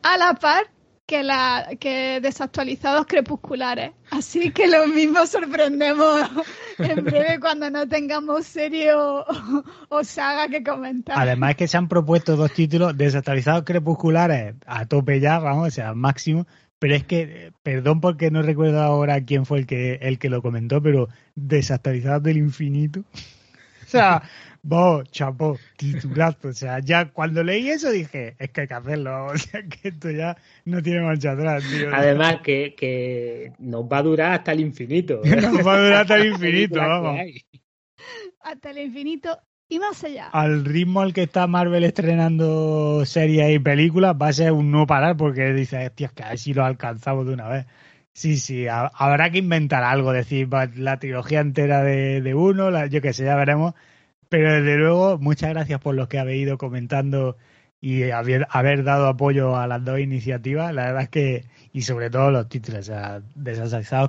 a 0.03 0.17
la 0.17 0.35
par 0.35 0.69
que, 1.07 1.23
la, 1.23 1.67
que 1.79 2.21
desactualizados 2.21 3.07
crepusculares. 3.07 3.91
Así 4.11 4.51
que 4.51 4.67
lo 4.67 4.87
mismo 4.87 5.25
sorprendemos 5.25 6.21
en 6.77 7.03
breve 7.03 7.39
cuando 7.39 7.69
no 7.71 7.87
tengamos 7.87 8.45
serie 8.45 8.93
o, 8.93 9.25
o 9.89 10.03
saga 10.03 10.47
que 10.47 10.63
comentar. 10.63 11.19
Además 11.19 11.51
es 11.51 11.57
que 11.57 11.67
se 11.67 11.77
han 11.77 11.87
propuesto 11.87 12.35
dos 12.35 12.53
títulos 12.53 12.95
desactualizados 12.95 13.63
crepusculares 13.63 14.55
a 14.65 14.85
tope 14.85 15.19
ya, 15.19 15.39
vamos, 15.39 15.67
o 15.67 15.71
sea, 15.71 15.93
máximo. 15.95 16.45
Pero 16.81 16.95
es 16.95 17.03
que, 17.03 17.21
eh, 17.21 17.51
perdón 17.61 18.01
porque 18.01 18.31
no 18.31 18.41
recuerdo 18.41 18.81
ahora 18.81 19.23
quién 19.23 19.45
fue 19.45 19.59
el 19.59 19.67
que, 19.67 19.99
el 20.01 20.17
que 20.17 20.31
lo 20.31 20.41
comentó, 20.41 20.81
pero 20.81 21.09
desactualizados 21.35 22.23
del 22.23 22.37
infinito. 22.37 23.03
O 23.83 23.91
sea, 23.91 24.23
vos, 24.63 25.03
chapo, 25.11 25.59
titulazo. 25.75 26.47
O 26.47 26.53
sea, 26.53 26.79
ya 26.79 27.11
cuando 27.11 27.43
leí 27.43 27.67
eso 27.67 27.91
dije, 27.91 28.37
es 28.39 28.51
que 28.51 28.61
hay 28.61 28.67
que 28.67 28.73
hacerlo. 28.73 29.25
O 29.33 29.37
sea, 29.37 29.63
que 29.63 29.89
esto 29.89 30.09
ya 30.11 30.37
no 30.63 30.81
tiene 30.81 31.01
marcha 31.01 31.33
atrás, 31.33 31.61
tío. 31.69 31.93
Además, 31.93 32.37
que, 32.41 32.73
que 32.73 33.51
nos 33.59 33.83
va 33.83 33.97
a 33.97 34.03
durar 34.03 34.31
hasta 34.31 34.53
el 34.53 34.61
infinito. 34.61 35.19
Nos 35.25 35.67
va 35.67 35.73
a 35.73 35.83
durar 35.83 36.01
hasta 36.03 36.15
el 36.15 36.27
infinito, 36.27 36.77
vamos. 36.77 37.19
Hasta 38.39 38.71
el 38.71 38.77
infinito 38.77 39.37
y 39.71 39.79
más 39.79 40.03
allá. 40.03 40.29
al 40.31 40.65
ritmo 40.65 41.01
al 41.01 41.13
que 41.13 41.23
está 41.23 41.47
Marvel 41.47 41.83
estrenando 41.83 43.05
series 43.05 43.51
y 43.55 43.59
películas, 43.59 44.15
va 44.21 44.27
a 44.29 44.33
ser 44.33 44.51
un 44.51 44.71
no 44.71 44.85
parar 44.87 45.17
porque 45.17 45.53
dice, 45.53 45.89
tío, 45.91 46.09
que 46.15 46.23
a 46.23 46.29
ver 46.29 46.39
si 46.39 46.53
lo 46.53 46.63
alcanzamos 46.65 47.25
de 47.27 47.33
una 47.33 47.47
vez. 47.49 47.65
Sí, 48.13 48.37
sí, 48.37 48.67
ha- 48.67 48.91
habrá 48.95 49.29
que 49.31 49.37
inventar 49.39 49.83
algo, 49.83 50.11
decir, 50.11 50.47
la 50.75 50.99
trilogía 50.99 51.39
entera 51.41 51.83
de, 51.83 52.21
de 52.21 52.33
uno, 52.35 52.69
la- 52.71 52.87
yo 52.87 53.01
qué 53.01 53.13
sé, 53.13 53.25
ya 53.25 53.35
veremos. 53.35 53.73
Pero 54.29 54.53
desde 54.53 54.77
luego, 54.77 55.17
muchas 55.19 55.51
gracias 55.51 55.79
por 55.81 55.95
los 55.95 56.07
que 56.07 56.19
habéis 56.19 56.43
ido 56.43 56.57
comentando 56.57 57.37
y 57.81 58.11
haber, 58.11 58.47
haber 58.51 58.83
dado 58.83 59.07
apoyo 59.07 59.57
a 59.57 59.67
las 59.67 59.83
dos 59.85 59.99
iniciativas, 59.99 60.73
la 60.73 60.85
verdad 60.87 61.03
es 61.03 61.09
que, 61.09 61.45
y 61.73 61.81
sobre 61.83 62.09
todo 62.09 62.31
los 62.31 62.47
títulos, 62.49 62.81
o 62.81 62.83
sea, 62.83 63.21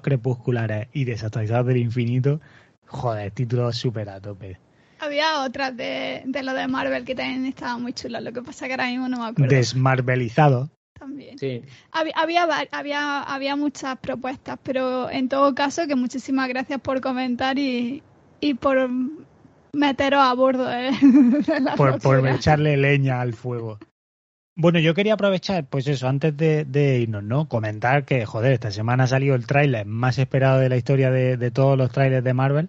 crepusculares 0.02 0.88
y 0.92 1.04
desactualizados 1.04 1.66
del 1.66 1.78
infinito, 1.78 2.40
joder, 2.86 3.30
títulos 3.32 3.76
súper 3.76 4.08
a 4.10 4.20
tope. 4.20 4.58
Había 5.02 5.42
otras 5.42 5.76
de, 5.76 6.22
de 6.24 6.42
lo 6.44 6.54
de 6.54 6.68
Marvel 6.68 7.04
que 7.04 7.16
también 7.16 7.44
estaban 7.46 7.82
muy 7.82 7.92
chulas, 7.92 8.22
lo 8.22 8.32
que 8.32 8.40
pasa 8.40 8.66
que 8.66 8.74
ahora 8.74 8.86
mismo 8.86 9.08
no 9.08 9.18
me 9.18 9.26
acuerdo. 9.26 9.52
Desmarvelizado. 9.52 10.70
también. 10.96 11.36
Sí. 11.40 11.62
Había, 11.90 12.14
había, 12.14 12.46
había, 12.70 13.22
había 13.22 13.56
muchas 13.56 13.98
propuestas, 13.98 14.60
pero 14.62 15.10
en 15.10 15.28
todo 15.28 15.56
caso 15.56 15.88
que 15.88 15.96
muchísimas 15.96 16.48
gracias 16.48 16.80
por 16.80 17.00
comentar 17.00 17.58
y, 17.58 18.00
y 18.38 18.54
por 18.54 18.88
meteros 19.72 20.20
a 20.20 20.32
bordo 20.34 20.66
de, 20.66 20.92
de 21.48 21.60
la 21.60 21.74
por, 21.74 22.00
por 22.00 22.24
echarle 22.28 22.76
leña 22.76 23.20
al 23.20 23.32
fuego. 23.32 23.80
Bueno, 24.54 24.78
yo 24.78 24.94
quería 24.94 25.14
aprovechar, 25.14 25.64
pues 25.64 25.88
eso, 25.88 26.06
antes 26.06 26.36
de, 26.36 26.64
de 26.64 27.00
irnos, 27.00 27.24
¿no? 27.24 27.48
Comentar 27.48 28.04
que, 28.04 28.24
joder, 28.24 28.52
esta 28.52 28.70
semana 28.70 29.04
ha 29.04 29.08
salido 29.08 29.34
el 29.34 29.46
tráiler 29.46 29.84
más 29.84 30.18
esperado 30.18 30.60
de 30.60 30.68
la 30.68 30.76
historia 30.76 31.10
de, 31.10 31.36
de 31.36 31.50
todos 31.50 31.76
los 31.76 31.90
trailers 31.90 32.22
de 32.22 32.34
Marvel, 32.34 32.68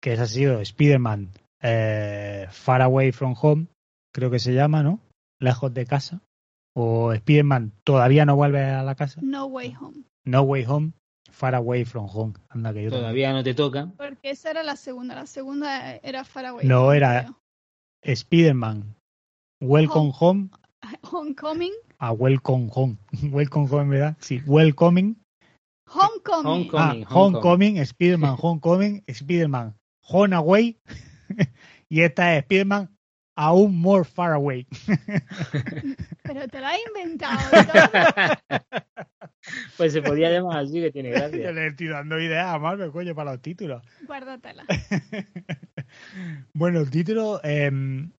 que 0.00 0.14
ese 0.14 0.22
ha 0.22 0.26
sido 0.26 0.60
Spider-Man 0.62 1.28
eh, 1.62 2.46
Far 2.50 2.82
Away 2.82 3.12
From 3.12 3.34
Home, 3.40 3.66
creo 4.12 4.30
que 4.30 4.38
se 4.38 4.54
llama, 4.54 4.82
¿no? 4.82 5.00
Lejos 5.40 5.72
de 5.74 5.86
casa. 5.86 6.20
O 6.74 7.12
Spider-Man 7.12 7.72
todavía 7.84 8.24
no 8.24 8.36
vuelve 8.36 8.62
a 8.64 8.82
la 8.82 8.94
casa. 8.94 9.20
No 9.22 9.46
Way 9.46 9.74
Home. 9.80 10.04
No 10.24 10.42
Way 10.42 10.64
Home, 10.66 10.92
Far 11.30 11.54
Away 11.54 11.84
From 11.84 12.08
Home. 12.12 12.34
Anda 12.50 12.72
que 12.72 12.84
yo 12.84 12.90
también. 12.90 13.02
Todavía 13.02 13.32
no 13.32 13.42
te 13.42 13.54
toca. 13.54 13.90
Porque 13.96 14.30
esa 14.30 14.50
era 14.50 14.62
la 14.62 14.76
segunda. 14.76 15.14
La 15.14 15.26
segunda 15.26 15.96
era 15.96 16.24
Far 16.24 16.46
Away. 16.46 16.66
No, 16.66 16.86
Home, 16.86 16.96
era-. 16.96 17.32
Spider-Man 18.02 18.94
Welcome 19.60 20.12
Home 20.20 20.50
Homecoming. 21.10 21.72
a 21.98 22.12
Welcome 22.12 22.68
Home. 22.74 22.96
Welcome 23.32 23.66
Home, 23.70 23.88
¿verdad? 23.90 24.16
Sí, 24.20 24.40
Welcoming. 24.46 25.16
Homecoming. 25.88 26.46
Homecoming. 26.70 27.04
ah, 27.04 27.14
Homecoming, 27.14 27.78
Spider-Man 27.78 28.36
Homecoming, 28.40 29.02
Spider-Man 29.08 29.74
Home 30.10 30.34
Away. 30.36 30.76
y 31.88 32.00
esta 32.02 32.34
es 32.36 32.42
Spider-Man 32.42 32.90
Aún 33.36 33.76
More 33.80 34.04
Far 34.04 34.32
Away. 34.32 34.66
Pero 36.22 36.48
te 36.48 36.60
lo 36.60 36.66
has 36.66 36.78
inventado. 36.88 37.38
¿no? 38.50 38.58
pues 39.76 39.92
se 39.92 40.02
podía 40.02 40.30
llamar 40.30 40.58
así, 40.64 40.80
que 40.80 40.90
tiene 40.90 41.10
Yo 41.10 41.16
gracia. 41.16 41.52
le 41.52 41.68
estoy 41.68 41.88
dando 41.88 42.20
ideas 42.20 42.46
a 42.54 42.58
Marvel, 42.58 42.90
coño, 42.90 43.14
para 43.14 43.32
los 43.32 43.42
títulos. 43.42 43.82
Guárdatela. 44.06 44.64
bueno, 46.52 46.80
el 46.80 46.90
título, 46.90 47.40
em, 47.44 48.10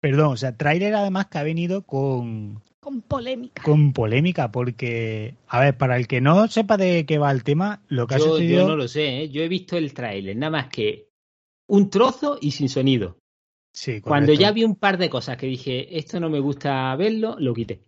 perdón, 0.00 0.32
o 0.32 0.36
sea, 0.36 0.56
tráiler 0.56 0.94
además 0.94 1.26
que 1.26 1.38
ha 1.38 1.42
venido 1.42 1.82
con, 1.82 2.62
Con 2.80 3.02
polémica. 3.02 3.62
con 3.62 3.92
polémica, 3.92 4.50
porque, 4.52 5.34
a 5.48 5.60
ver, 5.60 5.76
para 5.76 5.96
el 5.96 6.06
que 6.06 6.20
no 6.20 6.46
sepa 6.48 6.76
de 6.76 7.04
qué 7.04 7.18
va 7.18 7.30
el 7.32 7.42
tema, 7.44 7.82
lo 7.88 8.06
que 8.06 8.14
ha 8.14 8.18
Yo, 8.18 8.24
sucedido... 8.24 8.62
yo 8.62 8.68
no 8.68 8.76
lo 8.76 8.88
sé, 8.88 9.22
¿eh? 9.24 9.28
yo 9.28 9.42
he 9.42 9.48
visto 9.48 9.76
el 9.76 9.92
tráiler, 9.92 10.36
nada 10.36 10.50
más 10.50 10.66
que 10.68 11.08
un 11.68 11.90
trozo 11.90 12.38
y 12.40 12.52
sin 12.52 12.68
sonido. 12.68 13.18
Sí, 13.74 14.00
Cuando 14.02 14.34
ya 14.34 14.52
vi 14.52 14.64
un 14.64 14.76
par 14.76 14.98
de 14.98 15.08
cosas 15.08 15.38
que 15.38 15.46
dije, 15.46 15.96
esto 15.98 16.20
no 16.20 16.28
me 16.28 16.40
gusta 16.40 16.94
verlo, 16.96 17.36
lo 17.38 17.54
quité. 17.54 17.82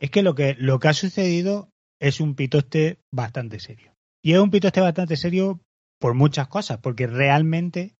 Es 0.00 0.10
que 0.10 0.22
lo 0.22 0.34
que 0.34 0.56
lo 0.58 0.80
que 0.80 0.88
ha 0.88 0.94
sucedido 0.94 1.70
es 2.00 2.20
un 2.20 2.34
pitoste 2.34 2.98
bastante 3.12 3.60
serio. 3.60 3.94
Y 4.22 4.32
es 4.32 4.40
un 4.40 4.50
pitoste 4.50 4.80
bastante 4.80 5.16
serio 5.16 5.60
por 6.00 6.14
muchas 6.14 6.48
cosas, 6.48 6.78
porque 6.78 7.06
realmente 7.06 7.94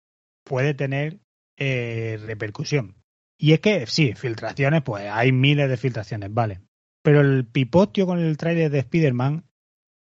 puede 0.44 0.74
tener 0.74 1.20
eh, 1.56 2.18
repercusión. 2.26 2.96
Y 3.38 3.52
es 3.52 3.60
que 3.60 3.86
sí, 3.86 4.14
filtraciones, 4.14 4.82
pues 4.82 5.08
hay 5.08 5.30
miles 5.30 5.68
de 5.68 5.76
filtraciones, 5.76 6.32
vale. 6.32 6.60
Pero 7.02 7.20
el 7.20 7.46
pipostio 7.46 8.06
con 8.06 8.18
el 8.18 8.36
tráiler 8.36 8.70
de 8.70 8.80
Spider-Man 8.80 9.44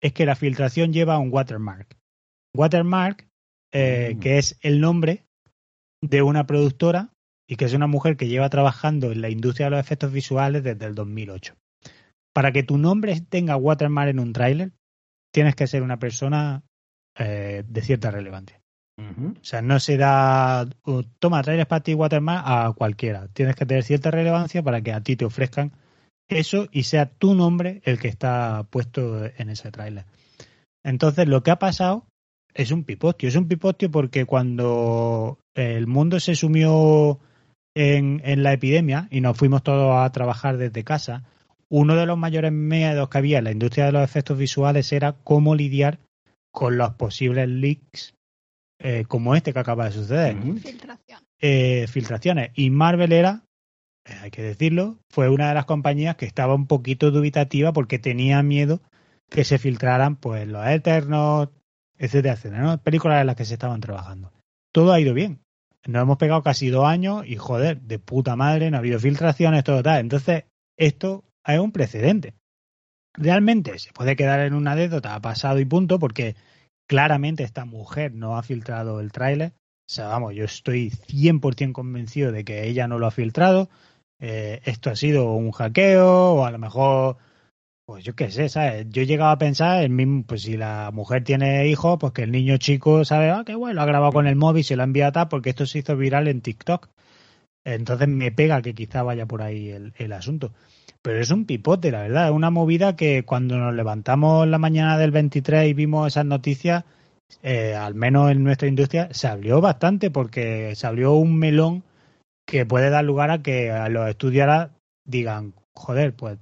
es 0.01 0.13
que 0.13 0.27
la 0.27 0.37
filtración 0.37 0.93
lleva 0.93 1.19
un 1.19 1.33
watermark. 1.33 1.97
Watermark, 2.55 3.29
eh, 3.75 4.15
Mm. 4.15 4.21
que 4.21 4.39
es 4.39 4.57
el 4.63 4.81
nombre 4.81 5.25
de 6.01 6.23
una 6.23 6.47
productora 6.47 7.11
y 7.49 7.57
que 7.57 7.65
es 7.65 7.75
una 7.75 7.87
mujer 7.87 8.17
que 8.17 8.29
lleva 8.29 8.49
trabajando 8.49 9.13
en 9.13 9.21
la 9.21 9.31
industria 9.31 9.67
de 9.67 9.71
los 9.73 9.81
efectos 9.81 10.13
visuales 10.13 10.63
desde 10.63 10.87
el 10.87 10.95
2008. 10.95 11.55
Para 12.33 12.53
que 12.53 12.63
tu 12.63 12.79
nombre 12.79 13.21
tenga 13.21 13.57
watermark 13.57 14.11
en 14.11 14.21
un 14.21 14.33
tráiler, 14.33 14.73
tienes 15.33 15.55
que 15.55 15.67
ser 15.67 15.83
una 15.83 15.99
persona 15.99 16.63
eh, 17.19 17.65
de 17.67 17.83
cierta 17.83 18.11
relevancia. 18.11 18.61
O 18.97 19.45
sea, 19.45 19.61
no 19.61 19.81
se 19.81 19.97
da, 19.97 20.69
toma, 21.19 21.43
trailers 21.43 21.67
para 21.69 21.83
ti 21.83 21.95
watermark 21.95 22.45
a 22.47 22.73
cualquiera. 22.75 23.27
Tienes 23.33 23.57
que 23.57 23.67
tener 23.67 23.83
cierta 23.83 24.13
relevancia 24.13 24.63
para 24.63 24.83
que 24.83 24.93
a 24.93 25.01
ti 25.01 25.17
te 25.17 25.25
ofrezcan 25.25 25.73
eso 26.29 26.69
y 26.71 26.85
sea 26.85 27.07
tu 27.07 27.35
nombre 27.35 27.83
el 27.85 27.99
que 27.99 28.07
está 28.09 28.67
puesto 28.71 29.25
en 29.25 29.51
ese 29.51 29.73
tráiler. 29.73 30.05
Entonces, 30.85 31.27
lo 31.27 31.43
que 31.43 31.51
ha 31.51 31.59
pasado 31.59 32.07
es 32.55 32.71
un 32.71 32.85
pipostio. 32.85 33.29
Es 33.29 33.37
un 33.37 33.49
pipostio 33.49 33.91
porque 33.91 34.25
cuando 34.25 35.39
el 35.55 35.87
mundo 35.87 36.21
se 36.21 36.35
sumió 36.35 37.19
en, 37.75 38.23
en 38.25 38.43
la 38.43 38.53
epidemia 38.53 39.09
y 39.11 39.21
nos 39.21 39.37
fuimos 39.37 39.63
todos 39.63 39.97
a 39.97 40.11
trabajar 40.11 40.57
desde 40.57 40.85
casa, 40.85 41.25
uno 41.69 41.97
de 41.97 42.07
los 42.07 42.17
mayores 42.17 42.53
miedos 42.53 43.09
que 43.09 43.19
había 43.19 43.39
en 43.39 43.45
la 43.45 43.53
industria 43.53 43.87
de 43.87 43.93
los 43.93 44.05
efectos 44.05 44.39
visuales 44.39 44.93
era 44.93 45.13
cómo 45.25 45.55
lidiar 45.55 45.99
con 46.53 46.79
los 46.79 46.95
posibles 46.95 47.49
leaks 47.49 48.15
eh, 48.79 49.05
como 49.09 49.35
este 49.35 49.53
que 49.53 49.59
acaba 49.59 49.87
de 49.87 49.93
suceder. 49.93 50.37
Filtración. 50.61 51.21
eh, 51.41 51.87
filtraciones. 51.89 52.51
Y 52.55 52.71
Marvel 52.71 53.13
era, 53.13 53.43
eh, 54.05 54.15
hay 54.23 54.31
que 54.31 54.43
decirlo, 54.43 54.99
fue 55.11 55.29
una 55.29 55.49
de 55.49 55.55
las 55.55 55.65
compañías 55.65 56.17
que 56.17 56.27
estaba 56.27 56.55
un 56.55 56.67
poquito 56.67 57.11
dubitativa 57.11 57.73
porque 57.73 57.99
tenía 57.99 58.43
miedo 58.43 58.81
que 59.31 59.45
se 59.45 59.59
filtraran 59.59 60.17
pues 60.17 60.47
los 60.47 60.67
Eternos, 60.67 61.49
etcétera, 61.99 62.35
etcétera, 62.35 62.63
¿no? 62.63 62.83
Películas 62.83 63.21
en 63.21 63.27
las 63.27 63.37
que 63.37 63.45
se 63.45 63.55
estaban 63.55 63.81
trabajando. 63.81 64.33
Todo 64.73 64.93
ha 64.93 65.01
ido 65.01 65.15
bien. 65.15 65.41
Nos 65.87 66.03
hemos 66.03 66.17
pegado 66.17 66.43
casi 66.43 66.71
dos 66.71 66.87
años 66.87 67.27
y 67.27 67.37
joder, 67.37 67.81
de 67.83 67.99
puta 67.99 68.37
madre, 68.37 68.71
no 68.71 68.77
ha 68.77 68.81
habido 68.81 68.99
filtraciones, 68.99 69.65
todo 69.65 69.83
tal. 69.83 70.01
Entonces, 70.01 70.45
esto 70.77 71.25
es 71.47 71.59
un 71.59 71.73
precedente. 71.73 72.35
Realmente 73.15 73.79
se 73.79 73.93
puede 73.93 74.17
quedar 74.17 74.41
en 74.41 74.55
una 74.55 74.73
anécdota, 74.73 75.15
ha 75.15 75.21
pasado 75.21 75.61
y 75.61 75.65
punto, 75.65 75.99
porque 75.99 76.37
claramente 76.89 77.45
esta 77.45 77.65
mujer 77.65 78.15
no 78.15 78.37
ha 78.37 78.43
filtrado 78.43 79.01
el 79.01 79.13
tráiler. 79.13 79.53
O 79.87 79.93
sea, 79.93 80.09
vamos, 80.09 80.35
yo 80.35 80.45
estoy 80.45 80.91
100% 80.91 81.73
convencido 81.73 82.33
de 82.33 82.45
que 82.45 82.67
ella 82.67 82.89
no 82.89 82.99
lo 82.99 83.07
ha 83.07 83.11
filtrado. 83.11 83.69
Eh, 84.19 84.63
esto 84.65 84.91
ha 84.91 84.97
sido 84.97 85.33
un 85.35 85.51
hackeo 85.51 86.33
o 86.35 86.45
a 86.47 86.51
lo 86.51 86.59
mejor, 86.59 87.19
pues 87.87 88.03
yo 88.05 88.15
qué 88.15 88.31
sé, 88.31 88.49
¿sabes? 88.49 88.87
Yo 88.91 89.03
he 89.03 89.07
llegado 89.07 89.31
a 89.31 89.39
pensar, 89.39 89.83
el 89.83 89.91
mismo, 89.91 90.25
pues 90.27 90.43
si 90.43 90.57
la 90.57 90.91
mujer 90.93 91.23
tiene 91.25 91.69
hijos, 91.69 91.99
pues 92.01 92.13
que 92.13 92.23
el 92.23 92.33
niño 92.33 92.57
chico 92.57 93.05
sabe, 93.05 93.31
ah, 93.31 93.43
qué 93.45 93.55
bueno, 93.55 93.75
lo 93.75 93.83
ha 93.83 93.87
grabado 93.87 94.13
con 94.13 94.27
el 94.27 94.37
móvil, 94.37 94.65
se 94.65 94.77
lo 94.77 94.83
ha 94.83 94.87
enviado 94.87 95.11
a 95.11 95.13
tal, 95.13 95.29
porque 95.29 95.51
esto 95.51 95.67
se 95.67 95.81
hizo 95.81 95.97
viral 95.97 96.29
en 96.29 96.41
TikTok. 96.41 96.89
Entonces 97.65 98.09
me 98.09 98.33
pega 98.33 98.63
que 98.63 98.75
quizá 98.75 99.03
vaya 99.03 99.27
por 99.27 99.43
ahí 99.43 99.71
el, 99.71 100.13
asunto. 100.13 100.53
Pero 101.03 101.21
es 101.21 101.31
un 101.31 101.47
pipote, 101.47 101.91
la 101.91 102.03
verdad. 102.03 102.27
Es 102.27 102.33
una 102.33 102.51
movida 102.51 102.97
que 102.97 103.25
cuando 103.25 103.59
nos 103.59 103.75
levantamos 103.75 104.47
la 104.49 104.59
mañana 104.59 104.99
del 104.99 105.11
23 105.11 105.69
y 105.69 105.75
vimos 105.75 106.09
esas 106.09 106.27
noticias, 106.27 106.85
eh, 107.43 107.75
al 107.75 107.95
menos 107.95 108.31
en 108.31 108.45
nuestra 108.45 108.69
industria, 108.69 109.09
se 109.13 109.29
abrió 109.29 109.61
bastante 109.61 110.11
porque 110.11 110.75
se 110.77 110.87
abrió 110.87 111.15
un 111.15 111.39
melón 111.39 111.85
que 112.47 112.67
puede 112.67 112.91
dar 112.91 113.05
lugar 113.05 113.31
a 113.31 113.43
que 113.43 113.71
a 113.71 113.89
los 113.89 114.09
estudios 114.09 114.43
ahora 114.43 114.71
digan, 115.07 115.55
joder, 115.75 116.15
pues 116.15 116.39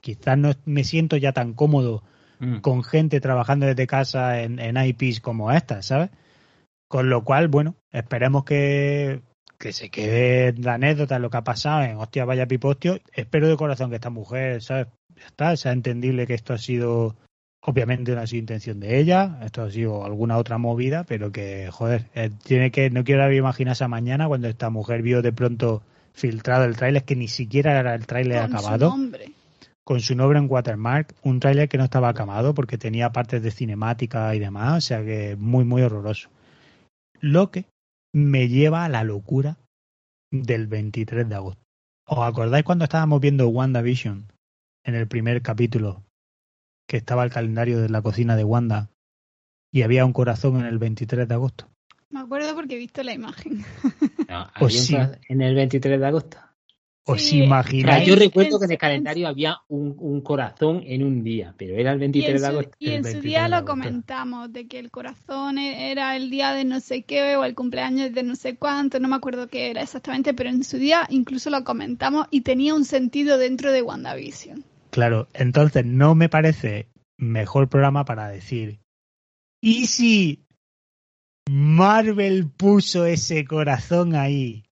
quizás 0.00 0.38
no 0.38 0.52
me 0.64 0.84
siento 0.84 1.16
ya 1.16 1.32
tan 1.32 1.54
cómodo 1.54 2.02
Mm. 2.40 2.60
con 2.60 2.82
gente 2.82 3.20
trabajando 3.20 3.66
desde 3.66 3.86
casa 3.86 4.40
en, 4.40 4.58
en 4.58 4.76
IPs 4.78 5.20
como 5.20 5.52
esta, 5.52 5.82
¿sabes? 5.82 6.10
Con 6.88 7.10
lo 7.10 7.22
cual, 7.22 7.48
bueno, 7.48 7.76
esperemos 7.92 8.44
que, 8.44 9.20
que 9.58 9.72
se 9.72 9.90
quede 9.90 10.54
la 10.54 10.74
anécdota, 10.74 11.18
lo 11.18 11.28
que 11.28 11.36
ha 11.36 11.44
pasado 11.44 11.82
en 11.82 11.98
hostia, 11.98 12.24
vaya 12.24 12.46
pipostio. 12.46 12.98
Espero 13.12 13.46
de 13.46 13.56
corazón 13.56 13.90
que 13.90 13.96
esta 13.96 14.10
mujer, 14.10 14.62
¿sabes? 14.62 14.86
Ya 15.14 15.26
está, 15.26 15.56
sea 15.56 15.72
entendible 15.72 16.26
que 16.26 16.32
esto 16.32 16.54
ha 16.54 16.58
sido, 16.58 17.14
obviamente 17.60 18.14
no 18.14 18.22
ha 18.22 18.26
sido 18.26 18.40
intención 18.40 18.80
de 18.80 18.98
ella, 18.98 19.38
esto 19.44 19.62
ha 19.62 19.70
sido 19.70 20.06
alguna 20.06 20.38
otra 20.38 20.56
movida, 20.56 21.04
pero 21.04 21.30
que, 21.30 21.68
joder, 21.70 22.06
eh, 22.14 22.30
tiene 22.42 22.70
que, 22.70 22.88
no 22.88 23.04
quiero 23.04 23.30
imaginarse 23.30 23.84
a 23.84 23.88
mañana 23.88 24.26
cuando 24.28 24.48
esta 24.48 24.70
mujer 24.70 25.02
vio 25.02 25.20
de 25.20 25.32
pronto 25.34 25.82
filtrado 26.14 26.64
el 26.64 26.74
tráiler, 26.76 27.04
que 27.04 27.16
ni 27.16 27.28
siquiera 27.28 27.78
era 27.78 27.94
el 27.94 28.06
tráiler 28.06 28.48
su 28.48 28.56
acabado 28.56 28.88
nombre. 28.88 29.32
Con 29.90 29.98
su 30.00 30.14
nombre 30.14 30.38
en 30.38 30.46
Watermark, 30.48 31.16
un 31.24 31.40
tráiler 31.40 31.68
que 31.68 31.76
no 31.76 31.82
estaba 31.82 32.08
acabado 32.08 32.54
porque 32.54 32.78
tenía 32.78 33.10
partes 33.10 33.42
de 33.42 33.50
cinemática 33.50 34.32
y 34.36 34.38
demás, 34.38 34.78
o 34.78 34.80
sea 34.80 35.04
que 35.04 35.34
muy, 35.34 35.64
muy 35.64 35.82
horroroso. 35.82 36.28
Lo 37.20 37.50
que 37.50 37.64
me 38.14 38.46
lleva 38.46 38.84
a 38.84 38.88
la 38.88 39.02
locura 39.02 39.56
del 40.30 40.68
23 40.68 41.28
de 41.28 41.34
agosto. 41.34 41.60
¿Os 42.06 42.20
acordáis 42.20 42.62
cuando 42.62 42.84
estábamos 42.84 43.20
viendo 43.20 43.48
WandaVision 43.48 44.30
en 44.84 44.94
el 44.94 45.08
primer 45.08 45.42
capítulo? 45.42 46.04
Que 46.88 46.98
estaba 46.98 47.24
el 47.24 47.32
calendario 47.32 47.80
de 47.80 47.88
la 47.88 48.00
cocina 48.00 48.36
de 48.36 48.44
Wanda 48.44 48.90
y 49.72 49.82
había 49.82 50.04
un 50.04 50.12
corazón 50.12 50.60
en 50.60 50.66
el 50.66 50.78
23 50.78 51.26
de 51.26 51.34
agosto. 51.34 51.66
Me 52.10 52.20
acuerdo 52.20 52.54
porque 52.54 52.76
he 52.76 52.78
visto 52.78 53.02
la 53.02 53.12
imagen. 53.12 53.64
No, 54.28 54.46
Pues 54.56 54.86
sí. 54.86 54.96
en 55.28 55.42
el 55.42 55.56
23 55.56 55.98
de 55.98 56.06
agosto. 56.06 56.38
¿Os 57.06 57.22
Sí, 57.22 57.40
O 57.40 57.44
imagináis? 57.44 58.04
sea, 58.04 58.14
yo 58.14 58.14
recuerdo 58.14 58.56
en- 58.56 58.58
que 58.58 58.64
en 58.66 58.70
el 58.70 58.74
en- 58.74 58.78
calendario 58.78 59.28
había 59.28 59.56
un, 59.68 59.96
un 59.98 60.20
corazón 60.20 60.82
en 60.84 61.02
un 61.02 61.24
día, 61.24 61.54
pero 61.56 61.74
era 61.74 61.92
el 61.92 61.98
Y 61.98 62.00
23 62.00 62.28
en, 62.28 62.34
de 62.34 62.46
su, 62.46 62.52
agosto. 62.52 62.70
y 62.78 62.90
en 62.90 62.92
su 62.96 63.02
23 63.04 63.22
día 63.24 63.42
de 63.44 63.48
lo 63.48 63.56
agosto. 63.56 63.72
comentamos, 63.72 64.52
de 64.52 64.68
que 64.68 64.78
el 64.78 64.90
corazón 64.90 65.58
e- 65.58 65.90
era 65.90 66.14
el 66.16 66.30
día 66.30 66.52
de 66.52 66.64
no 66.64 66.78
sé 66.80 67.02
qué 67.02 67.36
o 67.36 67.44
el 67.44 67.54
cumpleaños 67.54 68.12
de 68.12 68.22
no 68.22 68.36
sé 68.36 68.56
cuánto, 68.56 69.00
no 69.00 69.08
me 69.08 69.16
acuerdo 69.16 69.48
qué 69.48 69.70
era 69.70 69.82
exactamente, 69.82 70.34
pero 70.34 70.50
en 70.50 70.62
su 70.62 70.76
día 70.76 71.06
incluso 71.10 71.48
lo 71.50 71.64
comentamos 71.64 72.26
y 72.30 72.42
tenía 72.42 72.74
un 72.74 72.84
sentido 72.84 73.38
dentro 73.38 73.72
de 73.72 73.82
WandaVision. 73.82 74.62
Claro, 74.90 75.28
entonces 75.32 75.84
no 75.86 76.14
me 76.14 76.28
parece 76.28 76.88
mejor 77.16 77.68
programa 77.68 78.04
para 78.04 78.28
decir. 78.28 78.80
¿Y 79.62 79.86
si 79.86 80.44
Marvel 81.50 82.48
puso 82.50 83.06
ese 83.06 83.44
corazón 83.44 84.14
ahí 84.14 84.64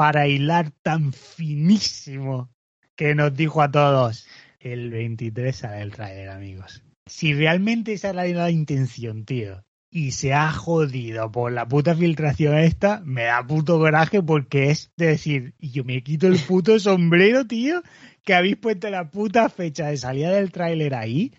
para 0.00 0.26
hilar 0.26 0.70
tan 0.82 1.12
finísimo 1.12 2.48
que 2.96 3.14
nos 3.14 3.36
dijo 3.36 3.60
a 3.60 3.70
todos? 3.70 4.26
El 4.58 4.90
23 4.90 5.54
sale 5.54 5.82
el 5.82 5.92
trailer, 5.92 6.30
amigos. 6.30 6.82
Si 7.04 7.34
realmente 7.34 7.92
esa 7.92 8.08
era 8.08 8.24
la 8.24 8.50
intención, 8.50 9.26
tío, 9.26 9.62
y 9.90 10.12
se 10.12 10.32
ha 10.32 10.52
jodido 10.52 11.30
por 11.30 11.52
la 11.52 11.68
puta 11.68 11.94
filtración 11.94 12.56
esta, 12.56 13.02
me 13.04 13.24
da 13.24 13.46
puto 13.46 13.78
coraje 13.78 14.22
porque 14.22 14.70
es 14.70 14.90
decir, 14.96 15.52
y 15.58 15.70
yo 15.70 15.84
me 15.84 16.02
quito 16.02 16.28
el 16.28 16.38
puto 16.38 16.78
sombrero, 16.78 17.46
tío, 17.46 17.82
que 18.24 18.32
habéis 18.32 18.56
puesto 18.56 18.88
la 18.88 19.10
puta 19.10 19.50
fecha 19.50 19.88
de 19.88 19.98
salida 19.98 20.30
del 20.30 20.50
tráiler 20.50 20.94
ahí. 20.94 21.34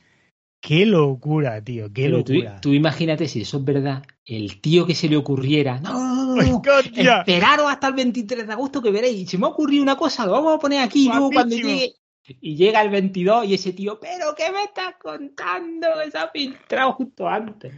Qué 0.62 0.86
locura, 0.86 1.62
tío, 1.64 1.92
qué 1.92 2.04
Pero 2.04 2.20
locura. 2.20 2.62
tú 2.62 2.72
imagínate 2.72 3.28
si 3.28 3.42
eso 3.42 3.58
es 3.58 3.66
verdad, 3.66 4.04
el 4.24 4.62
tío 4.62 4.86
que 4.86 4.94
se 4.94 5.10
le 5.10 5.18
ocurriera, 5.18 5.80
no, 5.80 6.36
no, 6.36 6.62
esperaros 6.80 7.66
hasta 7.68 7.88
el 7.88 7.96
23 7.96 8.46
de 8.46 8.54
agosto 8.54 8.82
que 8.82 8.92
veréis, 8.92 9.28
se 9.28 9.40
me 9.40 9.48
ha 9.48 9.50
ocurrido 9.50 9.82
una 9.82 9.98
cosa, 9.98 10.26
lo 10.26 10.34
vamos 10.34 10.56
a 10.56 10.60
poner 10.60 10.82
aquí, 10.82 11.06
y 11.06 11.10
luego 11.10 11.32
cuando 11.32 11.56
llegue, 11.56 11.96
y 12.40 12.56
llega 12.56 12.84
el 12.84 12.92
22 12.92 13.46
y 13.46 13.56
ese 13.56 13.74
tío, 13.74 14.00
pero 14.00 14.36
¿qué 14.38 14.52
me 14.52 14.64
estás 14.64 14.96
contando? 15.02 15.88
Se 16.12 16.18
ha 16.18 16.30
filtrado 16.30 16.94
justo 16.94 17.28
antes. 17.28 17.74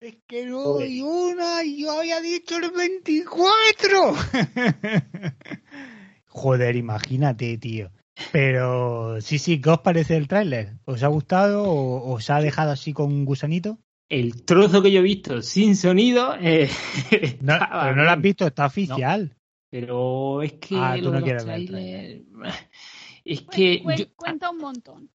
Es 0.00 0.16
que 0.26 0.46
no 0.46 0.78
hay 0.78 1.00
una, 1.00 1.62
yo 1.62 1.92
había 1.92 2.20
dicho 2.20 2.56
el 2.56 2.70
24. 2.70 4.14
Joder, 6.26 6.76
imagínate, 6.76 7.58
tío. 7.58 7.90
Pero 8.32 9.20
sí, 9.20 9.38
sí, 9.38 9.60
¿qué 9.60 9.70
os 9.70 9.80
parece 9.80 10.16
el 10.16 10.28
tráiler? 10.28 10.74
¿Os 10.84 11.02
ha 11.02 11.08
gustado 11.08 11.64
o 11.64 12.12
os 12.14 12.28
ha 12.30 12.40
dejado 12.40 12.70
así 12.70 12.92
con 12.92 13.06
un 13.12 13.24
gusanito? 13.24 13.78
El 14.08 14.44
trozo 14.44 14.82
que 14.82 14.92
yo 14.92 15.00
he 15.00 15.02
visto 15.02 15.40
sin 15.42 15.74
sonido, 15.76 16.34
eh, 16.40 16.68
No, 17.40 17.54
estaba 17.54 17.84
pero 17.84 17.96
no 17.96 18.04
lo 18.04 18.10
has 18.10 18.20
visto, 18.20 18.46
está 18.46 18.66
oficial. 18.66 19.36
Pero 19.70 20.42
es 20.42 20.52
que 20.54 20.76
Ah, 20.76 20.96
tú 20.98 21.06
lo 21.06 21.12
no 21.12 21.22
quieres 21.24 21.46
ver 21.46 21.54
el 21.60 21.66
trailers, 21.66 22.22
es 23.24 23.46
Cuen- 23.46 23.50
que 23.56 23.96
yo- 23.98 24.06
cuenta 24.16 24.50
un 24.50 24.58
montón. 24.58 25.10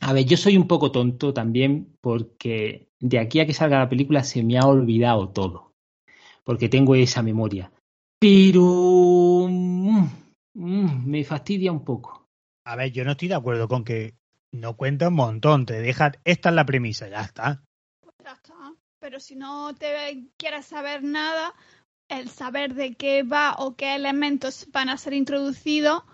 A 0.00 0.12
ver, 0.12 0.24
yo 0.24 0.36
soy 0.36 0.56
un 0.56 0.66
poco 0.66 0.90
tonto 0.90 1.32
también 1.32 1.96
porque 2.00 2.88
de 2.98 3.18
aquí 3.18 3.38
a 3.40 3.46
que 3.46 3.54
salga 3.54 3.78
la 3.78 3.88
película 3.88 4.24
se 4.24 4.42
me 4.42 4.58
ha 4.58 4.66
olvidado 4.66 5.28
todo. 5.28 5.74
Porque 6.42 6.68
tengo 6.68 6.96
esa 6.96 7.22
memoria. 7.22 7.70
Pero 8.18 9.46
mm, 9.48 10.06
mm, 10.54 11.06
me 11.06 11.22
fastidia 11.22 11.70
un 11.70 11.84
poco. 11.84 12.21
A 12.64 12.76
ver, 12.76 12.92
yo 12.92 13.04
no 13.04 13.12
estoy 13.12 13.28
de 13.28 13.34
acuerdo 13.34 13.68
con 13.68 13.84
que 13.84 14.14
no 14.52 14.76
cuenta 14.76 15.08
un 15.08 15.14
montón, 15.14 15.66
te 15.66 15.80
deja, 15.80 16.12
esta 16.24 16.48
es 16.50 16.54
la 16.54 16.66
premisa, 16.66 17.08
ya 17.08 17.22
está. 17.22 17.62
Ya 18.22 18.32
está. 18.32 18.54
Pero 19.00 19.18
si 19.18 19.34
no 19.34 19.74
te 19.74 20.28
quieres 20.36 20.66
saber 20.66 21.02
nada, 21.02 21.54
el 22.08 22.28
saber 22.28 22.74
de 22.74 22.94
qué 22.94 23.22
va 23.22 23.56
o 23.58 23.74
qué 23.74 23.94
elementos 23.96 24.68
van 24.70 24.88
a 24.88 24.96
ser 24.96 25.14
introducidos, 25.14 26.04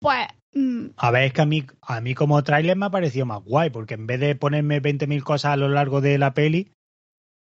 pues 0.00 0.26
mm, 0.54 0.88
A 0.96 1.10
ver, 1.10 1.24
es 1.24 1.32
que 1.32 1.42
a 1.42 1.46
mí, 1.46 1.66
a 1.82 2.00
mí 2.00 2.14
como 2.14 2.42
tráiler 2.42 2.76
me 2.76 2.86
ha 2.86 2.90
parecido 2.90 3.26
más 3.26 3.42
guay, 3.42 3.70
porque 3.70 3.94
en 3.94 4.06
vez 4.06 4.20
de 4.20 4.36
ponerme 4.36 4.80
20.000 4.80 5.22
cosas 5.22 5.52
a 5.52 5.56
lo 5.56 5.68
largo 5.68 6.00
de 6.00 6.16
la 6.16 6.32
peli, 6.32 6.72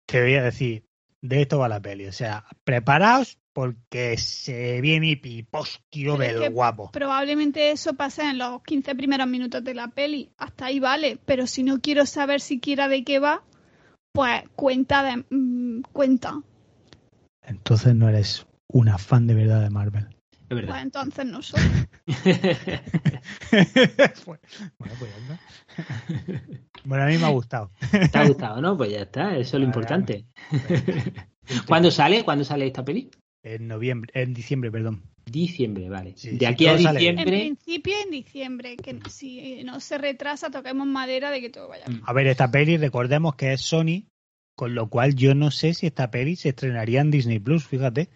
te 0.07 0.21
voy 0.21 0.35
a 0.35 0.43
decir, 0.43 0.85
de 1.21 1.41
esto 1.41 1.59
va 1.59 1.69
la 1.69 1.81
peli. 1.81 2.07
O 2.07 2.11
sea, 2.11 2.45
preparaos 2.63 3.37
porque 3.55 4.17
se 4.17 4.81
viene 4.81 5.07
es 6.25 6.33
del 6.33 6.41
que- 6.41 6.49
guapo. 6.49 6.91
probablemente 6.91 7.71
eso 7.71 7.93
pase 7.93 8.29
en 8.29 8.37
los 8.37 8.61
15 8.63 8.95
primeros 8.95 9.27
minutos 9.27 9.63
de 9.63 9.73
la 9.73 9.87
peli. 9.87 10.29
Hasta 10.37 10.65
ahí 10.65 10.81
vale. 10.81 11.17
Pero 11.25 11.47
si 11.47 11.63
no 11.63 11.79
quiero 11.79 12.05
saber 12.05 12.41
siquiera 12.41 12.89
de 12.89 13.05
qué 13.05 13.19
va, 13.19 13.43
pues 14.11 14.43
cuenta 14.57 15.03
de 15.03 15.23
mm, 15.29 15.83
cuenta. 15.93 16.41
Entonces 17.43 17.95
no 17.95 18.09
eres 18.09 18.45
una 18.67 18.97
fan 18.97 19.25
de 19.25 19.35
verdad 19.35 19.61
de 19.61 19.69
Marvel. 19.69 20.07
Es 20.33 20.39
Pues 20.49 20.61
verdad. 20.65 20.81
entonces 20.81 21.25
no 21.25 21.41
soy. 21.41 21.61
bueno, 24.25 24.41
pues 24.99 25.11
ya 25.11 25.17
está. 25.17 25.39
Bueno, 26.83 27.03
a 27.05 27.07
mí 27.07 27.17
me 27.17 27.25
ha 27.25 27.29
gustado. 27.29 27.71
¿Te 28.11 28.17
ha 28.17 28.27
gustado, 28.27 28.61
no? 28.61 28.75
Pues 28.77 28.91
ya 28.91 28.99
está, 29.03 29.37
eso 29.37 29.55
es 29.55 29.61
lo 29.61 29.65
importante. 29.65 30.25
¿Cuándo 31.67 31.89
sale? 31.89 32.25
¿Cuándo 32.25 32.43
sale 32.43 32.67
esta 32.67 32.83
peli? 32.83 33.09
En 33.45 33.67
noviembre, 33.67 34.11
en 34.15 34.33
diciembre, 34.33 34.71
perdón. 34.71 35.03
Diciembre, 35.23 35.87
vale. 35.87 36.13
Sí, 36.15 36.31
de 36.31 36.39
sí, 36.39 36.45
aquí 36.45 36.65
a 36.65 36.73
bien. 36.73 36.87
En 36.87 36.95
diciembre. 36.95 37.25
principio 37.25 37.93
en 38.03 38.09
diciembre, 38.09 38.75
que 38.75 38.99
si 39.07 39.63
no 39.63 39.79
se 39.79 39.99
retrasa, 39.99 40.49
toquemos 40.49 40.87
madera 40.87 41.29
de 41.29 41.41
que 41.41 41.51
todo 41.51 41.67
vaya 41.67 41.85
bien. 41.87 42.01
A 42.07 42.13
ver, 42.13 42.25
esta 42.25 42.49
peli, 42.49 42.77
recordemos 42.77 43.35
que 43.35 43.53
es 43.53 43.61
Sony, 43.61 44.07
con 44.55 44.73
lo 44.73 44.89
cual 44.89 45.15
yo 45.15 45.35
no 45.35 45.51
sé 45.51 45.75
si 45.75 45.85
esta 45.85 46.09
peli 46.09 46.35
se 46.35 46.49
estrenaría 46.49 47.01
en 47.01 47.11
Disney 47.11 47.37
Plus, 47.37 47.67
fíjate. 47.67 48.09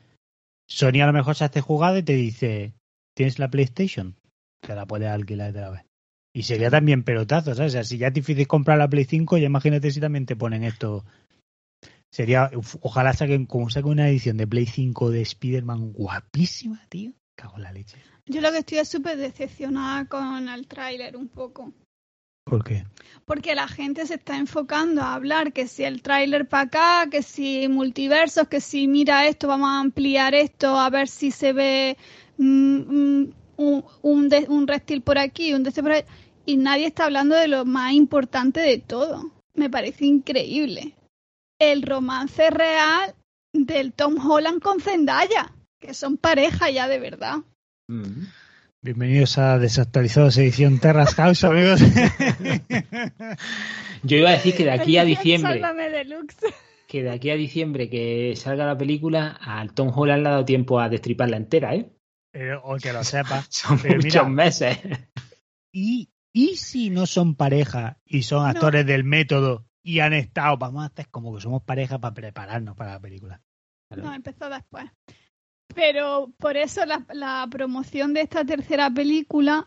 Sony 0.68 1.02
a 1.04 1.06
lo 1.06 1.14
mejor 1.14 1.36
se 1.36 1.46
hace 1.46 1.62
jugada 1.62 2.00
y 2.00 2.04
te 2.04 2.16
dice, 2.16 2.74
¿tienes 3.16 3.38
la 3.38 3.52
PlayStation? 3.52 4.16
Te 4.62 4.74
la 4.74 4.88
puedes 4.88 5.10
alquilar 5.10 5.54
de 5.54 5.62
la 5.62 5.70
vez. 5.70 5.86
Y 6.34 6.42
sería 6.42 6.72
también 6.72 7.04
pelotazo, 7.04 7.54
¿sabes? 7.54 7.74
O 7.74 7.74
sea, 7.74 7.84
si 7.84 8.00
ya 8.00 8.08
es 8.08 8.14
difícil 8.16 8.48
comprar 8.48 8.80
la 8.80 8.90
Play 8.90 9.06
5, 9.06 9.38
ya 9.38 9.46
imagínate 9.46 9.92
si 9.92 10.00
también 10.00 10.26
te 10.26 10.36
ponen 10.36 10.64
esto. 10.64 11.06
Sería, 12.12 12.50
ojalá 12.82 13.14
saquen, 13.14 13.46
como 13.46 13.70
saquen 13.70 13.92
una 13.92 14.10
edición 14.10 14.38
de 14.38 14.48
Play 14.48 14.66
5 14.66 15.12
de 15.12 15.22
Spider-Man 15.22 15.94
guapísima, 15.94 16.86
tío. 16.90 17.14
Cago 17.36 17.58
en 17.58 17.64
la 17.64 17.72
leche. 17.72 17.98
Yo 18.26 18.42
lo 18.42 18.52
que 18.52 18.60
estoy 18.60 18.80
es 18.80 18.90
súper 18.90 19.18
decepcionada 19.18 20.06
con 20.06 20.50
el 20.50 20.68
tráiler 20.68 21.16
un 21.16 21.28
poco. 21.30 21.74
¿Por 22.46 22.64
qué? 22.64 22.86
Porque 23.26 23.54
la 23.54 23.68
gente 23.68 24.08
se 24.08 24.16
está 24.16 24.38
enfocando 24.38 25.02
a 25.04 25.14
hablar 25.14 25.54
que 25.54 25.68
si 25.68 25.84
el 25.84 26.02
tráiler 26.02 26.48
para 26.48 26.64
acá, 26.64 27.10
que 27.12 27.22
si 27.22 27.68
multiversos, 27.68 28.48
que 28.48 28.60
si 28.60 28.88
mira 28.88 29.28
esto, 29.28 29.48
vamos 29.48 29.70
a 29.70 29.80
ampliar 29.80 30.34
esto, 30.34 30.80
a 30.80 30.90
ver 30.90 31.08
si 31.08 31.30
se 31.30 31.54
ve 31.54 31.96
mm, 32.38 32.78
mm, 33.22 33.34
un, 33.58 33.86
un, 34.02 34.30
de- 34.30 34.48
un 34.50 34.68
reptil 34.68 35.02
por 35.04 35.20
aquí, 35.20 35.54
un 35.54 35.62
de 35.62 35.70
este 35.70 35.84
por 35.84 35.92
ahí. 35.92 36.04
Y 36.46 36.58
nadie 36.58 36.88
está 36.88 37.06
hablando 37.06 37.36
de 37.36 37.48
lo 37.48 37.66
más 37.66 37.94
importante 37.94 38.60
de 38.62 38.80
todo. 38.80 39.32
Me 39.54 39.70
parece 39.70 40.06
increíble. 40.06 40.96
El 41.60 41.82
romance 41.84 42.50
real 42.50 43.14
del 43.54 43.94
Tom 43.94 44.16
Holland 44.26 44.62
con 44.62 44.80
Zendaya, 44.80 45.52
que 45.82 45.94
son 45.94 46.18
pareja 46.18 46.70
ya 46.70 46.88
de 46.88 47.00
verdad. 47.00 47.38
Mm. 47.90 48.26
Bienvenidos 48.82 49.38
a 49.38 49.60
Desactualizados 49.60 50.38
edición 50.38 50.80
Terras 50.80 51.14
House, 51.16 51.44
amigos. 51.44 51.82
Yo 54.04 54.18
iba 54.18 54.30
a 54.30 54.34
decir 54.34 54.56
que 54.56 54.64
de 54.64 54.72
aquí 54.72 54.98
a 54.98 55.04
diciembre, 55.04 55.52
Sálvame 55.60 55.90
Deluxe. 55.90 56.38
que 56.88 57.04
de 57.04 57.12
aquí 57.12 57.30
a 57.30 57.36
diciembre 57.36 57.90
que 57.90 58.34
salga 58.38 58.66
la 58.66 58.78
película, 58.78 59.38
al 59.42 59.74
Tom 59.74 59.92
Holland 59.94 60.24
le 60.24 60.30
ha 60.30 60.32
dado 60.32 60.46
tiempo 60.46 60.80
a 60.80 60.88
destriparla 60.88 61.36
entera, 61.36 61.76
¿eh? 61.76 61.92
Pero, 62.32 62.62
o 62.64 62.78
que 62.78 62.94
lo 62.94 63.04
sepa. 63.04 63.44
Son 63.50 63.78
Pero 63.82 63.96
muchos 63.96 64.14
mira, 64.14 64.24
meses. 64.30 64.78
¿Y, 65.74 66.10
¿Y 66.32 66.56
si 66.56 66.90
no 66.90 67.06
son 67.06 67.36
pareja 67.36 67.98
y 68.06 68.24
son 68.24 68.44
No. 68.44 68.50
actores 68.50 68.86
del 68.86 69.04
método 69.04 69.66
y 69.90 70.00
han 70.02 70.14
estado, 70.14 70.58
vamos 70.58 70.84
a 70.84 70.88
hacer 70.88 71.08
como 71.10 71.34
que 71.34 71.42
somos 71.42 71.64
pareja 71.64 71.98
para 72.00 72.14
prepararnos 72.14 72.76
para 72.76 72.94
la 72.94 73.00
película? 73.00 73.42
No, 73.96 74.14
empezó 74.14 74.50
después. 74.50 74.86
Pero 75.74 76.32
por 76.38 76.58
eso 76.58 76.86
la, 76.86 77.06
la 77.14 77.48
promoción 77.50 78.14
de 78.14 78.22
esta 78.22 78.44
tercera 78.46 78.90
película 78.90 79.66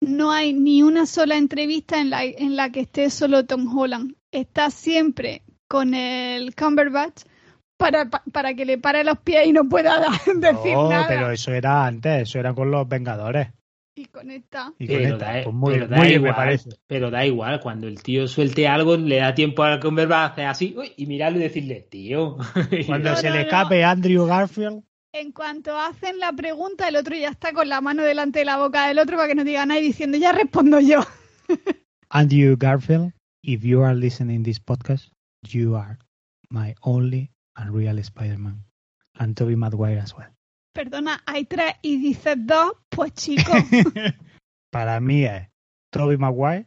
no 0.00 0.32
hay 0.32 0.52
ni 0.52 0.82
una 0.82 1.06
sola 1.06 1.36
entrevista 1.36 2.00
en 2.00 2.10
la, 2.10 2.24
en 2.24 2.56
la 2.56 2.70
que 2.70 2.80
esté 2.80 3.10
solo 3.10 3.44
Tom 3.46 3.66
Holland. 3.76 4.14
Está 4.32 4.70
siempre 4.70 5.42
con 5.68 5.94
el 5.94 6.54
Cumberbatch 6.54 7.22
para, 7.78 8.08
pa- 8.08 8.22
para 8.32 8.54
que 8.54 8.64
le 8.64 8.78
pare 8.78 9.04
los 9.04 9.18
pies 9.18 9.46
y 9.46 9.52
no 9.52 9.68
pueda 9.68 10.00
decir 10.36 10.74
No, 10.74 10.88
nada. 10.88 11.06
pero 11.08 11.30
eso 11.30 11.52
era 11.52 11.86
antes, 11.86 12.22
eso 12.22 12.38
era 12.38 12.54
con 12.54 12.70
los 12.70 12.88
Vengadores. 12.88 13.48
Y 13.94 14.06
con 14.06 14.30
esta. 14.30 14.72
Y 14.78 14.86
Pero 14.86 15.14
esta, 15.16 15.32
da, 15.34 15.42
pues 15.44 15.54
muy, 15.54 15.74
pero 15.74 15.88
da 15.88 15.96
muy 15.98 16.08
bien, 16.08 16.22
me 16.22 16.28
igual, 16.28 16.34
parece. 16.36 16.70
pero 16.86 17.10
da 17.10 17.26
igual, 17.26 17.60
cuando 17.60 17.88
el 17.88 18.02
tío 18.02 18.26
suelte 18.26 18.66
algo, 18.66 18.96
le 18.96 19.16
da 19.16 19.34
tiempo 19.34 19.62
al 19.64 19.80
Cumberbatch 19.80 20.30
a 20.30 20.32
hacer 20.32 20.46
así 20.46 20.74
uy, 20.78 20.92
y 20.96 21.06
mirarlo 21.06 21.38
y 21.38 21.42
decirle, 21.42 21.82
tío. 21.90 22.36
Cuando 22.86 23.10
No, 23.10 23.16
se 23.16 23.28
no, 23.28 23.34
le 23.34 23.40
no. 23.40 23.46
escape 23.46 23.84
Andrew 23.84 24.24
Garfield, 24.26 24.82
En 25.12 25.32
cuanto 25.32 25.76
hacen 25.78 26.18
la 26.18 26.32
pregunta, 26.32 26.88
el 26.88 26.96
otro 26.96 27.14
ya 27.14 27.28
está 27.28 27.52
con 27.52 27.68
la 27.68 27.82
mano 27.82 28.02
delante 28.02 28.38
de 28.38 28.44
la 28.46 28.56
boca 28.56 28.88
del 28.88 28.98
otro 28.98 29.16
para 29.18 29.28
que 29.28 29.34
no 29.34 29.44
diga 29.44 29.66
nada 29.66 29.78
y 29.78 29.84
diciendo, 29.84 30.16
ya 30.16 30.32
respondo 30.32 30.80
yo. 30.80 31.00
Andrew 32.10 32.56
Garfield, 32.56 33.12
if 33.42 33.62
you 33.62 33.82
are 33.82 33.94
listening 33.94 34.42
this 34.42 34.58
podcast, 34.58 35.10
you 35.46 35.76
are 35.76 35.98
my 36.50 36.74
only 36.82 37.30
and 37.56 37.74
real 37.74 37.98
Spider-Man. 38.02 38.64
And 39.18 39.36
Tobey 39.36 39.56
Maguire 39.56 39.98
as 39.98 40.14
well. 40.16 40.28
Perdona, 40.72 41.22
hay 41.26 41.44
tres 41.44 41.74
y 41.82 41.98
dices 41.98 42.36
dos, 42.38 42.72
pues 42.88 43.12
chico. 43.12 43.52
Para 44.70 45.00
mí 45.00 45.24
es 45.24 45.48
Toby 45.90 46.16
Maguire, 46.16 46.66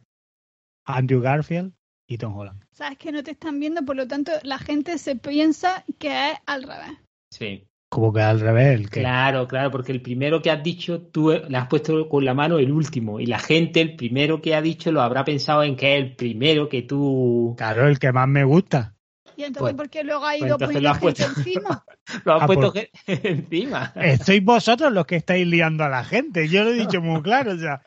Andrew 0.86 1.20
Garfield 1.20 1.72
y 2.08 2.18
Tom 2.18 2.36
Holland. 2.36 2.62
Sabes 2.70 2.98
que 2.98 3.10
no 3.10 3.24
te 3.24 3.32
están 3.32 3.58
viendo, 3.58 3.84
por 3.84 3.96
lo 3.96 4.06
tanto 4.06 4.30
la 4.44 4.58
gente 4.58 4.98
se 4.98 5.16
piensa 5.16 5.84
que 5.98 6.30
es 6.30 6.38
al 6.46 6.62
revés. 6.62 6.98
Sí. 7.32 7.66
Como 7.88 8.12
que 8.12 8.20
al 8.20 8.40
revés, 8.40 8.80
el 8.80 8.90
que 8.90 9.00
Claro, 9.00 9.46
claro, 9.46 9.70
porque 9.70 9.92
el 9.92 10.02
primero 10.02 10.42
que 10.42 10.50
has 10.50 10.62
dicho, 10.62 11.02
tú 11.02 11.30
le 11.30 11.56
has 11.56 11.68
puesto 11.68 12.08
con 12.08 12.24
la 12.24 12.34
mano 12.34 12.58
el 12.58 12.72
último. 12.72 13.20
Y 13.20 13.26
la 13.26 13.38
gente, 13.38 13.80
el 13.80 13.96
primero 13.96 14.42
que 14.42 14.54
ha 14.54 14.60
dicho, 14.60 14.90
lo 14.90 15.02
habrá 15.02 15.24
pensado 15.24 15.62
en 15.62 15.76
que 15.76 15.96
es 15.96 16.02
el 16.02 16.16
primero 16.16 16.68
que 16.68 16.82
tú. 16.82 17.54
Claro, 17.56 17.88
el 17.88 17.98
que 17.98 18.12
más 18.12 18.28
me 18.28 18.44
gusta. 18.44 18.95
Y 19.36 19.44
entonces, 19.44 19.60
Pues- 19.60 19.74
¿por 19.76 19.90
qué 19.90 20.02
luego 20.04 20.24
ha 20.24 20.30
pues 20.30 20.42
ido 20.42 20.58
lo 20.58 20.90
has 20.90 20.98
gente 20.98 21.00
puesto. 21.00 21.24
encima? 21.24 21.84
Lo 22.24 22.34
has 22.34 22.42
Ah, 22.42 22.46
puesto 22.46 22.72
por- 22.72 22.88
encima. 23.06 23.92
Eh, 23.96 24.16
Sois 24.18 24.42
vosotros 24.44 24.92
los 24.92 25.06
que 25.06 25.16
estáis 25.16 25.46
liando 25.46 25.84
a 25.84 25.88
la 25.88 26.04
gente. 26.04 26.48
Yo 26.48 26.62
lo 26.64 26.70
he 26.70 26.74
dicho 26.74 27.00
muy 27.00 27.20
claro. 27.20 27.52
O 27.52 27.58
sea, 27.58 27.82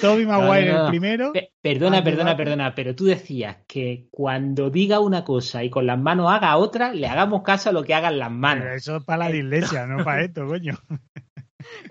Toby 0.00 0.26
Maguire 0.26 0.72
no, 0.72 0.78
no. 0.78 0.84
el 0.84 0.90
primero. 0.90 1.32
Pe- 1.32 1.52
Perdona, 1.60 2.02
perdona, 2.02 2.36
perdona, 2.36 2.74
pero 2.74 2.94
tú 2.94 3.04
decías 3.04 3.58
que 3.66 4.06
cuando 4.10 4.70
diga 4.70 5.00
una 5.00 5.24
cosa 5.24 5.62
y 5.64 5.70
con 5.70 5.86
las 5.86 5.98
manos 5.98 6.30
haga 6.32 6.56
otra, 6.56 6.92
le 6.94 7.06
hagamos 7.06 7.42
caso 7.42 7.68
a 7.70 7.72
lo 7.72 7.82
que 7.84 7.94
hagan 7.94 8.18
las 8.18 8.30
manos. 8.30 8.64
Pero 8.64 8.76
eso 8.76 8.96
es 8.98 9.04
para 9.04 9.24
la 9.26 9.30
dislexia, 9.32 9.86
no 9.86 10.04
para 10.04 10.22
esto, 10.22 10.46
coño. 10.46 10.78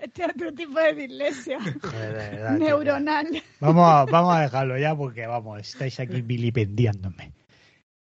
Este 0.00 0.24
es 0.24 0.28
otro 0.34 0.52
tipo 0.52 0.80
de 0.80 0.92
dislexia 0.94 1.58
Joder, 1.60 2.08
de 2.12 2.30
verdad, 2.30 2.56
tío. 2.56 2.66
neuronal. 2.66 3.26
Vamos, 3.60 3.84
a- 3.88 4.04
vamos 4.04 4.34
a 4.34 4.40
dejarlo 4.40 4.76
ya 4.76 4.96
porque, 4.96 5.26
vamos, 5.28 5.60
estáis 5.60 6.00
aquí 6.00 6.22
vilipendiándome. 6.22 7.32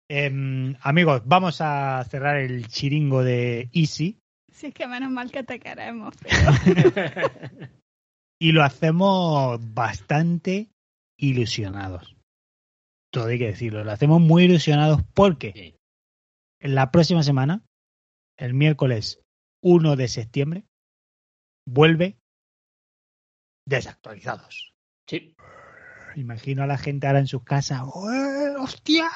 Em, 0.10 0.76
amigos, 0.82 1.22
vamos 1.26 1.60
a 1.60 2.04
cerrar 2.10 2.38
el 2.38 2.68
chiringo 2.68 3.24
de 3.24 3.70
Easy 3.74 4.18
Si 4.52 4.68
es 4.68 4.74
que 4.74 4.88
menos 4.88 5.12
mal 5.12 5.32
que 5.32 5.44
te 5.44 5.60
queremos. 5.60 6.16
pero- 6.22 6.32
y 8.42 8.52
lo 8.54 8.64
hacemos 8.64 9.60
bastante 9.74 10.70
ilusionados. 11.20 12.16
Todo 13.12 13.28
hay 13.28 13.40
que 13.40 13.48
decirlo, 13.48 13.84
lo 13.84 13.92
hacemos 13.92 14.22
muy 14.22 14.44
ilusionados 14.44 15.02
porque 15.14 15.52
Sí. 15.54 15.76
en 16.62 16.76
la 16.76 16.92
próxima 16.92 17.24
semana, 17.24 17.66
el 18.38 18.54
miércoles 18.54 19.22
1 19.64 19.96
de 19.96 20.08
septiembre, 20.08 20.64
vuelve 21.68 22.18
desactualizados. 23.68 24.72
Sí. 25.10 25.36
Imagino 26.18 26.64
a 26.64 26.68
la 26.68 26.78
gente 26.78 27.06
ahora 27.08 27.20
en 27.20 27.28
sus 27.28 27.44
casas, 27.44 27.82
"¡Eh, 27.84 28.56
¡hostia! 28.60 29.08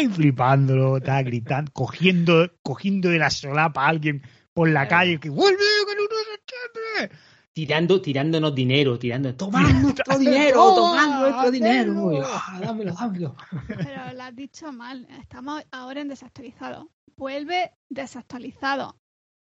Y 0.00 0.08
flipándolo, 0.08 1.00
tal, 1.00 1.24
gritando, 1.24 1.70
cogiendo, 1.72 2.50
cogiendo 2.62 3.10
de 3.10 3.18
la 3.18 3.28
solapa 3.30 3.84
a 3.84 3.88
alguien 3.88 4.22
por 4.54 4.68
la 4.70 4.88
calle 4.88 5.20
que 5.20 5.28
vuelve 5.28 5.58
con 5.84 5.92
el 5.94 6.00
1 6.00 6.16
de 6.16 6.24
septiembre. 6.32 7.18
Tirando, 7.52 8.00
tirándonos 8.02 8.54
dinero, 8.54 8.98
tirando. 8.98 9.34
Tomad 9.34 9.70
nuestro 9.82 10.18
dinero, 10.18 10.74
Toma, 10.74 11.02
tomad 11.04 11.20
nuestro 11.20 11.50
dinero. 11.50 11.92
hazlo. 11.92 12.12
Y, 12.12 12.22
"Ah, 12.24 12.58
dámelo, 12.60 12.94
dámelo. 12.94 13.36
Pero 13.68 14.12
lo 14.14 14.22
has 14.22 14.36
dicho 14.36 14.72
mal. 14.72 15.06
Estamos 15.20 15.62
ahora 15.72 16.00
en 16.00 16.08
desactualizado. 16.08 16.90
Vuelve 17.16 17.72
desactualizado. 17.88 18.96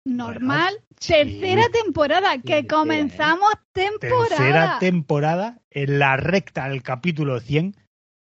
Normal. 0.06 0.74
sí. 0.99 1.14
Tercera 1.14 1.70
temporada. 1.70 2.34
Que 2.38 2.64
tercera, 2.64 2.68
comenzamos 2.68 3.49
temporada. 3.72 4.28
Tercera 4.28 4.80
temporada 4.80 5.62
en 5.72 5.99
la 5.99 6.18
recta 6.18 6.68
del 6.70 6.84
capítulo 6.84 7.39
100, 7.39 7.76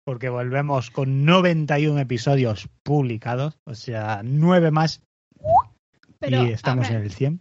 porque 0.04 0.28
volvemos 0.28 0.90
con 0.90 1.24
91 1.24 2.00
episodios 2.00 2.68
publicados, 2.82 3.58
o 3.64 3.74
sea, 3.74 4.22
nueve 4.24 4.70
más 4.70 5.02
Pero, 6.18 6.44
y 6.44 6.50
estamos 6.50 6.88
ver, 6.88 6.96
en 6.98 7.02
el 7.04 7.12
100. 7.12 7.40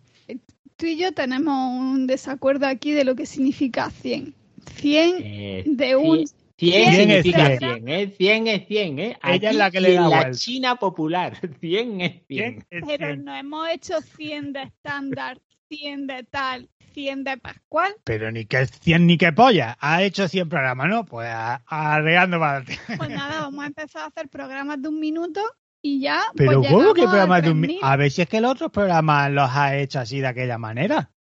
tú 0.76 0.86
y 0.86 0.98
yo 0.98 1.14
tenemos 1.14 1.72
un 1.72 2.08
desacuerdo 2.08 2.68
aquí 2.68 2.92
de 2.92 3.06
lo 3.06 3.16
que 3.16 3.26
significa 3.26 3.90
100. 3.90 4.36
100 4.76 5.16
Eh, 5.20 5.64
de 5.66 5.96
un... 5.96 6.26
100 6.60 6.72
Cien 6.94 7.12
es 7.12 7.24
significa 7.24 7.58
cien. 7.58 7.86
100, 7.86 7.90
¿eh? 7.90 8.14
100 8.18 8.48
es 8.48 8.68
100, 8.68 9.00
¿eh? 9.00 9.18
Ella 9.24 9.36
es 9.36 9.46
Aquí 9.48 9.58
la 9.58 9.72
que 9.72 9.82
le 9.82 9.94
da 9.94 9.96
en 10.06 10.10
la 10.10 10.18
vuelta. 10.22 10.32
China 10.38 10.76
popular, 10.78 11.38
100 11.60 12.02
es 12.02 12.12
100. 12.28 12.28
100 12.28 12.66
es 12.72 12.84
Pero 12.88 13.08
100. 13.08 13.24
no 13.26 13.36
hemos 13.36 13.70
hecho 13.70 14.02
100 14.02 14.54
de 14.54 14.64
estándar, 14.64 15.40
100 15.70 16.08
de 16.08 16.24
tal, 16.24 16.70
100 16.94 17.24
de 17.26 17.38
Pascual. 17.38 17.94
Pero 18.04 18.32
ni 18.32 18.46
que 18.46 18.66
100 18.66 19.06
ni 19.06 19.18
que 19.18 19.32
polla. 19.34 19.78
Ha 19.80 20.02
hecho 20.04 20.28
100 20.28 20.50
programas, 20.50 20.88
¿no? 20.90 21.06
Pues 21.06 21.30
arreglando 21.68 22.40
para. 22.40 22.64
Pues 22.64 23.10
nada, 23.10 23.42
vamos 23.42 23.64
a 23.64 23.68
empezar 23.68 24.02
a 24.04 24.06
hacer 24.08 24.28
programas 24.30 24.82
de 24.82 24.88
un 24.88 25.00
minuto 25.00 25.42
y 25.82 26.00
ya. 26.02 26.22
Pero 26.36 26.62
pues 26.62 26.72
¿cómo 26.72 26.94
que 26.96 27.04
programas 27.04 27.44
de 27.44 27.52
un 27.52 27.60
mi- 27.60 27.68
3000. 27.68 27.86
A 27.86 27.96
ver 27.98 28.10
si 28.12 28.22
es 28.24 28.30
que 28.30 28.42
los 28.42 28.52
otros 28.52 28.72
programas 28.72 29.30
los 29.32 29.50
ha 29.52 29.78
hecho 29.78 30.00
así 30.00 30.20
de 30.22 30.28
aquella 30.28 30.58
manera. 30.58 31.12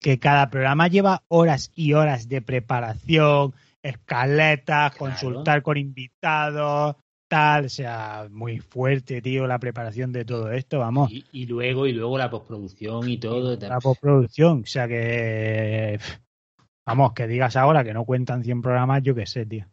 Que 0.00 0.18
cada 0.18 0.48
programa 0.48 0.86
lleva 0.88 1.24
horas 1.28 1.72
y 1.74 1.92
horas 1.92 2.28
de 2.28 2.40
preparación, 2.40 3.52
escaletas, 3.88 4.94
Claro. 4.94 4.98
consultar 4.98 5.62
con 5.62 5.76
invitados, 5.76 6.96
tal. 7.28 7.66
O 7.66 7.68
sea, 7.68 8.26
muy 8.30 8.58
fuerte, 8.58 9.20
tío, 9.22 9.46
la 9.46 9.58
preparación 9.58 10.12
de 10.12 10.24
todo 10.24 10.50
esto, 10.52 10.78
vamos. 10.80 11.10
Y, 11.12 11.24
y 11.32 11.46
luego, 11.46 11.86
y 11.86 11.92
luego 11.92 12.18
la 12.18 12.30
postproducción 12.30 13.08
y 13.08 13.18
todo. 13.18 13.56
La 13.56 13.78
postproducción. 13.80 14.62
O 14.62 14.66
sea 14.66 14.88
que. 14.88 15.98
Vamos, 16.86 17.12
que 17.12 17.26
digas 17.26 17.54
ahora 17.56 17.84
que 17.84 17.92
no 17.92 18.06
cuentan 18.06 18.42
100 18.42 18.62
programas, 18.62 19.02
yo 19.02 19.14
qué 19.14 19.26
sé, 19.26 19.44
tío. 19.44 19.66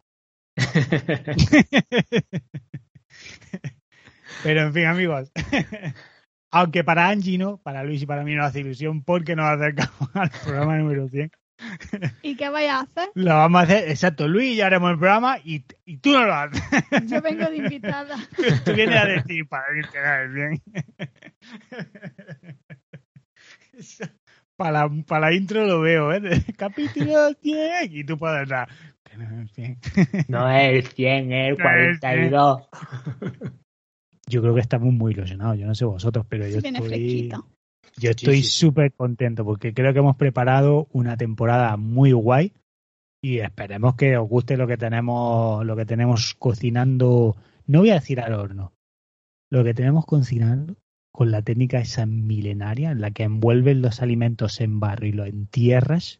Pero 4.43 4.61
en 4.61 4.73
fin, 4.73 4.85
amigos. 4.85 5.31
Aunque 6.51 6.83
para 6.83 7.09
Angie 7.09 7.37
no, 7.37 7.57
para 7.57 7.83
Luis 7.83 8.01
y 8.01 8.05
para 8.05 8.23
mí 8.23 8.35
nos 8.35 8.45
hace 8.45 8.61
ilusión 8.61 9.03
porque 9.03 9.35
nos 9.35 9.45
acercamos 9.45 10.09
al 10.13 10.29
programa 10.29 10.77
número 10.77 11.07
100. 11.07 11.31
¿Y 12.21 12.35
qué 12.35 12.49
vayas 12.49 12.75
a 12.75 12.79
hacer? 12.81 13.09
Lo 13.15 13.33
vamos 13.33 13.61
a 13.61 13.63
hacer, 13.63 13.89
exacto, 13.89 14.27
Luis 14.27 14.53
y 14.53 14.57
yo 14.57 14.65
haremos 14.65 14.91
el 14.91 14.99
programa 14.99 15.37
y, 15.43 15.63
y 15.85 15.97
tú 15.97 16.11
no 16.11 16.25
lo 16.25 16.33
haces. 16.33 16.61
Yo 17.07 17.21
vengo 17.21 17.45
de 17.49 17.57
invitada. 17.57 18.15
Tú 18.65 18.73
vienes 18.73 18.97
a 18.97 19.05
decir 19.05 19.47
para 19.47 19.63
que 19.73 19.81
te 19.91 19.97
hagas 19.99 20.33
bien. 20.33 20.61
Para 24.57 24.71
la, 24.71 24.89
para 25.05 25.27
la 25.27 25.33
intro 25.33 25.65
lo 25.65 25.81
veo, 25.81 26.13
¿eh? 26.13 26.21
Capítulo 26.55 27.33
100 27.41 27.89
y 27.91 28.05
tú 28.05 28.17
puedes 28.17 28.47
dar. 28.47 28.69
que 29.03 29.17
no 29.17 29.41
es 29.41 29.51
100. 29.51 29.77
No 30.29 30.49
es 30.49 30.85
el 30.85 30.87
100, 30.93 31.33
es 31.33 31.51
el 31.51 31.57
No 31.57 31.69
es 31.69 31.89
el 31.89 31.99
42. 31.99 32.61
Yo 34.27 34.41
creo 34.41 34.55
que 34.55 34.61
estamos 34.61 34.93
muy 34.93 35.11
ilusionados, 35.11 35.57
yo 35.59 35.67
no 35.67 35.75
sé 35.75 35.83
vosotros, 35.83 36.25
pero 36.29 36.47
yo 36.47 36.61
Viene 36.61 36.77
estoy, 36.79 36.89
fresquito. 36.89 37.45
Yo 37.97 38.11
estoy 38.11 38.37
Sí, 38.37 38.43
sí, 38.43 38.49
sí. 38.49 38.59
súper 38.59 38.93
contento 38.93 39.45
porque 39.45 39.73
creo 39.73 39.93
que 39.93 39.99
hemos 39.99 40.17
preparado 40.17 40.87
una 40.91 41.17
temporada 41.17 41.77
muy 41.77 42.11
guay 42.11 42.53
y 43.21 43.39
esperemos 43.39 43.95
que 43.95 44.17
os 44.17 44.29
guste 44.29 44.57
lo 44.57 44.67
que 44.67 44.77
tenemos, 44.77 45.65
lo 45.65 45.75
que 45.75 45.85
tenemos 45.85 46.35
cocinando, 46.35 47.35
no 47.65 47.79
voy 47.79 47.89
a 47.89 47.95
decir 47.95 48.19
al 48.19 48.33
horno, 48.33 48.73
lo 49.49 49.63
que 49.63 49.73
tenemos 49.73 50.05
cocinando 50.05 50.75
con 51.11 51.31
la 51.31 51.41
técnica 51.41 51.79
esa 51.79 52.05
milenaria 52.05 52.91
en 52.91 53.01
la 53.01 53.11
que 53.11 53.23
envuelves 53.23 53.77
los 53.77 54.01
alimentos 54.01 54.59
en 54.59 54.79
barro 54.79 55.07
y 55.07 55.13
los 55.13 55.27
entierras 55.27 56.19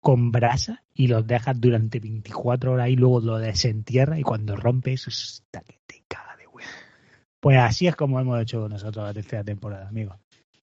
con 0.00 0.32
brasa 0.32 0.82
y 0.94 1.08
los 1.08 1.26
dejas 1.26 1.60
durante 1.60 2.00
24 2.00 2.72
horas 2.72 2.88
y 2.88 2.96
luego 2.96 3.20
lo 3.20 3.38
desentierras 3.38 4.18
y 4.18 4.22
cuando 4.22 4.56
rompes, 4.56 5.06
hostia, 5.06 5.60
que 5.60 5.78
te 5.86 6.02
caga 6.08 6.36
de 6.36 6.46
huevo. 6.46 6.70
Pues 7.38 7.58
así 7.58 7.86
es 7.86 7.94
como 7.96 8.18
hemos 8.18 8.40
hecho 8.40 8.66
nosotros 8.68 9.04
la 9.04 9.12
tercera 9.12 9.44
temporada, 9.44 9.88
amigos. 9.88 10.16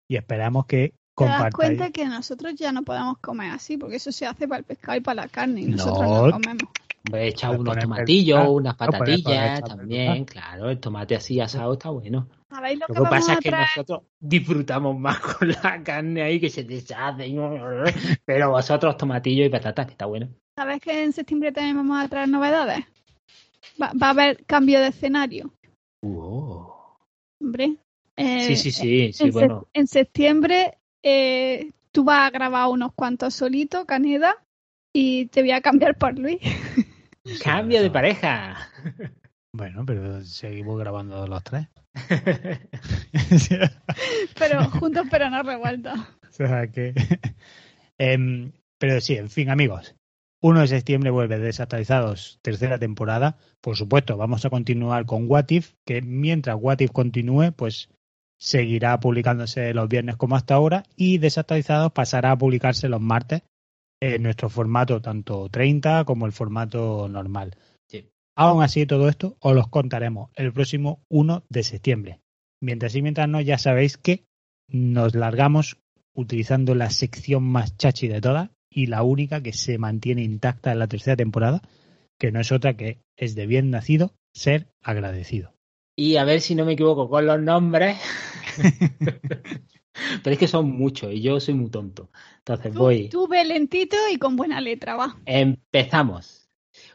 Y 0.09 0.15
esperamos 0.15 0.65
que 0.65 0.93
Te 1.15 1.25
das 1.25 1.53
cuenta 1.53 1.89
que 1.91 2.05
nosotros 2.05 2.53
ya 2.55 2.71
no 2.71 2.83
podemos 2.83 3.17
comer 3.17 3.51
así, 3.51 3.77
porque 3.77 3.95
eso 3.95 4.11
se 4.11 4.25
hace 4.25 4.47
para 4.47 4.59
el 4.59 4.65
pescado 4.65 4.97
y 4.97 5.01
para 5.01 5.23
la 5.23 5.27
carne, 5.27 5.61
y 5.61 5.65
nosotros 5.65 6.07
No. 6.07 6.25
no, 6.27 6.31
comemos. 6.31 6.63
Hombre, 7.07 7.27
echa 7.27 7.51
unos 7.51 7.77
tomatillos, 7.77 8.49
unas 8.49 8.75
patatillas 8.75 9.63
también, 9.63 10.25
claro, 10.25 10.69
el 10.69 10.79
tomate 10.79 11.15
así 11.15 11.39
asado 11.39 11.73
está 11.73 11.89
bueno. 11.89 12.27
¿Sabéis 12.49 12.79
lo, 12.79 12.85
Lo 12.93 13.03
que 13.03 13.09
pasa 13.09 13.33
es 13.33 13.39
que 13.39 13.51
nosotros 13.51 14.01
disfrutamos 14.19 14.97
más 14.97 15.19
con 15.39 15.49
la 15.49 15.81
carne 15.83 16.21
ahí 16.21 16.39
que 16.39 16.49
se 16.49 16.63
deshace, 16.63 17.33
pero 18.25 18.51
vosotros 18.51 18.97
tomatillos 18.97 19.47
y 19.47 19.49
patatas, 19.49 19.85
que 19.85 19.93
está 19.93 20.05
bueno. 20.05 20.29
¿Sabes 20.57 20.81
que 20.81 21.03
en 21.03 21.13
septiembre 21.13 21.51
también 21.51 21.77
vamos 21.77 22.03
a 22.03 22.07
traer 22.07 22.29
novedades? 22.29 22.79
Va, 23.81 23.91
va 24.01 24.07
a 24.07 24.11
haber 24.11 24.45
cambio 24.45 24.79
de 24.79 24.87
escenario, 24.87 25.53
hombre. 27.41 27.77
Eh, 28.17 28.41
Sí, 28.41 28.55
sí, 28.55 28.71
sí, 28.71 29.13
sí, 29.13 29.23
en, 29.23 29.29
sep- 29.29 29.33
bueno. 29.33 29.67
en 29.73 29.87
septiembre 29.87 30.77
eh, 31.03 31.71
tú 31.91 32.03
vas 32.03 32.27
a 32.27 32.31
grabar 32.31 32.67
unos 32.69 32.91
cuantos 32.93 33.33
solitos, 33.35 33.85
Caneda, 33.85 34.35
y 34.93 35.27
te 35.27 35.41
voy 35.41 35.51
a 35.51 35.61
cambiar 35.61 35.97
por 35.97 36.17
Luis. 36.17 36.39
Cambio 37.43 37.81
de 37.81 37.91
pareja. 37.91 38.57
Bueno, 39.53 39.85
pero 39.85 40.23
seguimos 40.23 40.79
grabando 40.79 41.27
los 41.27 41.43
tres. 41.43 41.67
Pero 44.37 44.63
juntos, 44.71 45.07
pero 45.09 45.29
no 45.29 45.43
revueltos. 45.43 45.99
O 45.99 46.31
sea 46.31 46.67
que. 46.67 46.93
Em, 47.97 48.51
pero 48.77 49.01
sí, 49.01 49.15
en 49.15 49.29
fin, 49.29 49.49
amigos. 49.49 49.95
1 50.41 50.61
de 50.61 50.67
septiembre 50.67 51.09
vuelve 51.09 51.39
desactualizados, 51.39 52.39
tercera 52.43 52.77
temporada. 52.77 53.37
Por 53.59 53.75
supuesto, 53.75 54.17
vamos 54.17 54.45
a 54.45 54.51
continuar 54.51 55.05
con 55.07 55.25
What 55.29 55.45
If, 55.49 55.73
que 55.83 56.01
mientras 56.03 56.57
What 56.59 56.79
If 56.81 56.91
continúe, 56.91 57.51
pues 57.55 57.89
seguirá 58.39 58.99
publicándose 58.99 59.73
los 59.73 59.89
viernes 59.89 60.15
como 60.15 60.35
hasta 60.35 60.55
ahora 60.55 60.83
y 60.95 61.17
Desactualizados 61.17 61.91
pasará 61.91 62.31
a 62.31 62.37
publicarse 62.37 62.89
los 62.89 63.01
martes 63.01 63.41
en 63.99 64.23
nuestro 64.23 64.49
formato 64.49 65.01
tanto 65.01 65.49
30 65.49 66.05
como 66.05 66.25
el 66.25 66.31
formato 66.31 67.07
normal. 67.09 67.57
Sí. 67.89 68.09
Aún 68.35 68.63
así, 68.63 68.85
todo 68.85 69.09
esto 69.09 69.37
os 69.39 69.55
los 69.55 69.67
contaremos 69.69 70.29
el 70.35 70.53
próximo 70.53 71.01
1 71.09 71.43
de 71.49 71.63
septiembre. 71.63 72.19
Mientras 72.61 72.95
y 72.95 73.01
mientras 73.01 73.27
no, 73.27 73.41
ya 73.41 73.57
sabéis 73.57 73.97
que 73.97 74.25
nos 74.69 75.15
largamos 75.15 75.77
utilizando 76.15 76.75
la 76.75 76.89
sección 76.89 77.43
más 77.43 77.77
chachi 77.77 78.07
de 78.07 78.21
todas 78.21 78.49
y 78.69 78.87
la 78.87 79.03
única 79.03 79.41
que 79.41 79.53
se 79.53 79.77
mantiene 79.77 80.23
intacta 80.23 80.71
en 80.71 80.79
la 80.79 80.87
tercera 80.87 81.15
temporada, 81.15 81.61
que 82.19 82.31
no 82.31 82.39
es 82.39 82.51
otra 82.51 82.75
que 82.75 82.99
es 83.15 83.35
de 83.35 83.47
bien 83.47 83.71
nacido 83.71 84.13
ser 84.33 84.67
agradecido. 84.81 85.56
Y 85.99 86.15
a 86.17 86.23
ver 86.25 86.41
si 86.41 86.53
no 86.53 86.63
me 86.63 86.73
equivoco 86.73 87.09
con 87.09 87.25
los 87.25 87.41
nombres. 87.41 87.97
Pero 90.23 90.33
es 90.33 90.37
que 90.37 90.47
son 90.47 90.69
muchos 90.77 91.11
y 91.11 91.21
yo 91.21 91.39
soy 91.39 91.55
muy 91.55 91.71
tonto. 91.71 92.11
Entonces 92.37 92.71
Tú, 92.71 92.79
voy. 92.79 93.09
tú 93.09 93.27
ve 93.27 93.43
lentito 93.43 93.97
y 94.11 94.17
con 94.17 94.35
buena 94.35 94.61
letra, 94.61 94.95
va. 94.95 95.17
Empezamos. 95.25 96.47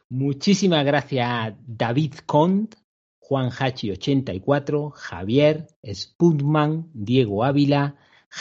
Muchísimas 0.08 0.84
gracias 0.84 1.26
a 1.28 1.56
David 1.66 2.14
Cont, 2.26 2.76
Juan 3.18 3.50
Hachi 3.50 3.90
84, 3.90 4.90
Javier, 4.90 5.66
Spudman, 5.84 6.90
Diego 6.94 7.42
Ávila, 7.42 7.96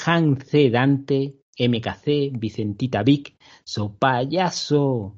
Han 0.06 0.40
C. 0.42 0.70
Dante, 0.70 1.38
MKC, 1.58 2.32
Vicentita 2.38 3.02
Vic, 3.02 3.36
Sopayaso, 3.64 5.16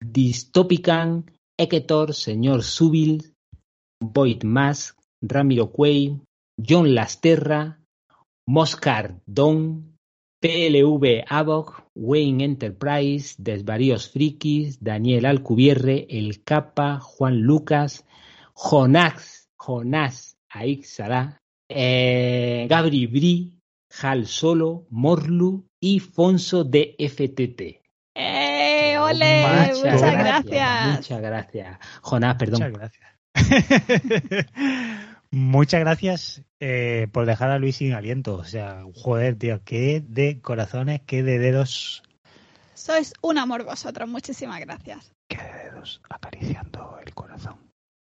Distopican, 0.00 1.30
Eketor, 1.56 2.12
Señor 2.12 2.62
Subil, 2.62 3.33
Void 4.00 4.44
Mask, 4.44 4.98
Ramiro 5.22 5.70
Cuey, 5.70 6.20
John 6.56 6.94
Lasterra, 6.94 7.80
Moscar 8.46 9.20
Don, 9.26 9.96
PLV 10.40 11.24
Avoc, 11.26 11.84
Wayne 11.94 12.44
Enterprise, 12.44 13.34
Desvaríos 13.38 14.10
Frikis, 14.10 14.82
Daniel 14.82 15.24
Alcubierre, 15.24 16.06
El 16.10 16.44
Capa, 16.44 17.00
Juan 17.00 17.40
Lucas, 17.40 18.04
Jonás, 18.52 19.48
Jonás 19.56 20.36
Aixará, 20.50 21.40
eh, 21.68 22.66
Gabri 22.68 23.06
Bri, 23.06 23.54
Hal 24.02 24.26
Solo, 24.26 24.86
Morlu 24.90 25.66
y 25.80 26.00
Fonso 26.00 26.62
de 26.62 26.94
FTT. 26.98 27.80
¡Eh! 28.14 28.98
¡Ole! 28.98 29.42
Muchas 29.42 29.78
Muchas, 29.78 30.00
gracias, 30.00 30.44
gracias. 30.44 30.96
Muchas 30.96 31.20
gracias. 31.20 31.78
Jonás, 32.02 32.36
perdón. 32.36 32.60
Muchas 32.60 32.72
gracias. 32.72 33.13
Muchas 35.30 35.80
gracias 35.80 36.42
eh, 36.60 37.08
por 37.12 37.26
dejar 37.26 37.50
a 37.50 37.58
Luis 37.58 37.76
sin 37.76 37.92
aliento. 37.92 38.36
O 38.36 38.44
sea, 38.44 38.84
joder, 38.94 39.36
tío, 39.36 39.62
qué 39.64 40.02
de 40.06 40.40
corazones, 40.40 41.00
qué 41.06 41.22
de 41.22 41.38
dedos, 41.38 42.04
Sois 42.84 43.14
un 43.22 43.38
amor 43.38 43.64
vosotros. 43.64 44.08
Muchísimas 44.08 44.60
gracias. 44.60 45.10
qué 45.28 45.38
de 45.38 45.70
dedos 45.70 46.02
acariciando 46.10 46.98
el 47.04 47.14
corazón. 47.14 47.56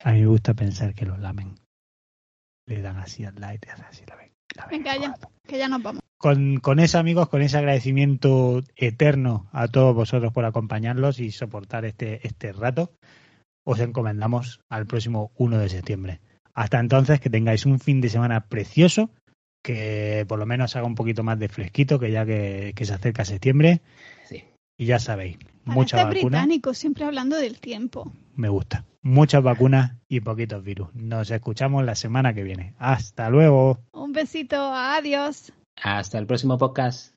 A 0.04 0.14
mí 0.14 0.22
me 0.22 0.28
gusta 0.28 0.54
pensar 0.54 0.94
que 0.94 1.06
los 1.06 1.20
lamen. 1.20 1.56
Le 2.68 2.82
dan 2.82 2.98
así 2.98 3.26
al 3.26 3.36
light 3.36 3.66
así 3.90 4.06
la 4.08 4.16
ven. 4.16 4.32
la 4.56 4.68
ven, 4.68 4.84
Venga, 4.84 4.98
ya, 4.98 5.16
que 5.46 5.58
ya 5.58 5.68
nos 5.68 5.84
vamos. 5.84 6.02
Con, 6.18 6.60
con 6.60 6.80
eso, 6.80 7.00
amigos, 7.00 7.28
con 7.28 7.42
ese 7.42 7.58
agradecimiento 7.58 8.62
eterno 8.76 9.50
a 9.52 9.68
todos 9.68 9.96
vosotros 9.96 10.32
por 10.32 10.46
acompañarlos 10.46 11.20
y 11.20 11.32
soportar 11.32 11.84
este, 11.84 12.26
este 12.26 12.54
rato, 12.54 12.94
os 13.64 13.80
encomendamos 13.80 14.62
al 14.70 14.86
próximo 14.86 15.32
1 15.36 15.58
de 15.58 15.70
septiembre. 15.70 16.22
Hasta 16.54 16.80
entonces, 16.80 17.20
que 17.20 17.30
tengáis 17.30 17.66
un 17.66 17.80
fin 17.80 18.02
de 18.02 18.10
semana 18.10 18.48
precioso, 18.48 19.10
que 19.64 20.26
por 20.28 20.40
lo 20.40 20.46
menos 20.46 20.76
haga 20.76 20.86
un 20.86 20.96
poquito 20.96 21.24
más 21.24 21.40
de 21.40 21.50
fresquito, 21.50 22.00
que 22.00 22.12
ya 22.12 22.26
que, 22.26 22.74
que 22.76 22.86
se 22.86 22.94
acerca 22.94 23.26
septiembre. 23.26 23.82
Sí. 24.26 24.44
Y 24.78 24.86
ya 24.86 25.00
sabéis, 25.00 25.38
mucha 25.64 25.98
vacuna, 25.98 26.10
británico, 26.10 26.74
siempre 26.74 27.06
hablando 27.06 27.36
del 27.38 27.60
tiempo. 27.60 28.12
me 28.36 28.50
gusta. 28.50 28.86
Muchas 29.04 29.42
vacunas 29.42 29.96
y 30.08 30.20
poquitos 30.22 30.64
virus. 30.64 30.94
Nos 30.94 31.32
escuchamos 31.32 31.84
la 31.84 31.96
semana 31.96 32.34
que 32.34 32.44
viene. 32.44 32.76
Hasta 32.78 33.30
luego. 33.30 33.80
Un 33.94 34.12
besito, 34.12 34.58
adiós. 34.58 35.52
Hasta 35.82 36.20
el 36.20 36.28
próximo 36.28 36.58
podcast. 36.60 37.16